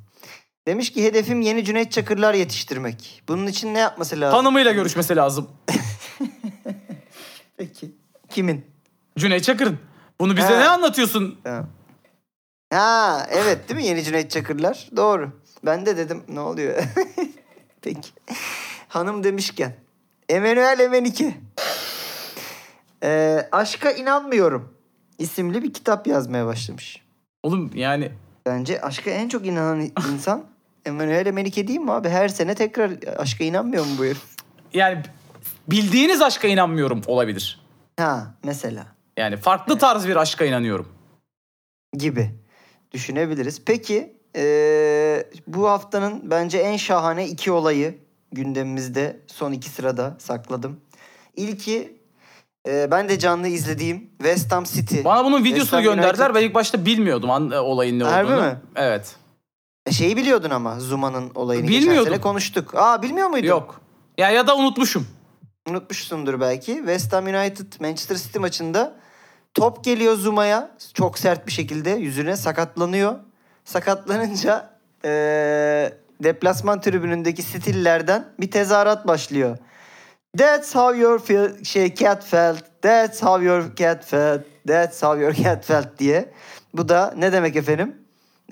Demiş 0.69 0.93
ki 0.93 1.05
hedefim 1.05 1.41
yeni 1.41 1.65
Cüneyt 1.65 1.93
Çakırlar 1.93 2.35
yetiştirmek. 2.35 3.23
Bunun 3.29 3.47
için 3.47 3.75
ne 3.75 3.79
yapması 3.79 4.21
lazım? 4.21 4.39
Tanımıyla 4.39 4.73
görüşmesi 4.73 5.17
lazım. 5.17 5.49
Peki. 7.57 7.91
Kimin? 8.29 8.67
Cüneyt 9.19 9.45
Çakır'ın. 9.45 9.79
Bunu 10.21 10.37
bize 10.37 10.55
Ha. 10.55 10.59
ne 10.59 10.69
anlatıyorsun? 10.69 11.39
Ha. 11.45 11.65
Ha 12.71 13.27
evet 13.31 13.69
değil 13.69 13.81
mi 13.81 13.87
yeni 13.87 14.05
Cüneyt 14.05 14.31
Çakırlar? 14.31 14.89
Doğru. 14.97 15.31
Ben 15.65 15.87
de 15.87 15.97
dedim 15.97 16.23
ne 16.29 16.41
oluyor? 16.41 16.83
Peki. 17.83 18.09
Hanım 18.89 19.25
demişken. 19.25 19.75
Emanuel 20.29 20.79
Emenike. 20.81 21.35
Ee, 23.03 23.49
Aşka 23.53 23.91
inanmıyorum 23.91 24.75
isimli 25.19 25.63
bir 25.63 25.73
kitap 25.73 26.07
yazmaya 26.07 26.47
başlamış. 26.47 27.03
Oğlum 27.43 27.71
yani 27.75 28.13
Bence 28.47 28.81
aşka 28.81 29.11
en 29.11 29.29
çok 29.29 29.47
inanan 29.47 29.91
insan 30.13 30.45
Emanuel 30.87 31.27
Emenike 31.27 31.69
değil 31.69 31.79
mi 31.81 31.93
abi? 31.93 32.09
Her 32.09 32.29
sene 32.29 32.55
tekrar 32.55 32.91
aşka 33.17 33.45
inanmıyor 33.45 33.85
mu 33.87 33.91
bu 33.99 34.05
herif? 34.05 34.23
yani 34.75 35.03
bildiğiniz 35.69 36.23
aşka 36.23 36.49
inanmıyorum 36.49 37.03
olabilir. 37.07 37.61
Ha 37.99 38.35
mesela 38.45 38.87
Yani 39.17 39.37
farklı 39.37 39.79
tarz 39.79 40.09
bir 40.09 40.17
aşka 40.17 40.45
inanıyorum. 40.45 40.89
gibi 41.99 42.31
düşünebiliriz. 42.93 43.63
Peki 43.67 44.13
ee, 44.37 45.25
bu 45.47 45.69
haftanın 45.69 46.31
bence 46.31 46.59
en 46.59 46.77
şahane 46.77 47.29
iki 47.29 47.53
olayı 47.53 47.99
gündemimizde 48.33 49.21
son 49.27 49.53
iki 49.53 49.69
sırada 49.71 50.17
sakladım. 50.19 50.81
İlki 51.37 51.99
ee, 52.69 52.91
ben 52.91 53.09
de 53.09 53.19
canlı 53.19 53.49
izlediğim 53.49 54.11
West 54.19 54.53
Ham 54.53 54.65
City. 54.65 54.97
Bana 55.05 55.25
bunun 55.25 55.45
videosunu 55.45 55.83
gönderdiler. 55.83 56.27
United- 56.31 56.35
Ben 56.35 56.43
ilk 56.43 56.55
başta 56.55 56.87
bilmiyordum 56.87 57.31
an- 57.31 57.51
e, 57.51 57.59
olayın 57.59 57.99
ne 57.99 58.05
Harbi 58.05 58.33
olduğunu. 58.33 58.47
mi? 58.47 58.57
Evet. 58.77 59.17
E, 59.87 59.93
Şeyi 59.93 60.17
biliyordun 60.17 60.51
ama 60.51 60.81
Zuma'nın 60.81 61.31
olayını. 61.35 61.69
Bilmiyordum. 61.69 62.21
konuştuk. 62.21 62.75
Aa 62.75 63.03
bilmiyor 63.03 63.29
muydun? 63.29 63.49
Yok. 63.49 63.81
Ya 64.19 64.31
ya 64.31 64.47
da 64.47 64.57
unutmuşum. 64.57 65.07
Unutmuşsundur 65.69 66.41
belki. 66.41 66.75
West 66.75 67.13
Ham 67.13 67.27
United 67.27 67.73
Manchester 67.81 68.17
City 68.17 68.39
maçında 68.39 68.95
top 69.55 69.85
geliyor 69.85 70.15
Zuma'ya 70.17 70.71
çok 70.95 71.19
sert 71.19 71.47
bir 71.47 71.53
şekilde 71.53 71.91
yüzüne 71.91 72.37
sakatlanıyor. 72.37 73.15
Sakatlanınca 73.65 74.71
eee, 75.05 75.93
deplasman 76.23 76.81
tribünündeki 76.81 77.43
stillerden 77.43 78.25
bir 78.41 78.51
tezahürat 78.51 79.07
başlıyor. 79.07 79.59
That's 80.39 80.75
how 80.75 80.99
your 80.99 81.19
feel, 81.23 81.65
şey 81.65 81.95
cat 81.95 82.25
felt. 82.27 82.65
That's 82.83 83.23
how 83.23 83.45
your 83.45 83.77
cat 83.77 84.05
felt. 84.07 84.41
That's 84.67 85.03
how 85.03 85.23
your 85.23 85.33
cat 85.35 85.65
felt 85.65 85.99
diye. 85.99 86.33
Bu 86.75 86.89
da 86.89 87.15
ne 87.17 87.33
demek 87.33 87.57
efendim? 87.57 87.97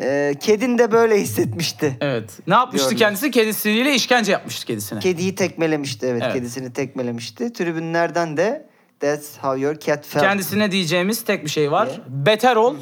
Eee, 0.01 0.34
kedin 0.40 0.78
de 0.78 0.92
böyle 0.92 1.20
hissetmişti. 1.20 1.97
Evet. 2.01 2.30
Ne 2.47 2.55
yapmıştı 2.55 2.88
Diyorlar. 2.90 3.09
kendisi? 3.09 3.30
Kedisiyle 3.30 3.94
işkence 3.94 4.32
yapmıştı 4.32 4.66
kedisine. 4.66 5.01
Kediyi 5.01 5.34
tekmelemişti 5.34 6.07
evet, 6.07 6.22
Evet. 6.24 6.34
kedisini 6.34 6.72
tekmelemişti. 6.72 7.53
Tribünlerden 7.53 8.36
de 8.36 8.66
That's 9.01 9.36
how 9.38 9.61
your 9.61 9.78
cat 9.78 10.07
felt. 10.07 10.24
Kendisine 10.24 10.70
diyeceğimiz 10.70 11.24
tek 11.24 11.44
bir 11.44 11.51
şey 11.51 11.70
var. 11.72 11.88
Ne? 11.88 12.26
Beter 12.26 12.57
ol. 12.57 12.74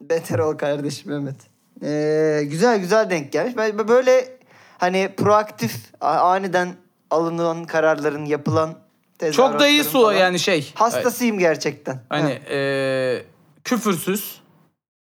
Beter 0.00 0.38
ol 0.38 0.58
kardeşim 0.58 1.12
Mehmet. 1.12 1.36
Ee, 1.82 2.40
güzel 2.44 2.78
güzel 2.80 3.10
denk 3.10 3.32
gelmiş. 3.32 3.56
Ben 3.56 3.88
böyle 3.88 4.38
hani 4.78 5.14
proaktif 5.16 5.74
aniden 6.00 6.74
alınan 7.10 7.64
kararların 7.64 8.24
yapılan 8.24 8.74
Çok 9.32 9.60
da 9.60 9.68
iyi 9.68 9.84
su 9.84 10.02
falan. 10.02 10.12
yani 10.12 10.38
şey. 10.38 10.72
Hastasıyım 10.74 11.38
gerçekten. 11.38 12.00
Hani 12.08 12.38
e, 12.50 13.22
küfürsüz. 13.64 14.40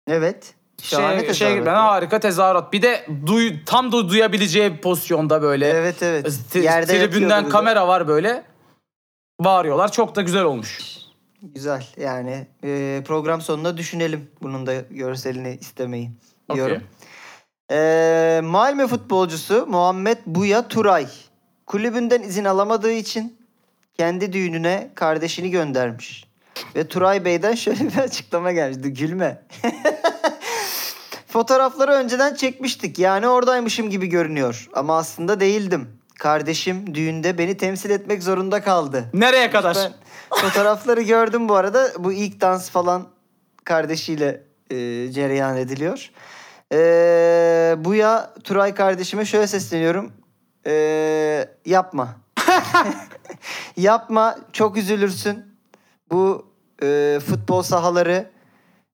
Evet. 0.08 0.54
Şahane 0.82 1.24
Şey, 1.24 1.34
şey 1.34 1.66
ben 1.66 1.74
harika 1.74 2.20
tezahürat. 2.20 2.72
Bir 2.72 2.82
de 2.82 3.06
duy, 3.26 3.52
tam 3.66 3.92
da 3.92 4.08
duyabileceği 4.08 4.72
bir 4.72 4.80
pozisyonda 4.80 5.42
böyle. 5.42 5.68
Evet 5.68 6.02
evet. 6.02 6.26
Tri- 6.26 6.62
Yerde 6.62 6.98
tribünden 6.98 7.48
kamera 7.48 7.88
var 7.88 8.08
böyle. 8.08 8.44
Bağırıyorlar. 9.44 9.92
Çok 9.92 10.16
da 10.16 10.22
güzel 10.22 10.44
olmuş. 10.44 10.78
Güzel 11.42 11.86
yani 11.96 12.46
e, 12.64 13.02
program 13.06 13.40
sonunda 13.40 13.76
düşünelim 13.76 14.30
bunun 14.42 14.66
da 14.66 14.74
görselini 14.90 15.58
istemeyi 15.60 16.10
diyorum. 16.54 16.76
Okey. 16.76 17.78
E, 17.78 18.40
Malmö 18.40 18.86
futbolcusu 18.86 19.66
Muhammed 19.66 20.18
Buya 20.26 20.68
Turay 20.68 21.06
kulübünden 21.66 22.22
izin 22.22 22.44
alamadığı 22.44 22.92
için 22.92 23.36
kendi 23.98 24.32
düğününe 24.32 24.90
kardeşini 24.94 25.50
göndermiş. 25.50 26.24
Ve 26.76 26.88
Turay 26.88 27.24
Bey'den 27.24 27.54
şöyle 27.54 27.80
bir 27.80 27.98
açıklama 27.98 28.52
gelmişti. 28.52 28.94
Gülme. 28.94 29.42
Fotoğrafları 31.26 31.92
önceden 31.92 32.34
çekmiştik. 32.34 32.98
Yani 32.98 33.28
oradaymışım 33.28 33.90
gibi 33.90 34.06
görünüyor. 34.06 34.68
Ama 34.72 34.96
aslında 34.96 35.40
değildim. 35.40 36.01
Kardeşim 36.18 36.94
düğünde 36.94 37.38
beni 37.38 37.56
temsil 37.56 37.90
etmek 37.90 38.22
zorunda 38.22 38.62
kaldı. 38.62 39.04
Nereye 39.14 39.50
kadar? 39.50 39.76
Ben 39.76 39.92
fotoğrafları 40.40 41.02
gördüm 41.02 41.48
bu 41.48 41.54
arada. 41.54 41.88
Bu 41.98 42.12
ilk 42.12 42.40
dans 42.40 42.70
falan 42.70 43.08
kardeşiyle 43.64 44.42
e, 44.70 44.76
cereyan 45.12 45.56
ediliyor. 45.56 46.10
E, 46.72 46.78
bu 47.78 47.94
ya 47.94 48.34
Turay 48.44 48.74
kardeşime 48.74 49.24
şöyle 49.24 49.46
sesleniyorum. 49.46 50.12
E, 50.66 51.48
yapma. 51.66 52.16
yapma. 53.76 54.38
Çok 54.52 54.76
üzülürsün. 54.76 55.44
Bu 56.10 56.46
e, 56.82 57.20
futbol 57.26 57.62
sahaları 57.62 58.30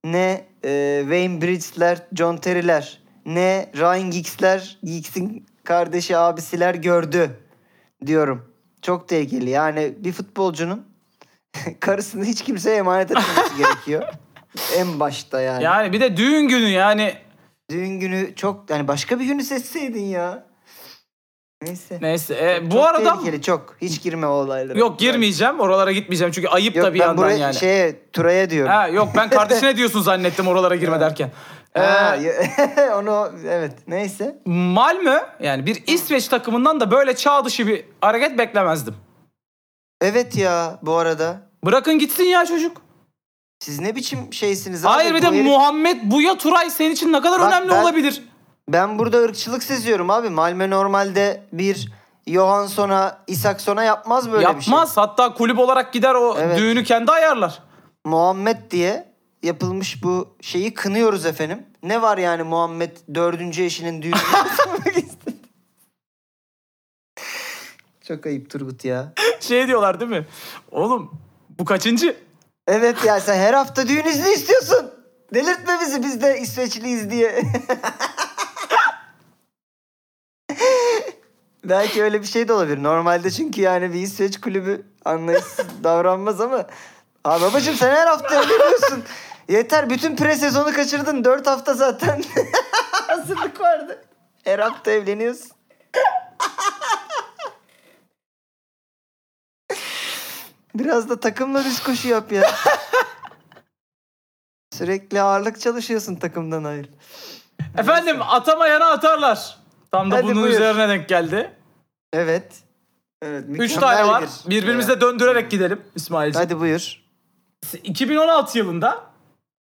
ne 0.05 0.45
e, 0.65 1.01
Wayne 1.03 1.43
Bridges'ler, 1.43 1.99
John 2.13 2.37
Terry'ler 2.37 3.03
ne 3.27 3.71
Ryan 3.77 4.11
Giggs'ler, 4.11 4.79
Giggs'in 4.83 5.47
kardeşi 5.69 6.17
abisiler 6.17 6.75
gördü 6.75 7.31
diyorum. 8.07 8.53
Çok 8.83 9.09
tehlikeli. 9.09 9.51
Yani 9.51 9.95
bir 9.99 10.13
futbolcunun 10.13 10.87
karısını 11.81 12.25
hiç 12.25 12.43
kimseye 12.45 12.77
emanet 12.77 13.11
etmemesi 13.11 13.57
gerekiyor. 13.59 14.03
En 14.77 15.01
başta 15.01 15.41
yani. 15.41 15.65
Yani 15.65 15.93
bir 15.93 16.01
de 16.01 16.17
düğün 16.17 16.49
günü 16.49 16.69
yani. 16.69 17.15
Düğün 17.71 18.01
günü 18.01 18.35
çok 18.37 18.71
yani 18.71 18.89
başka 18.89 19.21
bir 19.21 19.25
günü 19.25 19.43
seçseydin 19.45 20.05
ya. 20.05 20.47
Neyse. 21.63 21.99
Neyse. 22.01 22.35
e, 22.35 22.71
bu 22.71 22.75
Çok 22.75 22.85
arada 22.87 23.15
tehlikeli 23.15 23.43
çok. 23.43 23.77
Hiç 23.81 24.03
girme 24.03 24.27
o 24.27 24.31
olaylara. 24.31 24.79
yok 24.79 24.99
girmeyeceğim. 24.99 25.61
Oralara 25.61 25.93
gitmeyeceğim. 25.93 26.33
Çünkü 26.33 26.49
ayıp 26.49 26.77
Yok 26.77 26.87
da 26.87 26.95
bir 26.95 26.99
ben 27.01 27.05
yandan 27.07 27.25
buraya 27.25 27.37
yani. 27.37 27.55
şeye 27.55 27.97
Turay'a 28.13 28.51
diyorum. 28.51 28.73
Ha, 28.73 28.89
yok 28.89 29.09
ben 29.17 29.31
kardeşine 29.31 29.77
diyorsun 29.77 30.01
zannettim 30.01 30.49
oralara 30.49 30.77
girme 30.77 31.01
derken. 31.01 31.31
Ha, 31.75 32.17
Ee, 32.17 32.91
onu 32.97 33.31
evet 33.49 33.73
neyse. 33.89 34.39
Malmö 34.47 35.19
yani 35.41 35.67
bir 35.67 35.83
İsveç 35.87 36.29
takımından 36.29 36.81
da 36.81 36.91
böyle 36.91 37.17
çağ 37.17 37.45
dışı 37.45 37.67
bir 37.67 37.85
hareket 38.01 38.39
beklemezdim. 38.39 38.97
Evet 40.01 40.37
ya 40.37 40.79
bu 40.83 40.95
arada. 40.95 41.37
Bırakın 41.65 41.99
gitsin 41.99 42.25
ya 42.25 42.47
çocuk. 42.47 42.83
Siz 43.61 43.81
ne 43.81 43.97
biçim 43.97 44.33
şeysiniz 44.33 44.85
abi? 44.85 44.93
Hayır 44.93 45.15
bir 45.15 45.23
de 45.23 45.27
herif- 45.27 45.45
Muhammed 45.45 45.97
Buya 46.05 46.39
Turay 46.39 46.71
senin 46.71 46.91
için 46.91 47.13
ne 47.13 47.21
kadar 47.21 47.41
Bak 47.41 47.49
önemli 47.49 47.71
ben- 47.71 47.83
olabilir. 47.83 48.23
Ben 48.69 48.99
burada 48.99 49.19
ırkçılık 49.19 49.63
seziyorum 49.63 50.11
abi. 50.11 50.29
Malmö 50.31 50.71
normalde 50.71 51.43
bir 51.53 51.93
Johansson'a, 52.27 53.19
Isakson'a 53.27 53.85
yapmaz 53.85 54.33
böyle 54.33 54.45
bir 54.57 54.61
şey. 54.63 54.73
Yapmaz. 54.73 54.97
Hatta 54.97 55.35
kulüp 55.35 55.59
olarak 55.59 55.93
gider 55.93 56.15
o 56.15 56.37
Evet. 56.41 56.59
düğünü 56.59 56.85
kendi 56.85 57.13
ayarlar. 57.13 57.63
Muhammed 58.05 58.71
diye 58.71 59.08
yapılmış 59.43 60.03
bu 60.03 60.37
şeyi 60.41 60.75
kınıyoruz 60.75 61.27
efendim. 61.27 61.67
Ne 61.83 62.03
var 62.03 62.19
yani 62.19 62.43
Muhammed 62.43 62.97
dördüncü 63.15 63.63
eşinin 63.63 64.03
düğünü. 64.03 64.15
Çok 68.09 68.27
ayıp 68.27 68.51
Turgut 68.51 68.85
ya. 68.85 69.13
Şey 69.41 69.67
diyorlar 69.67 70.01
değil 70.01 70.11
mi? 70.11 70.27
Oğlum 70.71 71.11
bu 71.59 71.65
kaçıncı? 71.65 72.17
Evet 72.67 73.05
ya 73.05 73.21
sen 73.21 73.37
her 73.37 73.55
hafta 73.55 73.89
düğün 73.89 74.05
izni 74.05 74.33
istiyorsun. 74.33 74.91
Delirtme 75.35 75.79
bizi 75.81 76.03
biz 76.03 76.23
de 76.23 76.41
İsveçliyiz 76.41 77.11
diye. 77.11 77.43
Belki 81.65 82.03
öyle 82.03 82.23
bir 82.23 82.27
şey 82.27 82.49
de 82.49 82.53
olabilir. 82.53 82.83
Normalde 82.83 83.31
çünkü 83.31 83.61
yani 83.61 83.93
bir 83.93 84.01
İsveç 84.01 84.41
kulübü 84.41 84.87
anlayışsız 85.05 85.67
davranmaz 85.85 86.41
ama. 86.41 86.67
Abi 87.25 87.43
babacığım 87.45 87.75
sen 87.75 87.95
her 87.95 88.07
hafta 88.07 88.35
evleniyorsun. 88.35 89.05
Yeter 89.49 89.91
bütün 89.91 90.17
pre 90.17 90.35
sezonu 90.37 90.73
kaçırdın. 90.73 91.25
Dört 91.25 91.47
hafta 91.47 91.75
zaten 91.75 92.23
hazırlık 92.93 93.61
vardı. 93.61 94.05
Her 94.45 94.59
hafta 94.59 94.91
evleniyorsun. 94.91 95.51
Biraz 100.75 101.09
da 101.11 101.21
takımla 101.21 101.65
düz 101.65 101.83
koşu 101.83 102.09
yap 102.09 102.33
ya. 102.33 102.43
Sürekli 104.73 105.21
ağırlık 105.21 105.61
çalışıyorsun 105.61 106.17
takımdan 106.17 106.65
ayrı. 106.65 106.89
Efendim 107.79 108.17
atamayana 108.23 108.87
atarlar. 108.87 109.59
Tam 109.93 110.11
da 110.11 110.17
Hadi 110.17 110.25
bunun 110.27 110.43
buyur. 110.43 110.55
üzerine 110.55 110.89
denk 110.89 111.09
geldi. 111.09 111.53
Evet. 112.13 112.53
Evet. 113.23 113.45
Üç 113.49 113.59
mükemmel 113.59 113.81
tane 113.81 114.09
var. 114.09 114.25
bir- 114.47 114.51
Birbirimizle 114.51 115.01
döndürerek 115.01 115.51
gidelim 115.51 115.81
İsmail'ciğim. 115.95 116.45
Hadi 116.49 116.61
buyur. 116.61 117.03
2016 117.83 118.59
yılında 118.59 119.08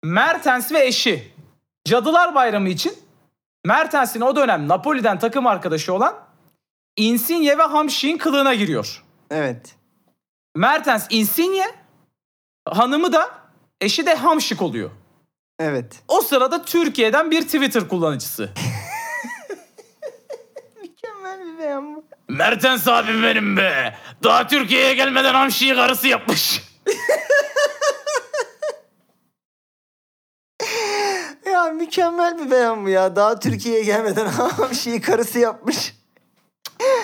Mertens 0.04 0.72
ve 0.72 0.86
eşi 0.86 1.34
Cadılar 1.86 2.36
Bayramı 2.36 2.70
için 2.70 2.94
Mertens'in 3.66 4.22
o 4.22 4.36
dönem 4.36 4.68
Napoli'den 4.68 5.20
takım 5.20 5.48
arkadaşı 5.48 5.94
olan 5.94 6.16
Insigne 6.96 7.58
ve 7.58 7.64
Hamşik'in 7.64 8.18
kılığına 8.18 8.54
giriyor. 8.54 9.04
Evet. 9.32 9.76
Mertens 10.56 11.08
Insigne, 11.10 11.66
hanımı 12.70 13.14
da 13.14 13.30
eşi 13.82 14.06
de 14.06 14.16
Hamşik 14.16 14.62
oluyor. 14.62 14.90
Evet. 15.60 16.04
O 16.08 16.22
sırada 16.22 16.66
Türkiye'den 16.66 17.32
bir 17.32 17.42
Twitter 17.42 17.88
kullanıcısı. 17.88 18.44
Mükemmel 20.82 21.40
bir 21.40 21.60
beyan 21.60 21.96
bu. 21.96 22.06
Mertens 22.28 22.88
abim 22.88 23.24
benim 23.24 23.58
be. 23.58 23.98
Daha 24.24 24.48
Türkiye'ye 24.48 24.94
gelmeden 24.94 25.34
Hamşik'i 25.34 25.76
karısı 25.76 26.08
yapmış. 26.08 26.62
Ya 31.52 31.71
mükemmel 31.82 32.40
bir 32.40 32.52
beyan 32.52 32.86
bu 32.86 32.90
ya. 32.90 33.16
Daha 33.16 33.40
Türkiye'ye 33.40 33.84
gelmeden 33.84 34.28
bir 34.72 34.76
şeyi 34.76 35.02
karısı 35.02 35.40
yapmış. 35.40 35.96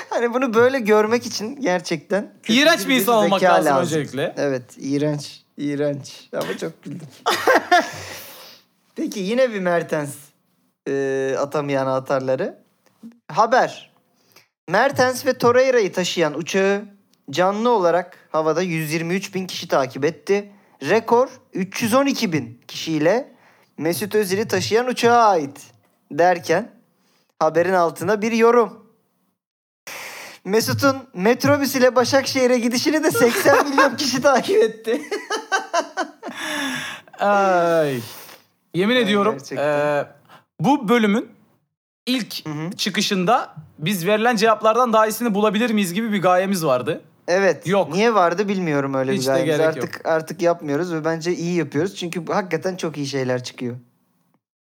Hani 0.10 0.34
bunu 0.34 0.54
böyle 0.54 0.80
görmek 0.80 1.26
için 1.26 1.62
gerçekten 1.62 2.34
İğrenç 2.48 2.88
bir 2.88 2.96
insan 2.96 3.16
olmak 3.16 3.40
zeka 3.40 3.54
lazım 3.54 3.78
öncelikle. 3.78 4.34
Evet, 4.38 4.64
iğrenç. 4.78 5.42
İğrenç. 5.58 6.30
Ama 6.34 6.58
çok 6.58 6.84
güldüm. 6.84 7.08
Peki 8.96 9.20
yine 9.20 9.54
bir 9.54 9.60
Mertens 9.60 10.16
e, 10.88 11.36
atamayan 11.40 11.88
atarları. 11.88 12.58
Haber. 13.28 13.92
Mertens 14.70 15.26
ve 15.26 15.38
Torreira'yı 15.38 15.94
taşıyan 15.94 16.34
uçağı 16.34 16.82
canlı 17.32 17.70
olarak 17.70 18.18
havada 18.32 18.62
123 18.62 19.36
bin 19.36 19.48
kişi 19.48 19.68
takip 19.68 20.06
etti. 20.06 20.52
Rekor 20.84 21.30
312 21.54 22.34
bin 22.34 22.62
kişiyle 22.68 23.37
Mesut 23.78 24.16
Özil'i 24.16 24.48
taşıyan 24.48 24.88
uçağa 24.88 25.18
ait 25.24 25.62
derken 26.12 26.72
haberin 27.40 27.74
altına 27.74 28.22
bir 28.22 28.32
yorum. 28.32 28.88
Mesut'un 30.46 30.98
metrobüs 31.14 31.76
ile 31.76 31.96
Başakşehir'e 31.96 32.60
gidişini 32.60 33.04
de 33.04 33.12
80 33.12 33.70
milyon 33.70 33.96
kişi 33.96 34.22
takip 34.22 34.64
etti. 34.64 35.02
Ay. 37.20 38.00
Yemin 38.74 38.96
ediyorum 38.96 39.34
gerçekten. 39.34 39.66
eee, 39.98 40.06
bu 40.60 40.90
bölümün 40.90 41.30
ilk 42.06 42.46
Hı 42.48 42.50
hı. 42.54 42.72
çıkışında 42.72 43.56
biz 43.80 44.08
verilen 44.08 44.36
cevaplardan 44.36 44.94
daha 44.94 45.08
iyisini 45.08 45.34
bulabilir 45.34 45.70
miyiz 45.70 45.94
gibi 45.94 46.12
bir 46.12 46.22
gayemiz 46.22 46.66
vardı. 46.66 47.02
Evet. 47.28 47.68
Yok. 47.68 47.94
Niye 47.94 48.14
vardı 48.14 48.48
bilmiyorum 48.48 48.94
öyle 48.94 49.14
Hiç 49.14 49.22
bir 49.22 49.28
gayemiz. 49.28 49.60
Artık 49.60 50.06
artık 50.06 50.42
yapmıyoruz 50.42 50.94
ve 50.94 51.06
bence 51.06 51.34
iyi 51.34 51.56
yapıyoruz. 51.56 51.96
Çünkü 51.96 52.26
hakikaten 52.26 52.76
çok 52.76 52.98
iyi 52.98 53.08
şeyler 53.08 53.44
çıkıyor. 53.44 53.76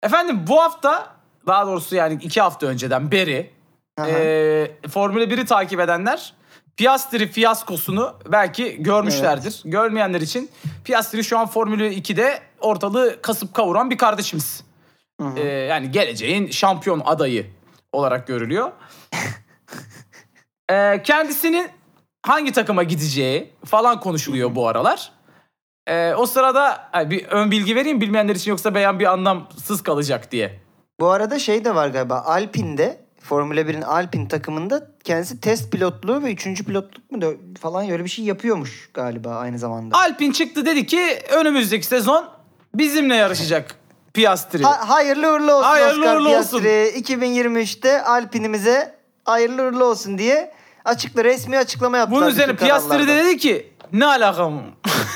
Efendim 0.03 0.45
bu 0.49 0.63
hafta 0.63 1.17
daha 1.47 1.67
doğrusu 1.67 1.97
yani 1.97 2.19
iki 2.23 2.41
hafta 2.41 2.67
önceden 2.67 3.11
beri 3.11 3.51
Aha. 3.99 4.09
eee 4.09 4.79
Formula 4.89 5.25
1'i 5.25 5.45
takip 5.45 5.81
edenler 5.81 6.35
Piastri 6.77 7.27
fiyaskosunu 7.29 8.15
belki 8.33 8.83
görmüşlerdir. 8.83 9.63
Görmeyenler 9.65 10.21
için 10.21 10.51
Piastri 10.85 11.25
şu 11.25 11.39
an 11.39 11.47
Formula 11.47 11.83
2'de 11.83 12.39
ortalığı 12.61 13.23
kasıp 13.23 13.55
kavuran 13.55 13.91
bir 13.91 13.99
kardeşimiz. 13.99 14.65
Hı 15.21 15.27
hı. 15.27 15.39
Ee, 15.39 15.49
yani 15.49 15.91
geleceğin 15.91 16.51
şampiyon 16.51 17.03
adayı 17.05 17.47
olarak 17.93 18.27
görülüyor. 18.27 18.73
Ee, 20.71 21.03
kendisinin 21.03 21.69
hangi 22.29 22.53
takıma 22.53 22.83
gideceği 22.83 23.53
falan 23.65 24.01
konuşuluyor 24.01 24.55
bu 24.55 24.69
aralar. 24.69 25.13
Ee, 25.87 26.15
o 26.15 26.27
sırada 26.27 26.91
bir 27.11 27.25
ön 27.25 27.51
bilgi 27.51 27.77
vereyim 27.77 28.01
bilmeyenler 28.01 28.35
için 28.35 28.51
yoksa 28.51 28.75
beyan 28.75 28.99
bir 28.99 29.13
anlamsız 29.13 29.83
kalacak 29.83 30.33
diye. 30.33 30.61
Bu 31.01 31.11
arada 31.11 31.39
şey 31.39 31.65
de 31.65 31.75
var 31.75 31.89
galiba. 31.89 32.23
Alpine'de 32.27 33.07
Formula 33.21 33.61
1'in 33.61 33.83
Alpine 33.83 34.29
takımında 34.29 34.91
kendisi 35.05 35.41
test 35.41 35.73
pilotluğu 35.73 36.23
ve 36.23 36.33
üçüncü 36.33 36.65
pilotluk 36.65 37.11
mu 37.11 37.21
falan 37.61 37.91
öyle 37.91 38.05
bir 38.05 38.09
şey 38.09 38.25
yapıyormuş 38.25 38.91
galiba 38.95 39.35
aynı 39.35 39.59
zamanda. 39.59 39.97
Alpin 39.97 40.33
çıktı 40.33 40.67
dedi 40.67 40.87
ki 40.87 41.19
önümüzdeki 41.33 41.87
sezon 41.87 42.29
bizimle 42.75 43.15
yarışacak 43.15 43.75
Piastri. 44.15 44.63
Ha- 44.63 44.89
hayırlı 44.89 45.33
uğurlu 45.33 45.53
olsun 45.53 45.65
Hayırlı 45.69 46.01
Oscar 46.01 46.17
uğurlu 46.17 46.29
olsun. 46.29 46.63
Piastri. 46.63 47.01
2023'te 47.01 48.03
Alpine'imize 48.03 48.95
hayırlı 49.25 49.63
uğurlu 49.63 49.85
olsun 49.85 50.19
diye 50.19 50.53
açıkla 50.87 51.25
resmi 51.25 51.59
açıklama 51.59 51.97
yaptılar. 51.99 52.21
Bunun 52.21 52.31
üzerine 52.31 52.57
Piastri 52.57 53.07
de 53.09 53.17
dedi 53.17 53.37
ki 53.37 53.73
ne 53.93 54.07
alakam? 54.07 54.63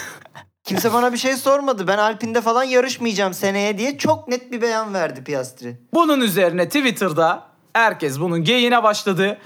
Kimse 0.64 0.92
bana 0.92 1.12
bir 1.12 1.18
şey 1.18 1.36
sormadı. 1.36 1.86
Ben 1.88 1.98
Alpine'de 1.98 2.40
falan 2.40 2.64
yarışmayacağım 2.64 3.34
seneye 3.34 3.78
diye 3.78 3.98
çok 3.98 4.28
net 4.28 4.52
bir 4.52 4.62
beyan 4.62 4.94
verdi 4.94 5.24
Piastri. 5.24 5.76
Bunun 5.94 6.20
üzerine 6.20 6.66
Twitter'da 6.66 7.42
herkes 7.72 8.20
bunun 8.20 8.44
geyiğine 8.44 8.82
başladı. 8.82 9.38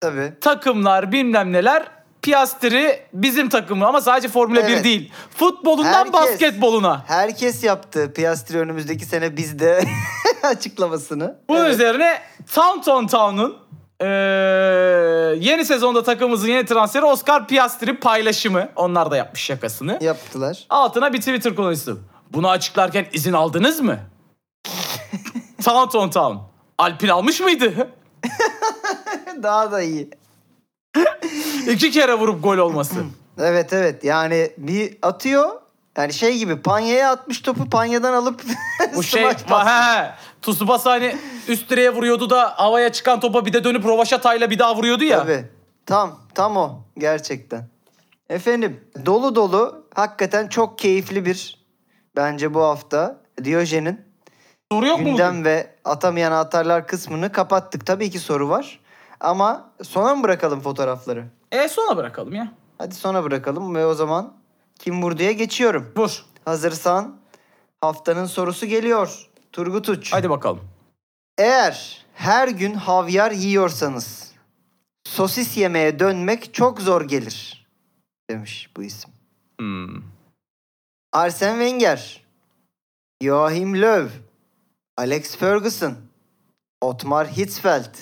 Tabii. 0.00 0.32
Takımlar 0.40 1.12
bilmem 1.12 1.52
neler 1.52 1.86
Piastri 2.22 3.00
bizim 3.12 3.48
takımı 3.48 3.86
ama 3.86 4.00
sadece 4.00 4.28
Formula 4.28 4.58
1 4.68 4.72
Evet. 4.72 4.84
değil. 4.84 5.12
Futbolundan 5.36 5.92
Herkes. 5.92 6.12
basketboluna. 6.12 7.04
Herkes 7.06 7.64
yaptı 7.64 8.12
Piastri 8.14 8.58
önümüzdeki 8.58 9.04
sene 9.04 9.36
bizde 9.36 9.84
açıklamasını. 10.42 11.38
Bunun 11.48 11.60
Evet. 11.64 11.74
üzerine 11.74 12.18
Taunton 12.54 13.06
Town'un 13.06 13.56
eee, 14.00 14.06
yeni 15.40 15.64
sezonda 15.64 16.02
takımımızın 16.02 16.48
yeni 16.48 16.66
transferi 16.66 17.04
Oscar 17.04 17.48
Piastri 17.48 18.00
paylaşımı. 18.00 18.68
Onlar 18.76 19.10
da 19.10 19.16
yapmış 19.16 19.42
şakasını. 19.42 19.98
Yaptılar. 20.00 20.64
Altına 20.70 21.12
bir 21.12 21.18
Twitter 21.18 21.54
konuştu. 21.56 22.00
Bunu 22.32 22.48
açıklarken 22.50 23.06
izin 23.12 23.32
aldınız 23.32 23.80
mı? 23.80 23.98
Taunton 25.64 26.10
Town. 26.10 26.36
Alpin 26.78 27.08
almış 27.08 27.40
mıydı? 27.40 27.72
Daha 29.42 29.72
da 29.72 29.82
iyi. 29.82 30.10
İki 31.70 31.90
kere 31.90 32.14
vurup 32.14 32.42
gol 32.42 32.58
olması. 32.58 32.94
Evet 33.42 33.72
evet 33.72 34.04
yani 34.04 34.50
bir 34.56 34.98
atıyor. 35.02 35.60
Yani 35.98 36.12
şey 36.12 36.38
gibi 36.38 36.62
panyaya 36.62 37.10
atmış 37.10 37.40
topu 37.40 37.70
panyadan 37.70 38.12
alıp 38.12 38.42
Bu 38.94 39.02
şey 39.02 39.22
smaç 39.22 39.66
he. 39.66 40.10
Tsubasa 40.42 40.90
hani 40.90 41.16
üst 41.48 41.70
direğe 41.70 41.94
vuruyordu 41.94 42.30
da 42.30 42.52
havaya 42.56 42.92
çıkan 42.92 43.20
topa 43.20 43.46
bir 43.46 43.52
de 43.52 43.64
dönüp 43.64 43.84
rovaşatayla 43.84 44.50
bir 44.50 44.58
daha 44.58 44.76
vuruyordu 44.76 45.04
ya. 45.04 45.18
Tabii. 45.18 45.44
Tam 45.86 46.18
tam 46.34 46.56
o 46.56 46.80
gerçekten. 46.98 47.68
Efendim 48.28 48.80
dolu 49.06 49.34
dolu 49.34 49.86
hakikaten 49.94 50.48
çok 50.48 50.78
keyifli 50.78 51.24
bir 51.24 51.58
bence 52.16 52.54
bu 52.54 52.62
hafta 52.62 53.20
Diyojen'in 53.44 54.00
Soru 54.72 54.86
yok 54.86 54.98
mu? 54.98 55.04
gündem 55.04 55.32
bugün? 55.32 55.44
ve 55.44 55.74
atamayan 55.84 56.32
atarlar 56.32 56.86
kısmını 56.86 57.32
kapattık. 57.32 57.86
Tabii 57.86 58.10
ki 58.10 58.18
soru 58.18 58.48
var. 58.48 58.80
Ama 59.20 59.70
sona 59.82 60.14
mı 60.14 60.22
bırakalım 60.22 60.60
fotoğrafları? 60.60 61.24
E 61.52 61.68
sona 61.68 61.96
bırakalım 61.96 62.34
ya. 62.34 62.52
Hadi 62.78 62.94
sona 62.94 63.24
bırakalım 63.24 63.74
ve 63.74 63.86
o 63.86 63.94
zaman 63.94 64.32
kim 64.78 65.02
vurduya 65.02 65.32
geçiyorum. 65.32 65.92
Vur. 65.96 66.24
Hazırsan 66.44 67.16
haftanın 67.80 68.26
sorusu 68.26 68.66
geliyor. 68.66 69.29
Turgut 69.52 69.88
Uç. 69.88 70.12
Hadi 70.12 70.30
bakalım. 70.30 70.60
Eğer 71.38 72.06
her 72.14 72.48
gün 72.48 72.74
havyar 72.74 73.32
yiyorsanız 73.32 74.32
sosis 75.04 75.56
yemeye 75.56 75.98
dönmek 75.98 76.54
çok 76.54 76.80
zor 76.80 77.02
gelir 77.08 77.66
demiş 78.30 78.70
bu 78.76 78.82
isim. 78.82 79.10
Hmm. 79.60 80.02
Arsene 81.12 81.64
Wenger, 81.64 82.24
Joachim 83.22 83.82
Löw, 83.82 84.10
Alex 84.96 85.36
Ferguson, 85.36 85.94
Otmar 86.80 87.28
Hitzfeld. 87.28 87.94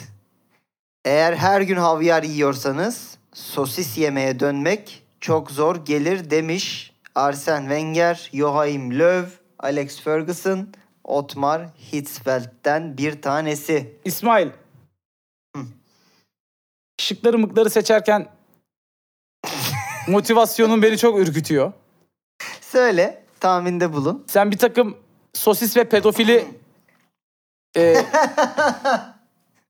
Eğer 1.05 1.37
her 1.37 1.61
gün 1.61 1.77
havyar 1.77 2.23
yiyorsanız 2.23 3.19
sosis 3.33 3.99
yemeye 3.99 4.41
dönmek 4.41 5.05
çok 5.21 5.51
zor 5.51 5.85
gelir 5.85 6.31
demiş 6.31 6.93
Arsene 7.15 7.61
Wenger, 7.61 8.31
Joachim 8.33 8.99
Löw, 8.99 9.31
Alex 9.59 10.01
Ferguson, 10.01 10.69
Otmar 11.09 11.63
Hitzfeld'den 11.93 12.99
bir 12.99 13.23
tanesi. 13.23 13.97
İsmail. 14.05 14.49
Şıkları 17.01 17.39
mıkları 17.39 17.71
seçerken 17.71 18.29
motivasyonun 20.09 20.83
beni 20.83 20.99
çok 20.99 21.19
ürkütüyor. 21.19 21.73
Söyle, 22.61 23.25
tahminde 23.41 23.93
bulun. 23.93 24.25
Sen 24.27 24.51
bir 24.51 24.59
takım 24.59 24.97
sosis 25.35 25.77
ve 25.77 25.89
pedofili 25.89 26.49
e, 27.77 27.97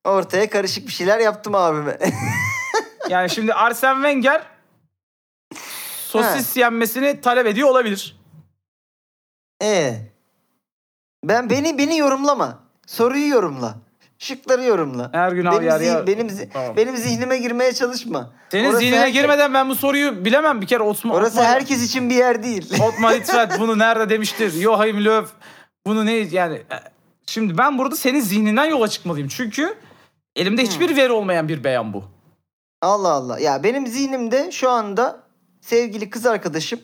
Ortaya 0.04 0.50
karışık 0.50 0.86
bir 0.86 0.92
şeyler 0.92 1.18
yaptım 1.18 1.54
abime. 1.54 1.98
yani 3.08 3.30
şimdi 3.30 3.54
Arsene 3.54 3.94
Wenger 3.94 4.46
sosis 6.06 6.56
yenmesini 6.56 7.20
talep 7.20 7.46
ediyor 7.46 7.68
olabilir. 7.68 8.18
Ee, 9.62 9.94
ben 11.24 11.50
beni 11.50 11.78
beni 11.78 11.98
yorumlama. 11.98 12.58
Soruyu 12.86 13.28
yorumla. 13.28 13.74
Şıkları 14.18 14.64
yorumla. 14.64 15.10
Her 15.12 15.32
gün 15.32 15.44
benim, 15.44 15.52
havyar 15.52 15.80
zih- 15.80 15.84
yer. 15.84 16.06
benim, 16.06 16.26
zi- 16.28 16.48
Tamam. 16.52 16.76
benim 16.76 16.96
zihnime 16.96 17.38
girmeye 17.38 17.72
çalışma. 17.72 18.30
Senin 18.50 18.64
Orası 18.64 18.78
zihnine 18.78 18.98
herke- 19.00 19.10
girmeden 19.10 19.54
ben 19.54 19.68
bu 19.68 19.74
soruyu 19.74 20.24
bilemem 20.24 20.60
bir 20.60 20.66
kere. 20.66 20.82
Osman, 20.82 21.16
Orası 21.16 21.30
Otmar, 21.40 21.46
herkes 21.46 21.82
için 21.84 22.10
bir 22.10 22.14
yer 22.14 22.42
değil. 22.42 22.74
Otmar 22.82 23.14
Hitzfeld 23.14 23.50
bunu 23.60 23.78
nerede 23.78 24.10
demiştir? 24.10 24.50
Joachim 24.50 25.04
Löw 25.04 25.30
bunu 25.86 26.06
ne 26.06 26.12
yani 26.12 26.54
e, 26.54 26.76
şimdi 27.26 27.58
ben 27.58 27.78
burada 27.78 27.96
senin 27.96 28.20
zihninden 28.20 28.64
yola 28.64 28.88
çıkmalıyım. 28.88 29.28
Çünkü 29.28 29.74
elimde 30.36 30.62
hiçbir 30.62 30.96
veri 30.96 31.12
olmayan 31.12 31.48
bir 31.48 31.64
beyan 31.64 31.92
bu. 31.92 32.04
Allah 32.82 33.08
Allah. 33.12 33.38
Ya 33.38 33.62
benim 33.62 33.86
zihnimde 33.86 34.52
şu 34.52 34.70
anda 34.70 35.20
sevgili 35.60 36.10
kız 36.10 36.26
arkadaşım 36.26 36.80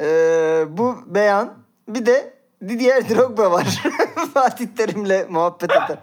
eee, 0.00 0.64
bu 0.68 0.96
beyan 1.06 1.54
bir 1.88 2.06
de 2.06 2.37
Didier 2.68 3.08
Drogba 3.08 3.50
var. 3.50 3.82
Fatih 4.34 4.66
Terim'le 4.76 5.30
muhabbet 5.30 5.70
eden. 5.70 5.98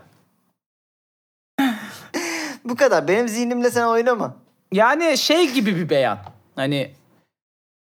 bu 2.65 2.75
kadar. 2.75 3.07
Benim 3.07 3.27
zihnimle 3.27 3.71
sen 3.71 3.85
oynama. 3.85 4.35
Yani 4.71 5.17
şey 5.17 5.51
gibi 5.53 5.75
bir 5.75 5.89
beyan. 5.89 6.17
Hani 6.55 6.91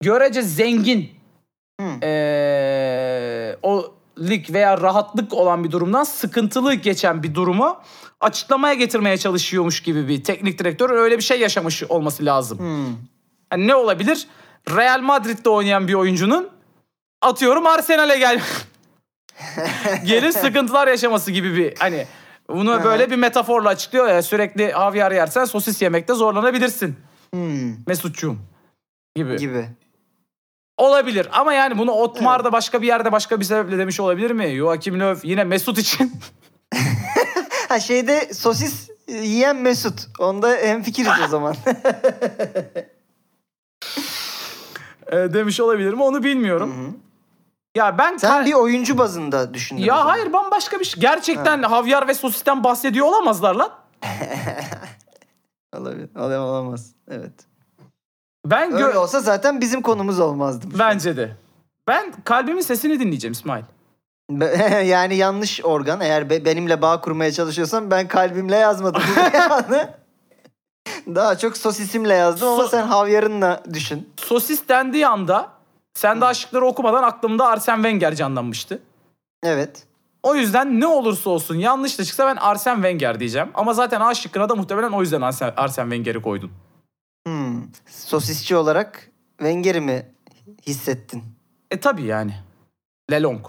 görece 0.03 0.41
zengin 0.41 1.09
Hı. 1.81 1.87
eee, 2.01 3.57
o 3.63 3.93
lig 4.19 4.49
veya 4.53 4.81
rahatlık 4.81 5.33
olan 5.33 5.63
bir 5.63 5.71
durumdan 5.71 6.03
sıkıntılı 6.03 6.73
geçen 6.73 7.23
bir 7.23 7.35
durumu 7.35 7.77
açıklamaya 8.21 8.73
getirmeye 8.73 9.17
çalışıyormuş 9.17 9.83
gibi 9.83 10.07
bir 10.07 10.23
teknik 10.23 10.59
direktör 10.59 10.89
öyle 10.89 11.17
bir 11.17 11.23
şey 11.23 11.39
yaşamış 11.39 11.83
olması 11.83 12.25
lazım. 12.25 12.59
Hmm. 12.59 12.85
Yani 13.51 13.67
ne 13.67 13.75
olabilir? 13.75 14.27
Real 14.69 15.01
Madrid'de 15.01 15.49
oynayan 15.49 15.87
bir 15.87 15.93
oyuncunun 15.93 16.49
atıyorum 17.21 17.67
Arsenal'e 17.67 18.17
gel 18.17 18.41
gelip 20.05 20.33
sıkıntılar 20.33 20.87
yaşaması 20.87 21.31
gibi 21.31 21.55
bir 21.55 21.77
hani 21.79 22.07
bunu 22.49 22.83
böyle 22.83 23.11
bir 23.11 23.15
metaforla 23.15 23.69
açıklıyor 23.69 24.07
ya 24.07 24.23
sürekli 24.23 24.71
havyar 24.71 25.11
yersen 25.11 25.45
sosis 25.45 25.81
yemekte 25.81 26.13
zorlanabilirsin 26.13 26.95
Hmm. 27.33 27.75
Mesutçuğum 27.87 28.39
gibi. 29.15 29.37
Gibi. 29.37 29.69
Olabilir 30.77 31.27
ama 31.31 31.53
yani 31.53 31.77
bunu 31.77 31.91
Otmar 31.91 32.43
da 32.43 32.51
başka 32.51 32.81
bir 32.81 32.87
yerde 32.87 33.11
başka 33.11 33.39
bir 33.39 33.45
sebeple 33.45 33.77
demiş 33.77 33.99
olabilir 33.99 34.31
mi? 34.31 34.55
Joachim 34.55 34.99
Löw 34.99 35.27
yine 35.27 35.43
Mesut 35.43 35.77
için 35.77 36.13
Ha 37.69 37.79
şeyde 37.79 38.33
sosis 38.33 38.89
yiyen 39.07 39.55
Mesut. 39.55 40.07
Onda 40.19 40.49
hemfikiriz 40.49 41.11
o 41.25 41.27
zaman. 41.27 41.55
e, 45.11 45.15
demiş 45.17 45.59
olabilir 45.59 45.93
mi 45.93 46.03
onu 46.03 46.23
bilmiyorum. 46.23 46.99
Ya 47.75 47.97
ben 47.97 48.17
Sen 48.17 48.41
ka- 48.41 48.45
bir 48.45 48.53
oyuncu 48.53 48.97
bazında 48.97 49.53
düşündün. 49.53 49.81
Ya 49.83 50.05
hayır 50.05 50.33
bambaşka 50.33 50.79
bir 50.79 50.85
şey. 50.85 51.01
Gerçekten 51.01 51.63
havyar 51.63 52.07
ve 52.07 52.13
sosisten 52.13 52.63
bahsediyor 52.63 53.07
olamazlar 53.07 53.55
lan. 53.55 53.71
Olabilir. 55.77 56.09
Olam- 56.15 56.41
Olamaz. 56.43 56.91
Evet. 57.11 57.31
Ben 58.45 58.73
Öyle 58.73 58.97
olsa 58.97 59.19
zaten 59.19 59.61
bizim 59.61 59.81
konumuz 59.81 60.19
olmazdı. 60.19 60.67
bence 60.79 61.17
de. 61.17 61.35
Ben 61.87 62.13
kalbimin 62.23 62.61
sesini 62.61 62.99
dinleyeceğim 62.99 63.31
İsmail. 63.31 63.63
Yani 64.85 65.15
yanlış 65.15 65.61
organ. 65.65 66.01
Eğer 66.01 66.29
be- 66.29 66.45
benimle 66.45 66.81
bağ 66.81 67.01
kurmaya 67.01 67.31
çalışıyorsan 67.31 67.91
ben 67.91 68.07
kalbimle 68.07 68.55
yazmadım 68.55 69.01
beyanı. 69.17 69.89
Daha 71.15 71.37
çok 71.37 71.57
sosisimle 71.57 72.13
yazdım 72.13 72.47
ama 72.47 72.63
So- 72.63 72.69
sen 72.69 72.87
havyarınla 72.87 73.63
düşün. 73.73 74.09
Sosis 74.17 74.67
dendiği 74.69 75.07
anda 75.07 75.49
sen 75.93 76.21
daha 76.21 76.33
şıkları 76.33 76.65
okumadan 76.65 77.03
aklımda 77.03 77.47
Arsene 77.47 77.75
Wenger 77.75 78.15
canlanmıştı. 78.15 78.81
Evet. 79.43 79.83
O 80.23 80.35
yüzden 80.35 80.79
ne 80.79 80.87
olursa 80.87 81.29
olsun 81.29 81.55
yanlış 81.55 81.99
da 81.99 82.03
çıksa 82.03 82.27
ben 82.27 82.35
Arsene 82.35 82.75
Wenger 82.75 83.19
diyeceğim. 83.19 83.49
Ama 83.53 83.73
zaten 83.73 84.01
A 84.01 84.13
şıkkına 84.13 84.49
da 84.49 84.55
muhtemelen 84.55 84.91
o 84.91 85.01
yüzden 85.01 85.21
Arsene, 85.21 85.51
Arsene 85.57 85.85
Wenger'i 85.85 86.21
koydun. 86.21 86.51
Hmm. 87.27 87.63
Sosisçi 87.87 88.55
olarak 88.55 89.09
Wenger'i 89.37 89.81
mi 89.81 90.05
hissettin? 90.67 91.23
E 91.71 91.79
tabii 91.79 92.03
yani. 92.03 92.33
Lelong. 93.11 93.45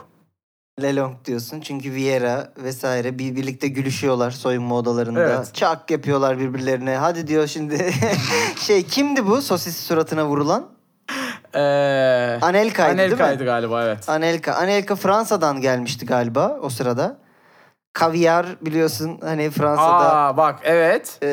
Lelong 0.82 1.24
diyorsun 1.24 1.60
çünkü 1.60 1.92
Vieira 1.92 2.52
vesaire 2.56 3.18
bir 3.18 3.36
birlikte 3.36 3.68
gülüşüyorlar 3.68 4.30
soyunma 4.30 4.74
odalarında. 4.74 5.20
Evet. 5.20 5.54
Çak 5.54 5.90
yapıyorlar 5.90 6.38
birbirlerine. 6.38 6.96
Hadi 6.96 7.26
diyor 7.26 7.46
şimdi. 7.46 7.94
şey 8.60 8.82
kimdi 8.82 9.26
bu 9.26 9.42
sosis 9.42 9.76
suratına 9.80 10.26
vurulan? 10.26 10.68
Ee, 11.54 12.38
Anelka'ydı 12.42 12.98
değil 12.98 13.08
mi? 13.10 13.14
Anelka'ydı 13.14 13.44
galiba 13.44 13.84
evet. 13.84 14.08
Anelka. 14.08 14.52
Anelka 14.54 14.96
Fransa'dan 14.96 15.60
gelmişti 15.60 16.06
galiba 16.06 16.56
o 16.62 16.68
sırada. 16.70 17.16
Kaviar 17.92 18.46
biliyorsun 18.60 19.18
hani 19.24 19.50
Fransa'da 19.50 20.14
Aa 20.16 20.36
bak 20.36 20.58
evet. 20.64 21.18
e, 21.22 21.26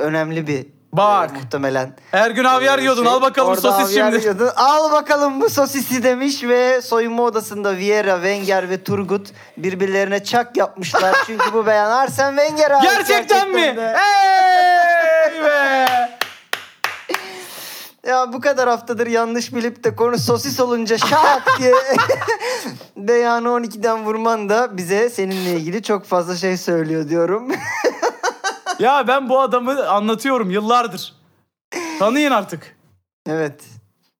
önemli 0.00 0.46
bir 0.46 0.66
Bak. 0.92 1.30
e, 1.30 1.38
muhtemelen. 1.38 1.96
Her 2.10 2.30
gün 2.30 2.44
havyar 2.44 2.78
yiyordun. 2.78 3.04
şey. 3.04 3.12
Al 3.12 3.22
bakalım 3.22 3.48
Orada 3.48 3.60
sosis 3.60 3.90
havyar 3.96 4.10
şimdi. 4.12 4.22
yiyordun. 4.24 4.50
Al 4.56 4.92
bakalım 4.92 5.40
bu 5.40 5.50
sosisi 5.50 6.02
demiş 6.02 6.44
ve 6.44 6.80
soyunma 6.82 7.22
odasında 7.22 7.76
Vieira, 7.76 8.14
Wenger 8.14 8.70
ve 8.70 8.84
Turgut 8.84 9.28
birbirlerine 9.56 10.24
çak 10.24 10.56
yapmışlar. 10.56 11.16
Çünkü 11.26 11.52
bu 11.52 11.66
beyan 11.66 11.90
Arsene 11.90 12.36
Wenger 12.36 12.70
abi. 12.70 12.82
Gerçekten, 12.82 13.50
mi? 13.50 13.76
de. 13.76 13.96
Hey 13.96 15.42
be! 15.44 15.86
Ya 18.06 18.32
bu 18.32 18.40
kadar 18.40 18.68
haftadır 18.68 19.06
yanlış 19.06 19.54
bilip 19.54 19.84
de 19.84 19.96
konu 19.96 20.18
sosis 20.18 20.60
olunca 20.60 20.98
şak 20.98 21.58
diye 21.58 21.74
beyanı 22.96 23.48
12'den 23.48 24.04
vurman 24.04 24.48
da 24.48 24.76
bize 24.76 25.10
seninle 25.10 25.50
ilgili 25.50 25.82
çok 25.82 26.04
fazla 26.04 26.36
şey 26.36 26.56
söylüyor 26.56 27.08
diyorum. 27.08 27.52
Ya 28.78 29.08
ben 29.08 29.28
bu 29.28 29.40
adamı 29.40 29.88
anlatıyorum 29.88 30.50
yıllardır. 30.50 31.14
Tanıyın 31.98 32.30
artık. 32.30 32.76
evet. 33.28 33.62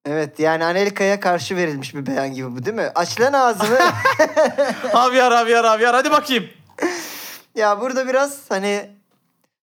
Evet 0.07 0.39
yani 0.39 0.65
Anelka'ya 0.65 1.21
karşı 1.21 1.57
verilmiş 1.57 1.95
bir 1.95 2.07
beyan 2.07 2.33
gibi 2.35 2.57
bu 2.57 2.65
değil 2.65 2.77
mi? 2.77 2.91
Aç 2.95 3.21
lan 3.21 3.33
ağzını. 3.33 3.79
Havyar 4.93 5.33
havyar 5.33 5.65
havyar 5.67 5.95
hadi 5.95 6.11
bakayım. 6.11 6.45
ya 7.55 7.81
burada 7.81 8.09
biraz 8.09 8.39
hani 8.49 8.91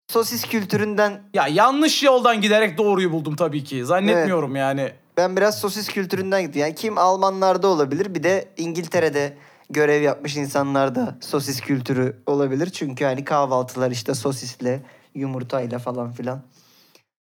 sosis 0.09 0.45
kültüründen 0.45 1.21
Ya 1.33 1.47
yanlış 1.47 2.03
yoldan 2.03 2.41
giderek 2.41 2.77
doğruyu 2.77 3.11
buldum 3.11 3.35
tabii 3.35 3.63
ki. 3.63 3.85
Zannetmiyorum 3.85 4.55
yani. 4.55 4.91
ben 5.17 5.37
biraz 5.37 5.59
sosis 5.59 5.87
kültüründen 5.87 6.41
gittim. 6.41 6.61
Yani 6.61 6.75
kim 6.75 6.97
Almanlarda 6.97 7.67
olabilir 7.67 8.15
bir 8.15 8.23
de 8.23 8.47
İngiltere'de 8.57 9.37
görev 9.69 10.01
yapmış 10.01 10.35
insanlarda 10.35 11.17
sosis 11.21 11.61
kültürü 11.61 12.17
olabilir. 12.25 12.69
Çünkü 12.69 13.05
hani 13.05 13.23
kahvaltılar 13.23 13.91
işte 13.91 14.13
sosisle, 14.13 14.81
yumurtayla 15.15 15.79
falan 15.79 16.11
filan 16.11 16.41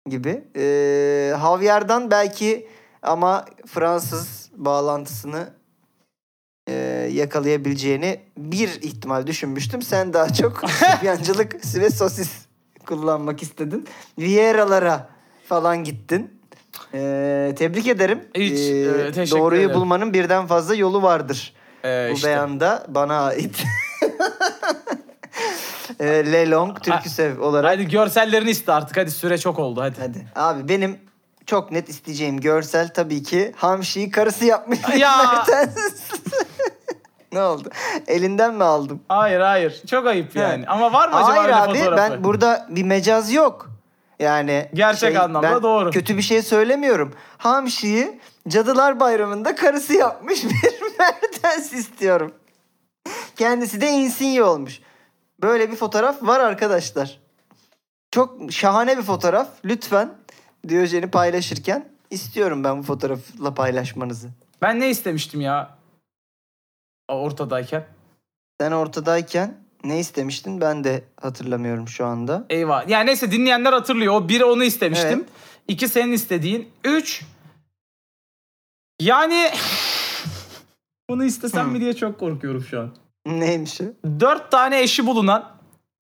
gibi. 0.09 0.45
Ee, 0.57 1.35
Havyar'dan 1.39 2.11
belki 2.11 2.69
ama 3.03 3.45
Fransız 3.67 4.51
bağlantısını 4.57 5.49
e, 6.69 6.73
yakalayabileceğini 7.13 8.21
bir 8.39 8.69
ihtimal 8.69 9.27
düşünmüştüm. 9.27 9.83
Sen 9.83 10.13
daha 10.13 10.33
çok 10.33 10.71
Sibyancılık 10.99 11.75
ve 11.75 11.91
sosis 11.91 12.44
kullanmak 12.87 13.43
istedin. 13.43 13.87
Vieira'lara 14.19 15.09
falan 15.49 15.85
gittin. 15.85 16.41
Ee, 16.95 17.55
tebrik 17.59 17.87
ederim. 17.87 18.25
Hiç, 18.35 18.59
Ee, 18.61 19.23
e, 19.23 19.31
doğruyu 19.31 19.63
ederim. 19.63 19.81
bulmanın 19.81 20.13
birden 20.13 20.47
fazla 20.47 20.75
yolu 20.75 21.03
vardır. 21.03 21.53
Ee, 21.85 22.09
Bu 22.11 22.15
işte. 22.15 22.29
beyanda 22.29 22.87
bana 22.89 23.21
ait. 23.25 23.61
ee, 26.01 26.07
Lelong 26.07 26.81
Türküsev 26.83 27.41
olarak. 27.41 27.71
Hadi 27.71 27.89
görsellerini 27.89 28.51
iste 28.51 28.73
artık. 28.73 28.97
Hadi 28.97 29.11
süre 29.11 29.39
çok 29.39 29.59
oldu 29.59 29.81
hadi. 29.83 29.97
Hadi. 30.01 30.27
Abi 30.37 30.69
benim 30.69 30.99
çok 31.47 31.73
net 31.73 31.89
isteyeceğim 31.89 32.41
görsel 32.41 32.89
tabii 32.89 33.23
ki 33.23 33.53
Hamşi'yi 33.57 34.11
karısı 34.11 34.45
yapmış. 34.45 34.79
Ya! 34.99 35.45
Ne 37.35 37.43
oldu? 37.43 37.69
Elinden 38.07 38.55
mi 38.55 38.65
aldım? 38.65 39.01
Hayır 39.09 39.41
hayır. 39.41 39.83
Çok 39.87 40.07
ayıp 40.07 40.37
yani. 40.37 40.67
Ama 40.67 40.93
var 40.93 41.09
mı 41.09 41.17
acaba 41.17 41.31
Hayır 41.31 41.45
öyle 41.45 41.55
abi 41.55 41.79
fotoğrafı? 41.79 42.13
ben 42.13 42.25
burada 42.25 42.67
bir 42.71 42.83
mecaz 42.83 43.33
yok. 43.33 43.71
Yani 44.19 44.69
Gerçek 44.75 45.17
anlamda 45.17 45.51
ben 45.55 45.63
doğru. 45.63 45.91
Kötü 45.91 46.17
bir 46.17 46.23
şey 46.23 46.43
söylemiyorum. 46.43 47.15
Hamşi'yi 47.39 48.21
Cadılar 48.49 49.01
Bayramı'nda 49.01 49.55
karısı 49.55 49.95
yapmış 49.95 50.45
bir 50.45 50.99
Mertens 50.99 51.73
istiyorum. 51.73 52.33
Kendisi 53.37 53.81
de 53.81 53.91
Insigne 53.91 54.43
olmuş. 54.43 54.81
Böyle 55.43 55.71
bir 55.71 55.77
fotoğraf 55.77 56.23
var 56.23 56.41
arkadaşlar. 56.41 57.21
Çok 58.11 58.53
şahane 58.53 58.99
bir 58.99 59.03
fotoğraf. 59.03 59.49
Lütfen 59.65 60.11
Diyojen'i 60.69 61.11
paylaşırken 61.11 61.89
istiyorum 62.11 62.65
ben 62.65 62.79
bu 62.79 62.83
fotoğrafla 62.83 63.55
paylaşmanızı. 63.55 64.29
Ben 64.63 64.81
ne 64.81 64.91
istemiştim 64.91 65.41
ya? 65.41 65.71
Ortadayken. 67.09 67.85
Sen 68.61 68.73
ortadayken 68.73 69.55
ne 69.85 69.99
istemiştin 70.01 70.61
ben 70.61 70.85
de 70.85 71.05
hatırlamıyorum 71.21 71.89
şu 71.89 72.07
anda. 72.07 72.45
Eyvah. 72.51 72.89
Yani 72.89 73.07
neyse 73.07 73.33
dinleyenler 73.33 73.73
hatırlıyor. 73.73 74.15
O 74.15 74.29
biri 74.29 74.45
onu 74.45 74.65
istemiştim. 74.65 75.19
Evet. 75.19 75.29
İki 75.69 75.89
senin 75.89 76.13
istediğin. 76.13 76.69
Üç. 76.85 77.23
Yani 79.01 79.51
bunu 81.11 81.25
istesem 81.25 81.69
mi 81.69 81.81
diye 81.81 81.93
çok 81.97 82.21
korkuyorum 82.21 82.63
şu 82.71 82.81
an. 82.81 82.95
Neymiş 83.27 83.81
o? 83.81 83.85
Dört 84.21 84.51
tane 84.51 84.81
eşi 84.83 85.07
bulunan 85.07 85.51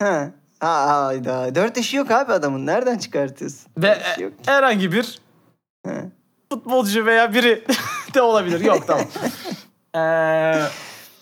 Ha. 0.01 0.31
Ha, 0.59 1.05
hayda. 1.05 1.55
Dört 1.55 1.77
eşi 1.77 1.97
yok 1.97 2.11
abi 2.11 2.33
adamın. 2.33 2.65
Nereden 2.65 2.97
çıkartıyorsun? 2.97 3.71
ve 3.77 3.97
yok. 4.19 4.33
herhangi 4.45 4.91
bir 4.91 5.19
Ha. 5.87 5.93
futbolcu 6.51 7.05
veya 7.05 7.33
biri 7.33 7.63
de 8.13 8.21
olabilir. 8.21 8.59
Yok 8.59 8.87
tamam. 8.87 9.05
Ee, 9.95 10.61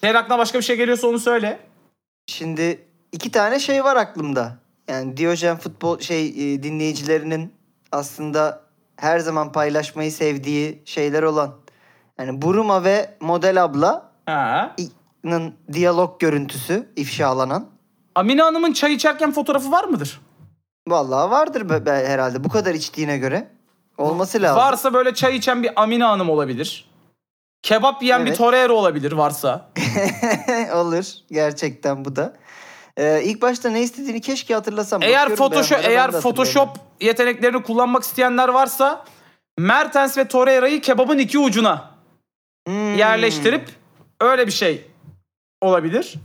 senin 0.02 0.14
aklına 0.14 0.38
başka 0.38 0.58
bir 0.60 0.64
şey 0.64 0.76
geliyorsa 0.78 1.08
onu 1.08 1.20
söyle. 1.20 1.60
Şimdi 2.28 2.88
iki 3.12 3.32
tane 3.32 3.60
şey 3.60 3.84
var 3.84 3.96
aklımda. 3.96 4.56
Yani 4.90 5.18
Diyojen 5.18 5.58
futbol 5.58 6.00
şey 6.00 6.28
e, 6.28 6.64
dinleyicilerinin 6.64 7.54
aslında 7.92 8.62
her 8.98 9.20
zaman 9.20 9.52
paylaşmayı 9.52 10.12
sevdiği 10.12 10.82
şeyler 10.86 11.24
olan. 11.24 11.56
Yani 12.20 12.42
Buruma 12.42 12.84
ve 12.84 13.18
Model 13.22 13.64
Abla'nın 13.64 15.54
diyalog 15.74 16.20
görüntüsü 16.20 16.90
ifşalanan. 16.96 17.68
Amine 18.16 18.42
Hanım'ın 18.42 18.74
çay 18.74 18.94
içerken 18.94 19.32
fotoğrafı 19.32 19.72
var 19.72 19.84
mıdır? 19.84 20.22
Vallahi 20.88 21.32
vardır 21.32 21.70
be, 21.70 21.86
be- 21.86 22.08
herhalde 22.08 22.44
bu 22.44 22.50
kadar 22.50 22.74
içtiğine 22.74 23.18
göre. 23.18 23.48
Olması 23.98 24.42
lazım. 24.42 24.58
Varsa 24.58 24.94
böyle 24.94 25.14
çay 25.14 25.36
içen 25.36 25.64
bir 25.64 25.82
Amine 25.82 26.04
Hanım 26.04 26.30
olabilir. 26.30 26.90
Kebap 27.66 28.04
yiyen 28.04 28.22
bir 28.22 28.28
Evet. 28.28 28.38
Torero 28.38 28.74
olabilir 28.74 29.12
varsa. 29.12 29.70
Olur. 30.74 31.06
Gerçekten 31.32 32.06
bu 32.06 32.16
da. 32.16 32.34
Ee, 32.98 33.22
ilk 33.24 33.42
başta 33.42 33.70
ne 33.70 33.82
istediğini 33.82 34.22
keşke 34.22 34.54
hatırlasam. 34.54 35.02
Eğer 35.04 35.36
Photoshop 35.36 35.80
ben 35.84 35.90
eğer 35.90 36.12
Photoshop 36.12 36.70
yeteneklerini 37.02 37.64
kullanmak 37.64 38.04
isteyenler 38.04 38.50
varsa 38.50 39.06
Mertens 39.58 40.18
ve 40.18 40.28
Torreira'yı 40.28 40.82
kebabın 40.82 41.18
iki 41.18 41.40
ucuna 41.40 41.92
Hmm, 42.68 42.96
yerleştirip 42.96 43.70
öyle 44.22 44.48
bir 44.48 44.52
şey 44.52 44.88
olabilir. 45.62 46.16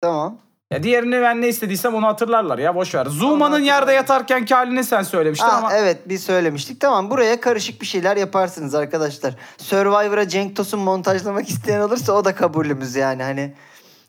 Tamam. 0.00 0.38
Ya 0.72 0.82
diğerini 0.82 1.20
ben 1.22 1.42
ne 1.42 1.48
istediysem 1.48 1.94
onu 1.94 2.06
hatırlarlar 2.06 2.58
ya 2.58 2.74
boş 2.74 2.94
ver. 2.94 3.06
Zuma'nın 3.06 3.58
yerde 3.58 3.92
yatarken 3.92 4.46
halini 4.50 4.84
sen 4.84 5.02
söylemiştin 5.02 5.46
Aa, 5.46 5.56
ama 5.56 5.72
Evet 5.74 6.08
bir 6.08 6.18
söylemiştik. 6.18 6.80
Tamam 6.80 7.10
buraya 7.10 7.40
karışık 7.40 7.80
bir 7.80 7.86
şeyler 7.86 8.16
yaparsınız 8.16 8.74
arkadaşlar. 8.74 9.34
Survivor'a 9.58 10.28
Cenk 10.28 10.56
Tosun 10.56 10.80
montajlamak 10.80 11.48
isteyen 11.48 11.80
olursa 11.80 12.12
o 12.12 12.24
da 12.24 12.34
kabulümüz 12.34 12.96
yani. 12.96 13.22
Hani 13.22 13.54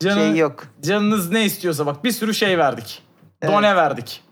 canın- 0.00 0.14
şey 0.28 0.36
yok. 0.36 0.64
canınız 0.80 1.30
ne 1.30 1.44
istiyorsa 1.44 1.86
bak 1.86 2.04
bir 2.04 2.12
sürü 2.12 2.34
şey 2.34 2.58
verdik. 2.58 3.02
Evet. 3.42 3.54
Done 3.54 3.76
verdik. 3.76 4.24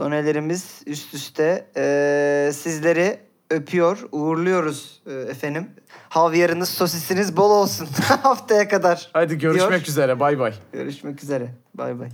Donelerimiz 0.00 0.80
üst 0.86 1.14
üste. 1.14 1.66
Ee, 1.76 2.52
sizleri 2.54 3.20
öpüyor, 3.52 4.08
uğurluyoruz 4.12 5.02
e, 5.06 5.12
efendim. 5.12 5.70
Havyarınız, 6.08 6.68
sosisiniz 6.68 7.36
bol 7.36 7.50
olsun 7.50 7.88
haftaya 8.22 8.68
kadar. 8.68 9.10
Hadi 9.12 9.38
görüşmek 9.38 9.70
Diyor. 9.70 9.86
üzere 9.86 10.20
bay 10.20 10.38
bay. 10.38 10.54
Görüşmek 10.72 11.22
üzere. 11.22 11.50
Bay 11.74 11.98
bay. 11.98 12.08